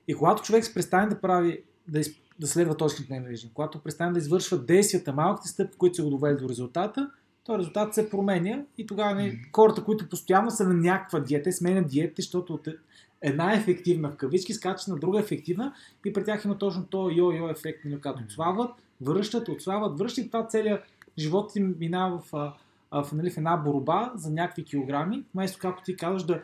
И 0.08 0.14
когато 0.14 0.42
човек 0.42 0.64
се 0.64 0.74
престане 0.74 1.06
да 1.06 1.20
прави, 1.20 1.62
да, 1.88 2.00
из, 2.00 2.10
да 2.38 2.46
следва 2.46 2.76
този 2.76 2.96
хранителен 2.96 3.26
режим, 3.26 3.50
когато 3.54 3.78
престане 3.78 4.12
да 4.12 4.18
извършва 4.18 4.58
действията, 4.58 5.12
малките 5.12 5.48
стъпки, 5.48 5.78
които 5.78 5.96
се 5.96 6.02
го 6.02 6.10
довели 6.10 6.36
до 6.36 6.48
резултата, 6.48 7.10
то 7.44 7.58
резултат 7.58 7.94
се 7.94 8.10
променя 8.10 8.62
и 8.78 8.86
тогава 8.86 9.14
нали, 9.14 9.40
хората, 9.56 9.84
които 9.84 10.08
постоянно 10.08 10.50
са 10.50 10.68
на 10.68 10.74
някаква 10.74 11.20
диета, 11.20 11.52
сменят 11.52 11.88
диета, 11.88 12.14
защото 12.16 12.54
от 12.54 12.68
една 13.22 13.54
ефективна 13.54 14.10
в 14.10 14.16
кавички 14.16 14.54
скачат 14.54 14.88
на 14.88 14.98
друга 14.98 15.20
ефективна 15.20 15.74
и 16.04 16.12
при 16.12 16.24
тях 16.24 16.44
има 16.44 16.58
точно 16.58 16.86
то 16.86 16.96
йо-йо 16.96 17.50
ефект, 17.50 17.84
нали, 17.84 18.00
като 18.00 18.22
отслабват, 18.24 18.70
връщат, 19.00 19.48
отслабват, 19.48 19.98
връщат 19.98 20.24
и 20.24 20.26
това 20.26 20.46
целият 20.46 20.82
живот 21.18 21.56
им 21.56 21.76
минава 21.78 22.18
в, 22.18 22.30
в, 22.32 22.54
в, 23.04 23.12
нали, 23.12 23.30
в 23.30 23.36
една 23.36 23.56
борба 23.56 24.12
за 24.14 24.30
някакви 24.30 24.64
килограми, 24.64 25.24
вместо, 25.34 25.58
както 25.58 25.82
ти 25.82 25.96
казваш, 25.96 26.22
да, 26.22 26.34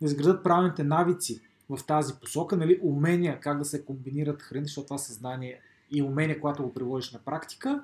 да 0.00 0.06
изградат 0.06 0.44
правилните 0.44 0.84
навици 0.84 1.40
в 1.68 1.86
тази 1.86 2.14
посока, 2.20 2.56
нали, 2.56 2.80
умения 2.82 3.40
как 3.40 3.58
да 3.58 3.64
се 3.64 3.84
комбинират 3.84 4.42
храни, 4.42 4.64
защото 4.64 4.86
това 4.86 4.98
съзнание 4.98 5.60
и 5.90 6.02
умения, 6.02 6.40
когато 6.40 6.62
го 6.62 6.74
приложиш 6.74 7.12
на 7.12 7.18
практика, 7.18 7.82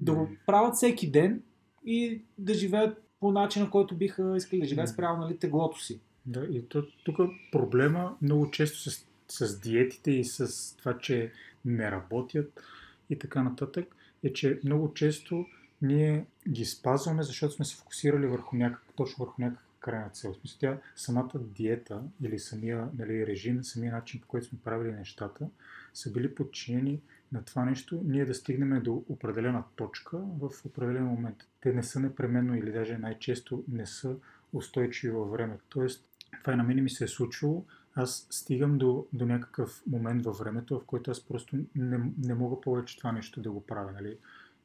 да 0.00 0.14
го 0.14 0.28
правят 0.46 0.74
всеки 0.74 1.10
ден 1.10 1.42
и 1.84 2.22
да 2.38 2.54
живеят 2.54 3.02
по 3.20 3.32
начина, 3.32 3.70
който 3.70 3.96
биха 3.96 4.36
искали 4.36 4.60
да 4.60 4.66
живеят 4.66 4.90
спрямо 4.90 5.20
нали, 5.20 5.38
теглото 5.38 5.84
си. 5.84 6.00
Да, 6.26 6.44
и 6.44 6.64
тук 7.04 7.18
проблема 7.52 8.16
много 8.22 8.50
често 8.50 8.90
с, 8.90 9.06
с 9.28 9.60
диетите 9.60 10.10
и 10.10 10.24
с 10.24 10.76
това, 10.76 10.98
че 10.98 11.32
не 11.64 11.90
работят 11.90 12.60
и 13.10 13.18
така 13.18 13.42
нататък, 13.42 13.96
е, 14.22 14.32
че 14.32 14.60
много 14.64 14.94
често 14.94 15.46
ние 15.82 16.26
ги 16.48 16.64
спазваме, 16.64 17.22
защото 17.22 17.54
сме 17.54 17.64
се 17.64 17.76
фокусирали 17.76 18.26
върху 18.26 18.56
някак, 18.56 18.82
точно 18.96 19.24
върху 19.24 19.42
някаква 19.42 19.62
крайна 19.80 20.10
цел. 20.10 20.32
В 20.32 20.36
смисъл, 20.36 20.58
тя, 20.60 20.78
самата 20.96 21.32
диета 21.34 22.02
или 22.22 22.38
самия 22.38 22.88
нали, 22.98 23.26
режим, 23.26 23.64
самия 23.64 23.92
начин, 23.92 24.20
по 24.20 24.26
който 24.26 24.46
сме 24.46 24.58
правили 24.64 24.92
нещата, 24.92 25.48
са 25.94 26.12
били 26.12 26.34
подчинени 26.34 27.00
на 27.32 27.44
това 27.44 27.64
нещо, 27.64 28.00
ние 28.04 28.24
да 28.24 28.34
стигнем 28.34 28.82
до 28.82 29.04
определена 29.08 29.64
точка 29.76 30.18
в 30.18 30.50
определен 30.64 31.04
момент. 31.04 31.36
Те 31.60 31.72
не 31.72 31.82
са 31.82 32.00
непременно 32.00 32.56
или 32.56 32.72
даже 32.72 32.98
най-често 32.98 33.64
не 33.68 33.86
са 33.86 34.16
устойчиви 34.52 35.12
във 35.12 35.30
времето. 35.30 35.64
Тоест, 35.68 36.08
това 36.40 36.52
и 36.52 36.56
на 36.56 36.62
мен 36.62 36.82
ми 36.82 36.90
се 36.90 37.04
е 37.04 37.08
случило, 37.08 37.64
аз 37.94 38.26
стигам 38.30 38.78
до, 38.78 39.06
до 39.12 39.26
някакъв 39.26 39.82
момент 39.86 40.24
във 40.24 40.38
времето, 40.38 40.80
в 40.80 40.84
който 40.84 41.10
аз 41.10 41.20
просто 41.20 41.56
не, 41.74 42.00
не 42.18 42.34
мога 42.34 42.60
повече 42.60 42.98
това 42.98 43.12
нещо 43.12 43.40
да 43.40 43.50
го 43.50 43.66
правя. 43.66 43.92
Нали? 43.92 44.16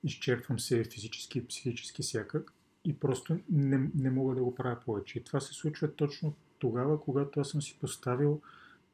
Изчерпвам 0.03 0.60
се 0.60 0.83
физически 0.83 1.39
и 1.39 1.47
психически 1.47 2.01
всякак 2.01 2.53
и 2.86 2.99
просто 2.99 3.39
не, 3.49 3.89
не 3.95 4.10
мога 4.10 4.36
да 4.36 4.43
го 4.43 4.55
правя 4.55 4.79
повече. 4.86 5.19
И 5.19 5.23
това 5.23 5.39
се 5.39 5.53
случва 5.53 5.95
точно 5.95 6.33
тогава, 6.60 7.01
когато 7.01 7.39
аз 7.39 7.49
съм 7.49 7.62
си 7.62 7.77
поставил 7.81 8.41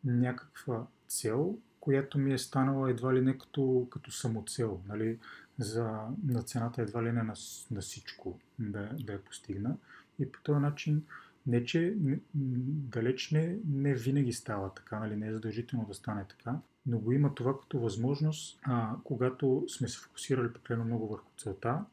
някаква 0.03 0.85
цел, 1.07 1.57
която 1.79 2.17
ми 2.17 2.33
е 2.33 2.37
станала 2.37 2.89
едва 2.89 3.13
ли 3.13 3.21
не 3.21 3.37
като, 3.37 3.87
като 3.91 4.11
самоцел, 4.11 4.81
нали, 4.87 5.19
за, 5.59 5.99
на 6.27 6.43
цената 6.43 6.81
едва 6.81 7.03
ли 7.03 7.11
не 7.11 7.23
на, 7.23 7.33
на 7.71 7.81
всичко 7.81 8.39
да, 8.59 8.89
да 8.99 9.13
я 9.13 9.23
постигна. 9.23 9.77
И 10.19 10.31
по 10.31 10.41
този 10.43 10.59
начин 10.59 11.03
не, 11.47 11.65
че 11.65 11.95
далеч 12.33 13.31
не, 13.31 13.57
не 13.67 13.93
винаги 13.93 14.33
става 14.33 14.73
така, 14.73 14.99
нали, 14.99 15.15
не 15.15 15.27
е 15.27 15.33
задължително 15.33 15.85
да 15.85 15.93
стане 15.93 16.25
така, 16.29 16.59
но 16.85 16.99
го 16.99 17.11
има 17.11 17.35
това 17.35 17.59
като 17.59 17.79
възможност, 17.79 18.59
а, 18.63 18.95
когато 19.03 19.65
сме 19.67 19.87
се 19.87 19.99
фокусирали 19.99 20.53
прекалено 20.53 20.85
много 20.85 21.07
върху 21.07 21.29
целта, 21.37 21.85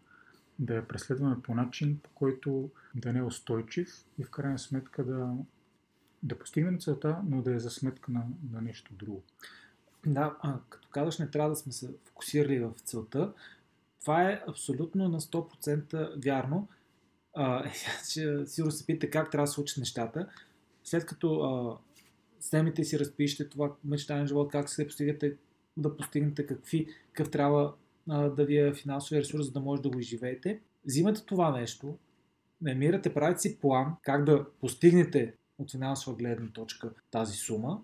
да 0.59 0.75
я 0.75 0.89
преследваме 0.89 1.43
по 1.43 1.55
начин, 1.55 2.01
по 2.03 2.11
който 2.11 2.71
да 2.95 3.13
не 3.13 3.19
е 3.19 3.23
устойчив 3.23 4.05
и 4.19 4.25
в 4.25 4.31
крайна 4.31 4.59
сметка 4.59 5.05
да, 5.05 5.35
да 6.23 6.39
постигнем 6.39 6.79
целта, 6.79 7.19
но 7.29 7.43
да 7.43 7.55
е 7.55 7.59
за 7.59 7.71
сметка 7.71 8.13
на, 8.13 8.25
на 8.53 8.61
нещо 8.63 8.95
друго. 8.95 9.23
Да, 10.07 10.37
а, 10.41 10.59
като 10.69 10.89
казваш, 10.89 11.19
не 11.19 11.31
трябва 11.31 11.51
да 11.51 11.57
сме 11.57 11.73
се 11.73 11.95
фокусирали 12.05 12.59
в 12.59 12.73
целта. 12.85 13.33
Това 14.01 14.31
е 14.31 14.43
абсолютно 14.49 15.09
на 15.09 15.21
100% 15.21 16.25
вярно. 16.25 16.69
А, 17.35 17.71
сигурно 18.47 18.73
се 18.73 18.87
питате 18.87 19.11
как 19.11 19.31
трябва 19.31 19.47
да 19.47 19.53
случат 19.53 19.79
нещата. 19.79 20.29
След 20.85 21.07
като 21.07 21.41
а, 21.41 21.79
снемете 22.41 22.85
си, 22.85 22.99
разпишете 22.99 23.49
това 23.49 23.73
мечтаен 23.85 24.27
живот, 24.27 24.53
как 24.53 24.69
се 24.69 24.87
постигате 24.87 25.37
да 25.77 25.97
постигнете 25.97 26.47
какви, 26.47 26.87
какъв 27.13 27.31
трябва 27.31 27.75
а, 28.09 28.29
да 28.29 28.45
ви 28.45 28.59
е 28.59 28.75
финансовия 28.75 29.21
ресурс, 29.21 29.47
за 29.47 29.53
да 29.53 29.61
може 29.61 29.83
да 29.83 29.91
го 29.91 29.99
изживеете. 29.99 30.61
Взимате 30.85 31.25
това 31.27 31.51
нещо, 31.51 31.99
намирате, 32.61 33.15
правите 33.15 33.41
си 33.41 33.59
план 33.61 33.97
как 34.03 34.25
да 34.25 34.47
постигнете 34.61 35.35
от 35.59 35.71
финансова 35.71 36.17
гледна 36.17 36.49
точка 36.53 36.91
тази 37.11 37.37
сума, 37.37 37.83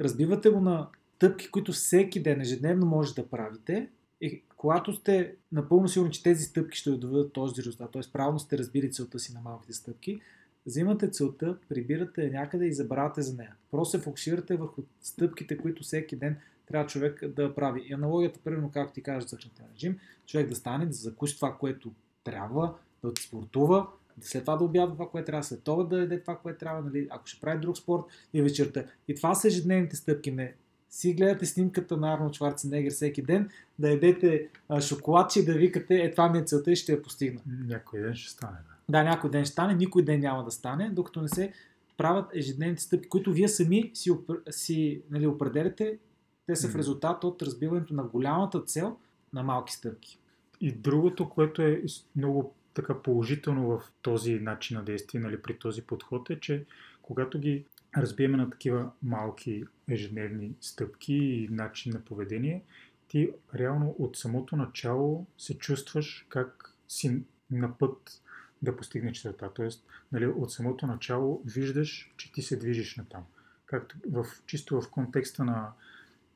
разбивате 0.00 0.48
го 0.48 0.60
на 0.60 0.88
тъпки, 1.18 1.50
които 1.50 1.72
всеки 1.72 2.22
ден, 2.22 2.40
ежедневно 2.40 2.86
може 2.86 3.14
да 3.14 3.28
правите 3.28 3.88
и 4.20 4.42
когато 4.62 4.92
сте 4.92 5.34
напълно 5.52 5.88
сигурни, 5.88 6.12
че 6.12 6.22
тези 6.22 6.44
стъпки 6.44 6.78
ще 6.78 6.90
доведат 6.90 7.32
този 7.32 7.62
резултат, 7.62 7.92
т.е. 7.92 8.02
правилно 8.12 8.38
сте 8.38 8.58
разбили 8.58 8.92
целта 8.92 9.18
си 9.18 9.34
на 9.34 9.40
малките 9.40 9.72
стъпки, 9.72 10.20
взимате 10.66 11.10
целта, 11.10 11.58
прибирате 11.68 12.30
някъде 12.30 12.66
и 12.66 12.72
забравяте 12.72 13.22
за 13.22 13.36
нея. 13.36 13.54
Просто 13.70 13.98
се 13.98 14.04
фокусирате 14.04 14.56
върху 14.56 14.82
стъпките, 15.00 15.58
които 15.58 15.82
всеки 15.82 16.16
ден 16.16 16.36
трябва 16.66 16.86
човек 16.86 17.26
да 17.26 17.54
прави. 17.54 17.82
И 17.86 17.92
аналогията, 17.92 18.40
примерно, 18.44 18.70
както 18.70 18.94
ти 18.94 19.02
кажеш 19.02 19.28
за 19.30 19.38
режим, 19.74 19.98
човек 20.26 20.48
да 20.48 20.54
стане, 20.54 20.86
да 20.86 20.92
закуси 20.92 21.36
това, 21.36 21.56
което 21.60 21.92
трябва, 22.24 22.74
да 23.04 23.12
спортува, 23.20 23.86
след 24.20 24.42
това 24.42 24.56
да 24.56 24.64
обядва 24.64 24.94
това, 24.94 25.08
което 25.08 25.26
трябва, 25.26 25.44
след 25.44 25.62
това 25.62 25.84
да 25.84 25.98
яде 25.98 26.20
това, 26.20 26.36
което 26.36 26.58
трябва, 26.58 26.82
нали, 26.82 27.08
ако 27.10 27.26
ще 27.26 27.40
прави 27.40 27.60
друг 27.60 27.76
спорт 27.76 28.02
и 28.34 28.42
вечерта. 28.42 28.84
И 29.08 29.14
това 29.14 29.34
са 29.34 29.48
ежедневните 29.48 29.96
стъпки. 29.96 30.30
Не 30.30 30.54
си 30.92 31.14
гледате 31.14 31.46
снимката 31.46 31.96
на 31.96 32.14
Арнолд 32.14 32.34
Шварценегер 32.34 32.92
всеки 32.92 33.22
ден, 33.22 33.50
да 33.78 33.90
ядете 33.90 34.48
шоколадче 34.80 35.40
и 35.40 35.44
да 35.44 35.52
викате, 35.52 35.94
е 35.94 36.10
това 36.10 36.28
ми 36.28 36.38
е 36.38 36.42
целта 36.42 36.72
и 36.72 36.76
ще 36.76 36.92
я 36.92 37.02
постигна. 37.02 37.40
Някой 37.46 38.00
ден 38.00 38.14
ще 38.14 38.30
стане. 38.30 38.56
Да. 38.88 38.98
Да, 38.98 39.04
някой 39.04 39.30
ден 39.30 39.44
ще 39.44 39.52
стане, 39.52 39.74
никой 39.74 40.04
ден 40.04 40.20
няма 40.20 40.44
да 40.44 40.50
стане, 40.50 40.90
докато 40.90 41.22
не 41.22 41.28
се 41.28 41.52
правят 41.96 42.30
ежедневните 42.34 42.82
стъпки, 42.82 43.08
които 43.08 43.32
вие 43.32 43.48
сами 43.48 43.90
си, 43.94 44.12
си 44.50 45.02
нали, 45.10 45.26
определяте. 45.26 45.98
Те 46.46 46.56
са 46.56 46.68
в 46.68 46.76
резултат 46.76 47.24
от 47.24 47.42
разбиването 47.42 47.94
на 47.94 48.02
голямата 48.02 48.62
цел 48.62 48.96
на 49.32 49.42
малки 49.42 49.72
стъпки. 49.72 50.18
И 50.60 50.72
другото, 50.72 51.28
което 51.28 51.62
е 51.62 51.82
много 52.16 52.54
така 52.74 53.02
положително 53.02 53.68
в 53.68 53.82
този 54.02 54.34
начин 54.34 54.76
на 54.76 54.84
действие, 54.84 55.20
нали, 55.20 55.42
при 55.42 55.58
този 55.58 55.82
подход 55.82 56.30
е, 56.30 56.40
че 56.40 56.64
когато 57.02 57.38
ги 57.38 57.64
разбиеме 57.96 58.36
на 58.36 58.50
такива 58.50 58.90
малки 59.02 59.64
ежедневни 59.88 60.54
стъпки 60.60 61.14
и 61.14 61.48
начин 61.50 61.92
на 61.92 62.00
поведение, 62.04 62.64
ти 63.08 63.30
реално 63.54 63.96
от 63.98 64.16
самото 64.16 64.56
начало 64.56 65.26
се 65.38 65.58
чувстваш 65.58 66.26
как 66.28 66.74
си 66.88 67.22
на 67.50 67.78
път 67.78 68.22
да 68.62 68.76
постигнеш 68.76 69.22
целта. 69.22 69.50
Тоест, 69.54 69.86
нали, 70.12 70.26
от 70.26 70.52
самото 70.52 70.86
начало 70.86 71.42
виждаш, 71.44 72.14
че 72.16 72.32
ти 72.32 72.42
се 72.42 72.56
движиш 72.56 72.96
на 72.96 73.04
там. 73.04 73.24
Както 73.66 73.96
в, 74.10 74.26
чисто 74.46 74.80
в 74.80 74.90
контекста 74.90 75.44
на, 75.44 75.72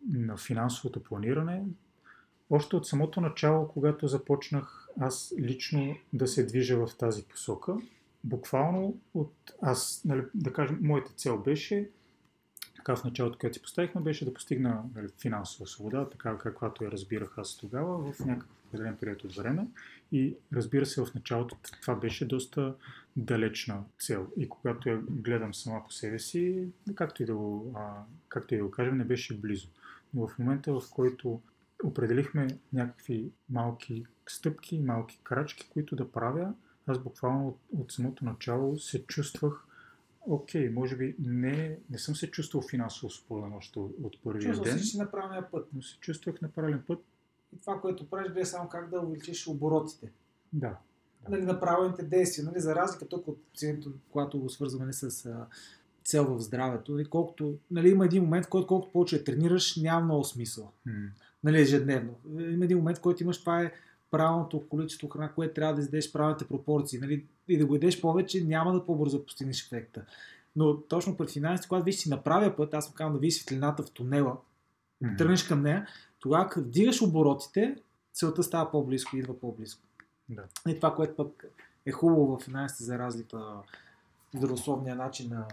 на 0.08 0.36
финансовото 0.36 1.02
планиране, 1.02 1.64
още 2.50 2.76
от 2.76 2.86
самото 2.86 3.20
начало, 3.20 3.68
когато 3.68 4.08
започнах 4.08 4.88
аз 5.00 5.34
лично 5.38 5.96
да 6.12 6.26
се 6.26 6.46
движа 6.46 6.86
в 6.86 6.96
тази 6.98 7.24
посока, 7.24 7.76
буквално 8.26 9.00
от 9.14 9.34
аз, 9.62 10.02
нали, 10.04 10.22
да 10.34 10.52
кажем, 10.52 10.78
моята 10.82 11.12
цел 11.12 11.38
беше, 11.38 11.90
така 12.76 12.96
в 12.96 13.04
началото, 13.04 13.38
което 13.38 13.54
си 13.54 13.62
поставихме, 13.62 14.00
беше 14.00 14.24
да 14.24 14.34
постигна 14.34 14.82
нали, 14.94 15.08
финансова 15.20 15.66
свобода, 15.66 16.08
така 16.08 16.38
каквато 16.38 16.84
я 16.84 16.90
разбирах 16.90 17.38
аз 17.38 17.56
тогава, 17.56 18.12
в 18.12 18.20
някакъв 18.20 18.56
определен 18.68 18.96
период 18.96 19.24
от 19.24 19.34
време. 19.34 19.66
И 20.12 20.36
разбира 20.52 20.86
се, 20.86 21.04
в 21.04 21.14
началото 21.14 21.56
това 21.82 21.94
беше 21.94 22.28
доста 22.28 22.74
далечна 23.16 23.84
цел. 23.98 24.26
И 24.36 24.48
когато 24.48 24.88
я 24.88 24.98
гледам 25.10 25.54
сама 25.54 25.84
по 25.84 25.92
себе 25.92 26.18
си, 26.18 26.68
както 26.94 27.22
и 27.22 27.26
да 27.26 27.34
го, 27.34 27.72
а, 27.76 28.02
както 28.28 28.54
и 28.54 28.58
да 28.58 28.64
го 28.64 28.70
кажем, 28.70 28.96
не 28.96 29.04
беше 29.04 29.40
близо. 29.40 29.68
Но 30.14 30.28
в 30.28 30.38
момента, 30.38 30.72
в 30.72 30.82
който 30.90 31.40
определихме 31.84 32.58
някакви 32.72 33.30
малки 33.50 34.06
стъпки, 34.28 34.78
малки 34.78 35.20
крачки, 35.22 35.70
които 35.72 35.96
да 35.96 36.12
правя, 36.12 36.54
аз 36.86 36.98
буквално 36.98 37.48
от, 37.48 37.58
от 37.80 37.92
самото 37.92 38.24
начало 38.24 38.78
се 38.78 39.06
чувствах 39.06 39.66
окей, 40.26 40.68
okay, 40.68 40.74
може 40.74 40.96
би 40.96 41.16
не, 41.18 41.78
не 41.90 41.98
съм 41.98 42.16
се 42.16 42.30
чувствал 42.30 42.62
финансово 42.62 43.10
свободен 43.10 43.52
още 43.52 43.78
от, 43.78 43.94
от 44.02 44.22
първия 44.24 44.42
Чувствал 44.42 44.64
ден. 44.64 44.78
си 44.78 44.98
на 44.98 45.10
правилния 45.10 45.50
път. 45.50 45.68
Но 45.74 45.82
се 45.82 45.98
чувствах 45.98 46.40
на 46.40 46.48
правилен 46.48 46.82
път. 46.86 47.04
И 47.56 47.60
това, 47.60 47.80
което 47.80 48.10
правиш, 48.10 48.32
е 48.36 48.44
само 48.44 48.68
как 48.68 48.90
да 48.90 49.00
увеличиш 49.00 49.46
оборотите. 49.46 50.12
Да. 50.52 50.68
да. 50.68 50.76
Нали, 51.28 51.42
на 51.42 51.60
правилните 51.60 52.02
действия. 52.02 52.44
Нали, 52.44 52.60
за 52.60 52.74
разлика 52.74 53.08
тук 53.08 53.28
от 53.28 53.38
когато 54.10 54.40
го 54.40 54.50
свързваме 54.50 54.92
с 54.92 55.26
а, 55.26 55.46
цел 56.04 56.36
в 56.36 56.40
здравето. 56.40 56.92
Нали, 56.92 57.04
колкото, 57.04 57.58
нали, 57.70 57.90
има 57.90 58.04
един 58.04 58.22
момент, 58.22 58.46
в 58.46 58.48
който 58.48 58.66
колкото 58.66 58.92
повече 58.92 59.24
тренираш, 59.24 59.76
няма 59.76 60.04
много 60.04 60.24
смисъл. 60.24 60.72
Нали, 61.44 61.60
ежедневно. 61.60 62.14
Има 62.38 62.64
един 62.64 62.78
момент, 62.78 62.98
в 62.98 63.00
който 63.00 63.22
имаш 63.22 63.40
това 63.40 63.62
е 63.62 63.72
правилното 64.10 64.68
количество 64.68 65.08
храна, 65.08 65.32
което 65.32 65.54
трябва 65.54 65.74
да 65.74 65.80
издеш 65.80 66.12
правилните 66.12 66.48
пропорции. 66.48 66.98
Нали? 66.98 67.24
И 67.48 67.58
да 67.58 67.66
го 67.66 67.74
едеш 67.74 68.00
повече, 68.00 68.44
няма 68.44 68.72
да 68.72 68.86
по-бързо 68.86 69.24
постигнеш 69.24 69.66
ефекта. 69.66 70.04
Но 70.56 70.80
точно 70.80 71.16
пред 71.16 71.30
финансите, 71.30 71.68
когато 71.68 71.84
виж 71.84 71.96
си 71.96 72.10
направя 72.10 72.56
път, 72.56 72.74
аз 72.74 72.88
му 72.88 72.94
казвам 72.94 73.12
да 73.12 73.18
видиш 73.18 73.34
светлината 73.34 73.82
в 73.82 73.90
тунела, 73.90 74.36
mm-hmm. 75.04 75.18
тръгнеш 75.18 75.44
към 75.44 75.62
нея, 75.62 75.86
тогава 76.20 76.48
като 76.48 76.66
вдигаш 76.66 77.02
оборотите, 77.02 77.76
целта 78.12 78.42
става 78.42 78.70
по-близко 78.70 79.16
идва 79.16 79.40
по-близко. 79.40 79.82
Да. 80.28 80.42
И 80.68 80.76
това, 80.76 80.94
което 80.94 81.16
пък 81.16 81.44
е 81.86 81.92
хубаво 81.92 82.36
в 82.36 82.44
финансите 82.44 82.84
за 82.84 82.98
разлика 82.98 83.38
здравословния 84.34 84.96
начин 84.96 85.28
на, 85.30 85.46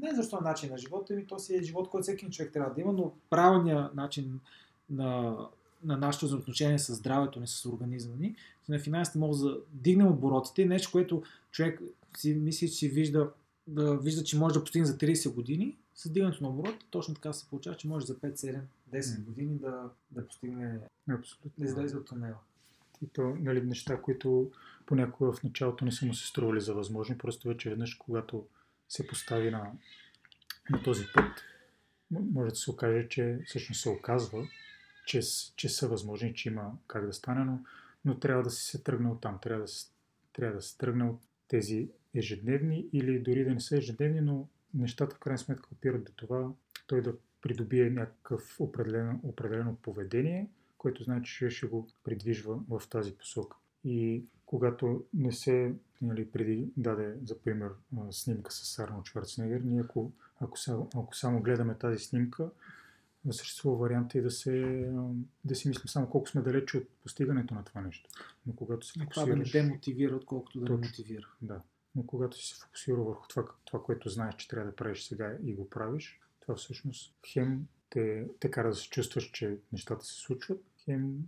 не 0.00 0.10
здравословен 0.10 0.44
начин 0.44 0.70
на 0.70 0.78
живота, 0.78 1.14
ми 1.14 1.26
то 1.26 1.38
си 1.38 1.56
е 1.56 1.62
живот, 1.62 1.88
който 1.88 2.02
всеки 2.02 2.30
човек 2.30 2.52
трябва 2.52 2.74
да 2.74 2.80
има, 2.80 2.92
но 2.92 3.12
правилният 3.30 3.94
начин 3.94 4.40
на, 4.90 5.36
на 5.84 5.96
нашето 5.96 6.26
взаимоотношение 6.26 6.78
с 6.78 6.94
здравето 6.94 7.40
ни, 7.40 7.46
с 7.46 7.66
организма 7.66 8.16
ни, 8.16 8.36
на 8.68 8.78
финансите 8.78 9.18
може 9.18 9.42
да 9.42 9.58
дигнем 9.72 10.06
оборотите, 10.06 10.64
нещо, 10.64 10.92
което 10.92 11.22
човек 11.50 11.80
си 12.16 12.34
мисли, 12.34 12.70
че 12.70 12.88
вижда, 12.88 13.30
да 13.66 13.96
вижда, 13.96 14.24
че 14.24 14.38
може 14.38 14.54
да 14.54 14.64
постигне 14.64 14.86
за 14.86 14.98
30 14.98 15.34
години, 15.34 15.76
с 15.94 16.10
дигането 16.10 16.44
на 16.44 16.50
оборот, 16.50 16.74
точно 16.90 17.14
така 17.14 17.32
се 17.32 17.48
получава, 17.48 17.76
че 17.76 17.88
може 17.88 18.06
за 18.06 18.16
5, 18.16 18.34
7, 18.34 18.60
10 18.92 19.18
М. 19.18 19.24
години 19.24 19.58
да, 19.58 19.90
да 20.10 20.26
постигне, 20.26 20.78
Абсолютно. 21.10 21.50
да 21.58 21.64
излезе 21.64 21.96
от 21.96 22.06
тунела. 22.06 22.38
И 23.02 23.06
то, 23.06 23.36
нали, 23.40 23.62
неща, 23.62 24.02
които 24.02 24.50
понякога 24.86 25.32
в 25.32 25.42
началото 25.42 25.84
не 25.84 25.92
са 25.92 26.06
му 26.06 26.14
се 26.14 26.26
стрували 26.26 26.60
за 26.60 26.74
възможни, 26.74 27.18
просто 27.18 27.48
вече 27.48 27.70
веднъж, 27.70 27.94
когато 27.94 28.46
се 28.88 29.06
постави 29.06 29.50
на, 29.50 29.72
на 30.70 30.82
този 30.82 31.04
път, 31.14 31.42
може 32.10 32.50
да 32.50 32.56
се 32.56 32.70
окаже, 32.70 33.08
че 33.08 33.38
всъщност 33.46 33.80
се 33.80 33.88
оказва, 33.88 34.48
че, 35.08 35.20
че 35.56 35.68
са 35.68 35.88
възможни, 35.88 36.34
че 36.34 36.48
има 36.48 36.72
как 36.86 37.06
да 37.06 37.12
стане, 37.12 37.44
но, 37.44 37.58
но 38.04 38.18
трябва 38.18 38.42
да 38.42 38.50
си 38.50 38.64
се 38.64 38.82
тръгне 38.82 39.10
от 39.10 39.20
там, 39.20 39.38
трябва 39.42 39.64
да, 39.64 39.72
трябва 40.32 40.56
да 40.56 40.62
се 40.62 40.78
тръгне 40.78 41.04
от 41.04 41.20
тези 41.48 41.88
ежедневни 42.14 42.86
или 42.92 43.20
дори 43.20 43.44
да 43.44 43.50
не 43.50 43.60
са 43.60 43.76
ежедневни, 43.76 44.20
но 44.20 44.48
нещата 44.74 45.16
в 45.16 45.18
крайна 45.18 45.38
сметка 45.38 45.68
опират 45.72 46.04
до 46.04 46.12
това 46.12 46.52
той 46.86 47.02
да 47.02 47.14
придобие 47.42 47.90
някакъв 47.90 48.60
определено, 48.60 49.20
определено 49.22 49.76
поведение, 49.76 50.48
което 50.78 51.02
значи, 51.02 51.34
че 51.38 51.50
ще 51.50 51.66
го 51.66 51.88
придвижва 52.04 52.60
в 52.68 52.82
тази 52.90 53.16
посока. 53.16 53.56
И 53.84 54.24
когато 54.46 55.04
не 55.14 55.32
се, 55.32 55.74
нали, 56.02 56.30
преди 56.30 56.68
даде 56.76 57.14
за 57.24 57.38
пример 57.38 57.70
снимка 58.10 58.52
с 58.52 58.78
Арнолд 58.78 59.06
Шварценегер, 59.06 59.60
ние 59.60 59.80
ако, 59.80 60.12
ако, 60.40 60.58
само, 60.58 60.88
ако 60.94 61.16
само 61.16 61.42
гледаме 61.42 61.74
тази 61.74 62.04
снимка, 62.04 62.50
съществува 63.32 63.76
варианта 63.76 64.18
и 64.18 64.22
да, 64.22 64.30
се, 64.30 64.86
да 65.44 65.54
си 65.54 65.68
мислим 65.68 65.88
само 65.88 66.10
колко 66.10 66.28
сме 66.28 66.42
далече 66.42 66.76
от 66.76 66.88
постигането 67.02 67.54
на 67.54 67.64
това 67.64 67.80
нещо. 67.80 68.10
Но 68.46 68.56
когато 68.56 68.86
се 68.86 68.98
И 68.98 69.08
това 69.10 69.22
да 69.22 69.28
не 69.28 69.36
фокусираш... 69.36 69.52
демотивира, 69.52 70.16
отколкото 70.16 70.60
да 70.60 70.64
не 70.64 70.80
Точно. 70.80 70.88
мотивира. 70.88 71.28
Да. 71.42 71.60
Но 71.94 72.06
когато 72.06 72.36
си 72.36 72.46
се 72.46 72.60
фокусира 72.60 72.96
върху 72.96 73.28
това, 73.28 73.44
това, 73.64 73.82
което 73.82 74.08
знаеш, 74.08 74.34
че 74.36 74.48
трябва 74.48 74.70
да 74.70 74.76
правиш 74.76 75.02
сега 75.02 75.36
и 75.44 75.54
го 75.54 75.70
правиш, 75.70 76.20
това 76.40 76.54
всъщност 76.54 77.14
хем 77.26 77.66
те, 77.90 78.26
те 78.40 78.50
кара 78.50 78.68
да 78.68 78.74
се 78.74 78.88
чувстваш, 78.88 79.30
че 79.30 79.58
нещата 79.72 80.04
се 80.04 80.14
случват, 80.14 80.64
хем 80.84 81.18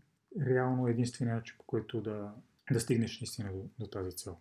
реално 0.41 0.89
е 0.89 0.91
единствения 0.91 1.35
начин, 1.35 1.55
по 1.59 1.65
който 1.65 2.01
да, 2.01 2.33
да 2.73 2.81
стигнеш 2.81 3.21
наистина 3.21 3.53
до, 3.53 3.65
до 3.79 3.87
тази 3.87 4.17
цел. 4.17 4.37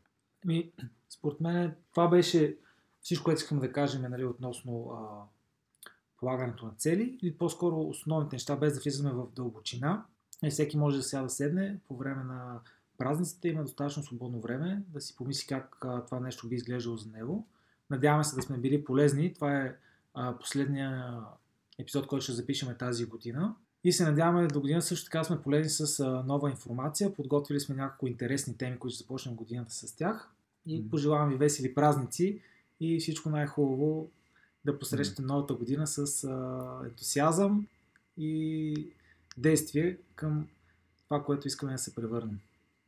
Ми, 0.45 0.71
според 1.09 1.39
мен 1.39 1.75
това 1.91 2.07
беше 2.07 2.57
всичко, 3.01 3.23
което 3.23 3.41
искам 3.41 3.59
да 3.59 3.71
кажем 3.71 4.01
нали, 4.01 4.25
относно 4.25 4.89
а, 4.89 5.23
полагането 6.19 6.65
на 6.65 6.71
цели 6.77 7.17
или 7.23 7.33
по-скоро 7.33 7.81
основните 7.81 8.35
неща, 8.35 8.55
без 8.55 8.73
да 8.73 8.79
влизаме 8.79 9.11
в 9.11 9.27
дълбочина. 9.35 10.05
И 10.43 10.49
всеки 10.49 10.77
може 10.77 10.97
да 10.97 11.03
сега 11.03 11.21
да 11.21 11.29
седне 11.29 11.79
по 11.87 11.97
време 11.97 12.23
на 12.23 12.59
празниците, 12.97 13.47
има 13.47 13.63
достатъчно 13.63 14.03
свободно 14.03 14.41
време 14.41 14.83
да 14.87 15.01
си 15.01 15.15
помисли 15.15 15.47
как 15.47 15.77
а, 15.81 16.05
това 16.05 16.19
нещо 16.19 16.47
би 16.47 16.55
изглеждало 16.55 16.97
за 16.97 17.09
него. 17.09 17.47
Надяваме 17.89 18.23
се 18.23 18.35
да 18.35 18.41
сме 18.41 18.57
били 18.57 18.83
полезни. 18.83 19.33
Това 19.33 19.57
е 19.57 19.75
а, 20.13 20.37
последния 20.37 21.19
епизод, 21.77 22.07
който 22.07 22.23
ще 22.23 22.31
запишем 22.31 22.75
тази 22.79 23.05
година. 23.05 23.55
И 23.83 23.91
се 23.91 24.03
надяваме 24.03 24.47
до 24.47 24.61
година 24.61 24.81
също 24.81 25.05
така 25.05 25.23
сме 25.23 25.41
полезни 25.41 25.69
с 25.69 25.99
а, 25.99 26.23
нова 26.27 26.49
информация. 26.49 27.13
Подготвили 27.13 27.59
сме 27.59 27.75
няколко 27.75 28.07
интересни 28.07 28.57
теми, 28.57 28.79
които 28.79 28.95
ще 28.95 29.03
започнем 29.03 29.35
годината 29.35 29.73
с 29.73 29.95
тях. 29.95 30.31
И 30.65 30.89
пожелавам 30.89 31.29
ви 31.29 31.35
весели 31.35 31.75
празници 31.75 32.41
и 32.79 32.99
всичко 32.99 33.29
най-хубаво 33.29 34.09
да 34.65 34.79
посрещате 34.79 35.21
новата 35.21 35.53
година 35.53 35.87
с 35.87 36.23
а, 36.23 36.81
ентусиазъм 36.85 37.67
и 38.17 38.87
действие 39.37 39.97
към 40.15 40.47
това, 41.03 41.23
което 41.23 41.47
искаме 41.47 41.71
да 41.71 41.77
се 41.77 41.95
превърнем. 41.95 42.39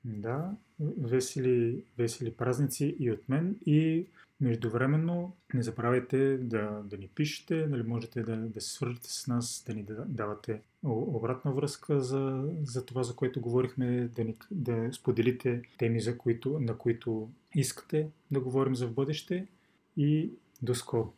Да, 0.06 0.52
весели, 0.80 1.84
весели 1.98 2.34
празници 2.34 2.96
и 3.00 3.12
от 3.12 3.30
мен 3.30 3.60
и 3.66 4.06
междувременно 4.42 5.36
не 5.54 5.64
забравяйте 5.64 6.38
да, 6.38 6.82
да 6.86 6.98
ни 6.98 7.08
пишете, 7.08 7.68
нали, 7.68 7.84
можете 7.84 8.24
да, 8.24 8.36
да 8.36 8.62
се 8.62 8.70
свържете 8.70 9.14
с 9.14 9.28
нас, 9.28 9.64
да 9.68 9.74
ни 9.74 9.84
да- 9.84 10.06
давате 10.08 10.62
обратна 10.84 11.52
връзка 11.52 12.00
за, 12.00 12.50
за 12.64 12.86
това, 12.86 13.04
за 13.04 13.16
което 13.16 13.42
говорихме, 13.42 14.10
да, 14.16 14.24
ни, 14.24 14.36
да 14.52 14.90
споделите 14.94 15.62
теми, 15.78 16.02
за 16.02 16.18
които, 16.18 16.60
на 16.60 16.78
които 16.78 17.30
искате 17.56 18.08
да 18.32 18.40
говорим 18.40 18.76
за 18.76 18.88
в 18.88 18.94
бъдеще 18.94 19.48
и 19.98 20.30
до 20.62 20.76
скоро! 20.76 21.14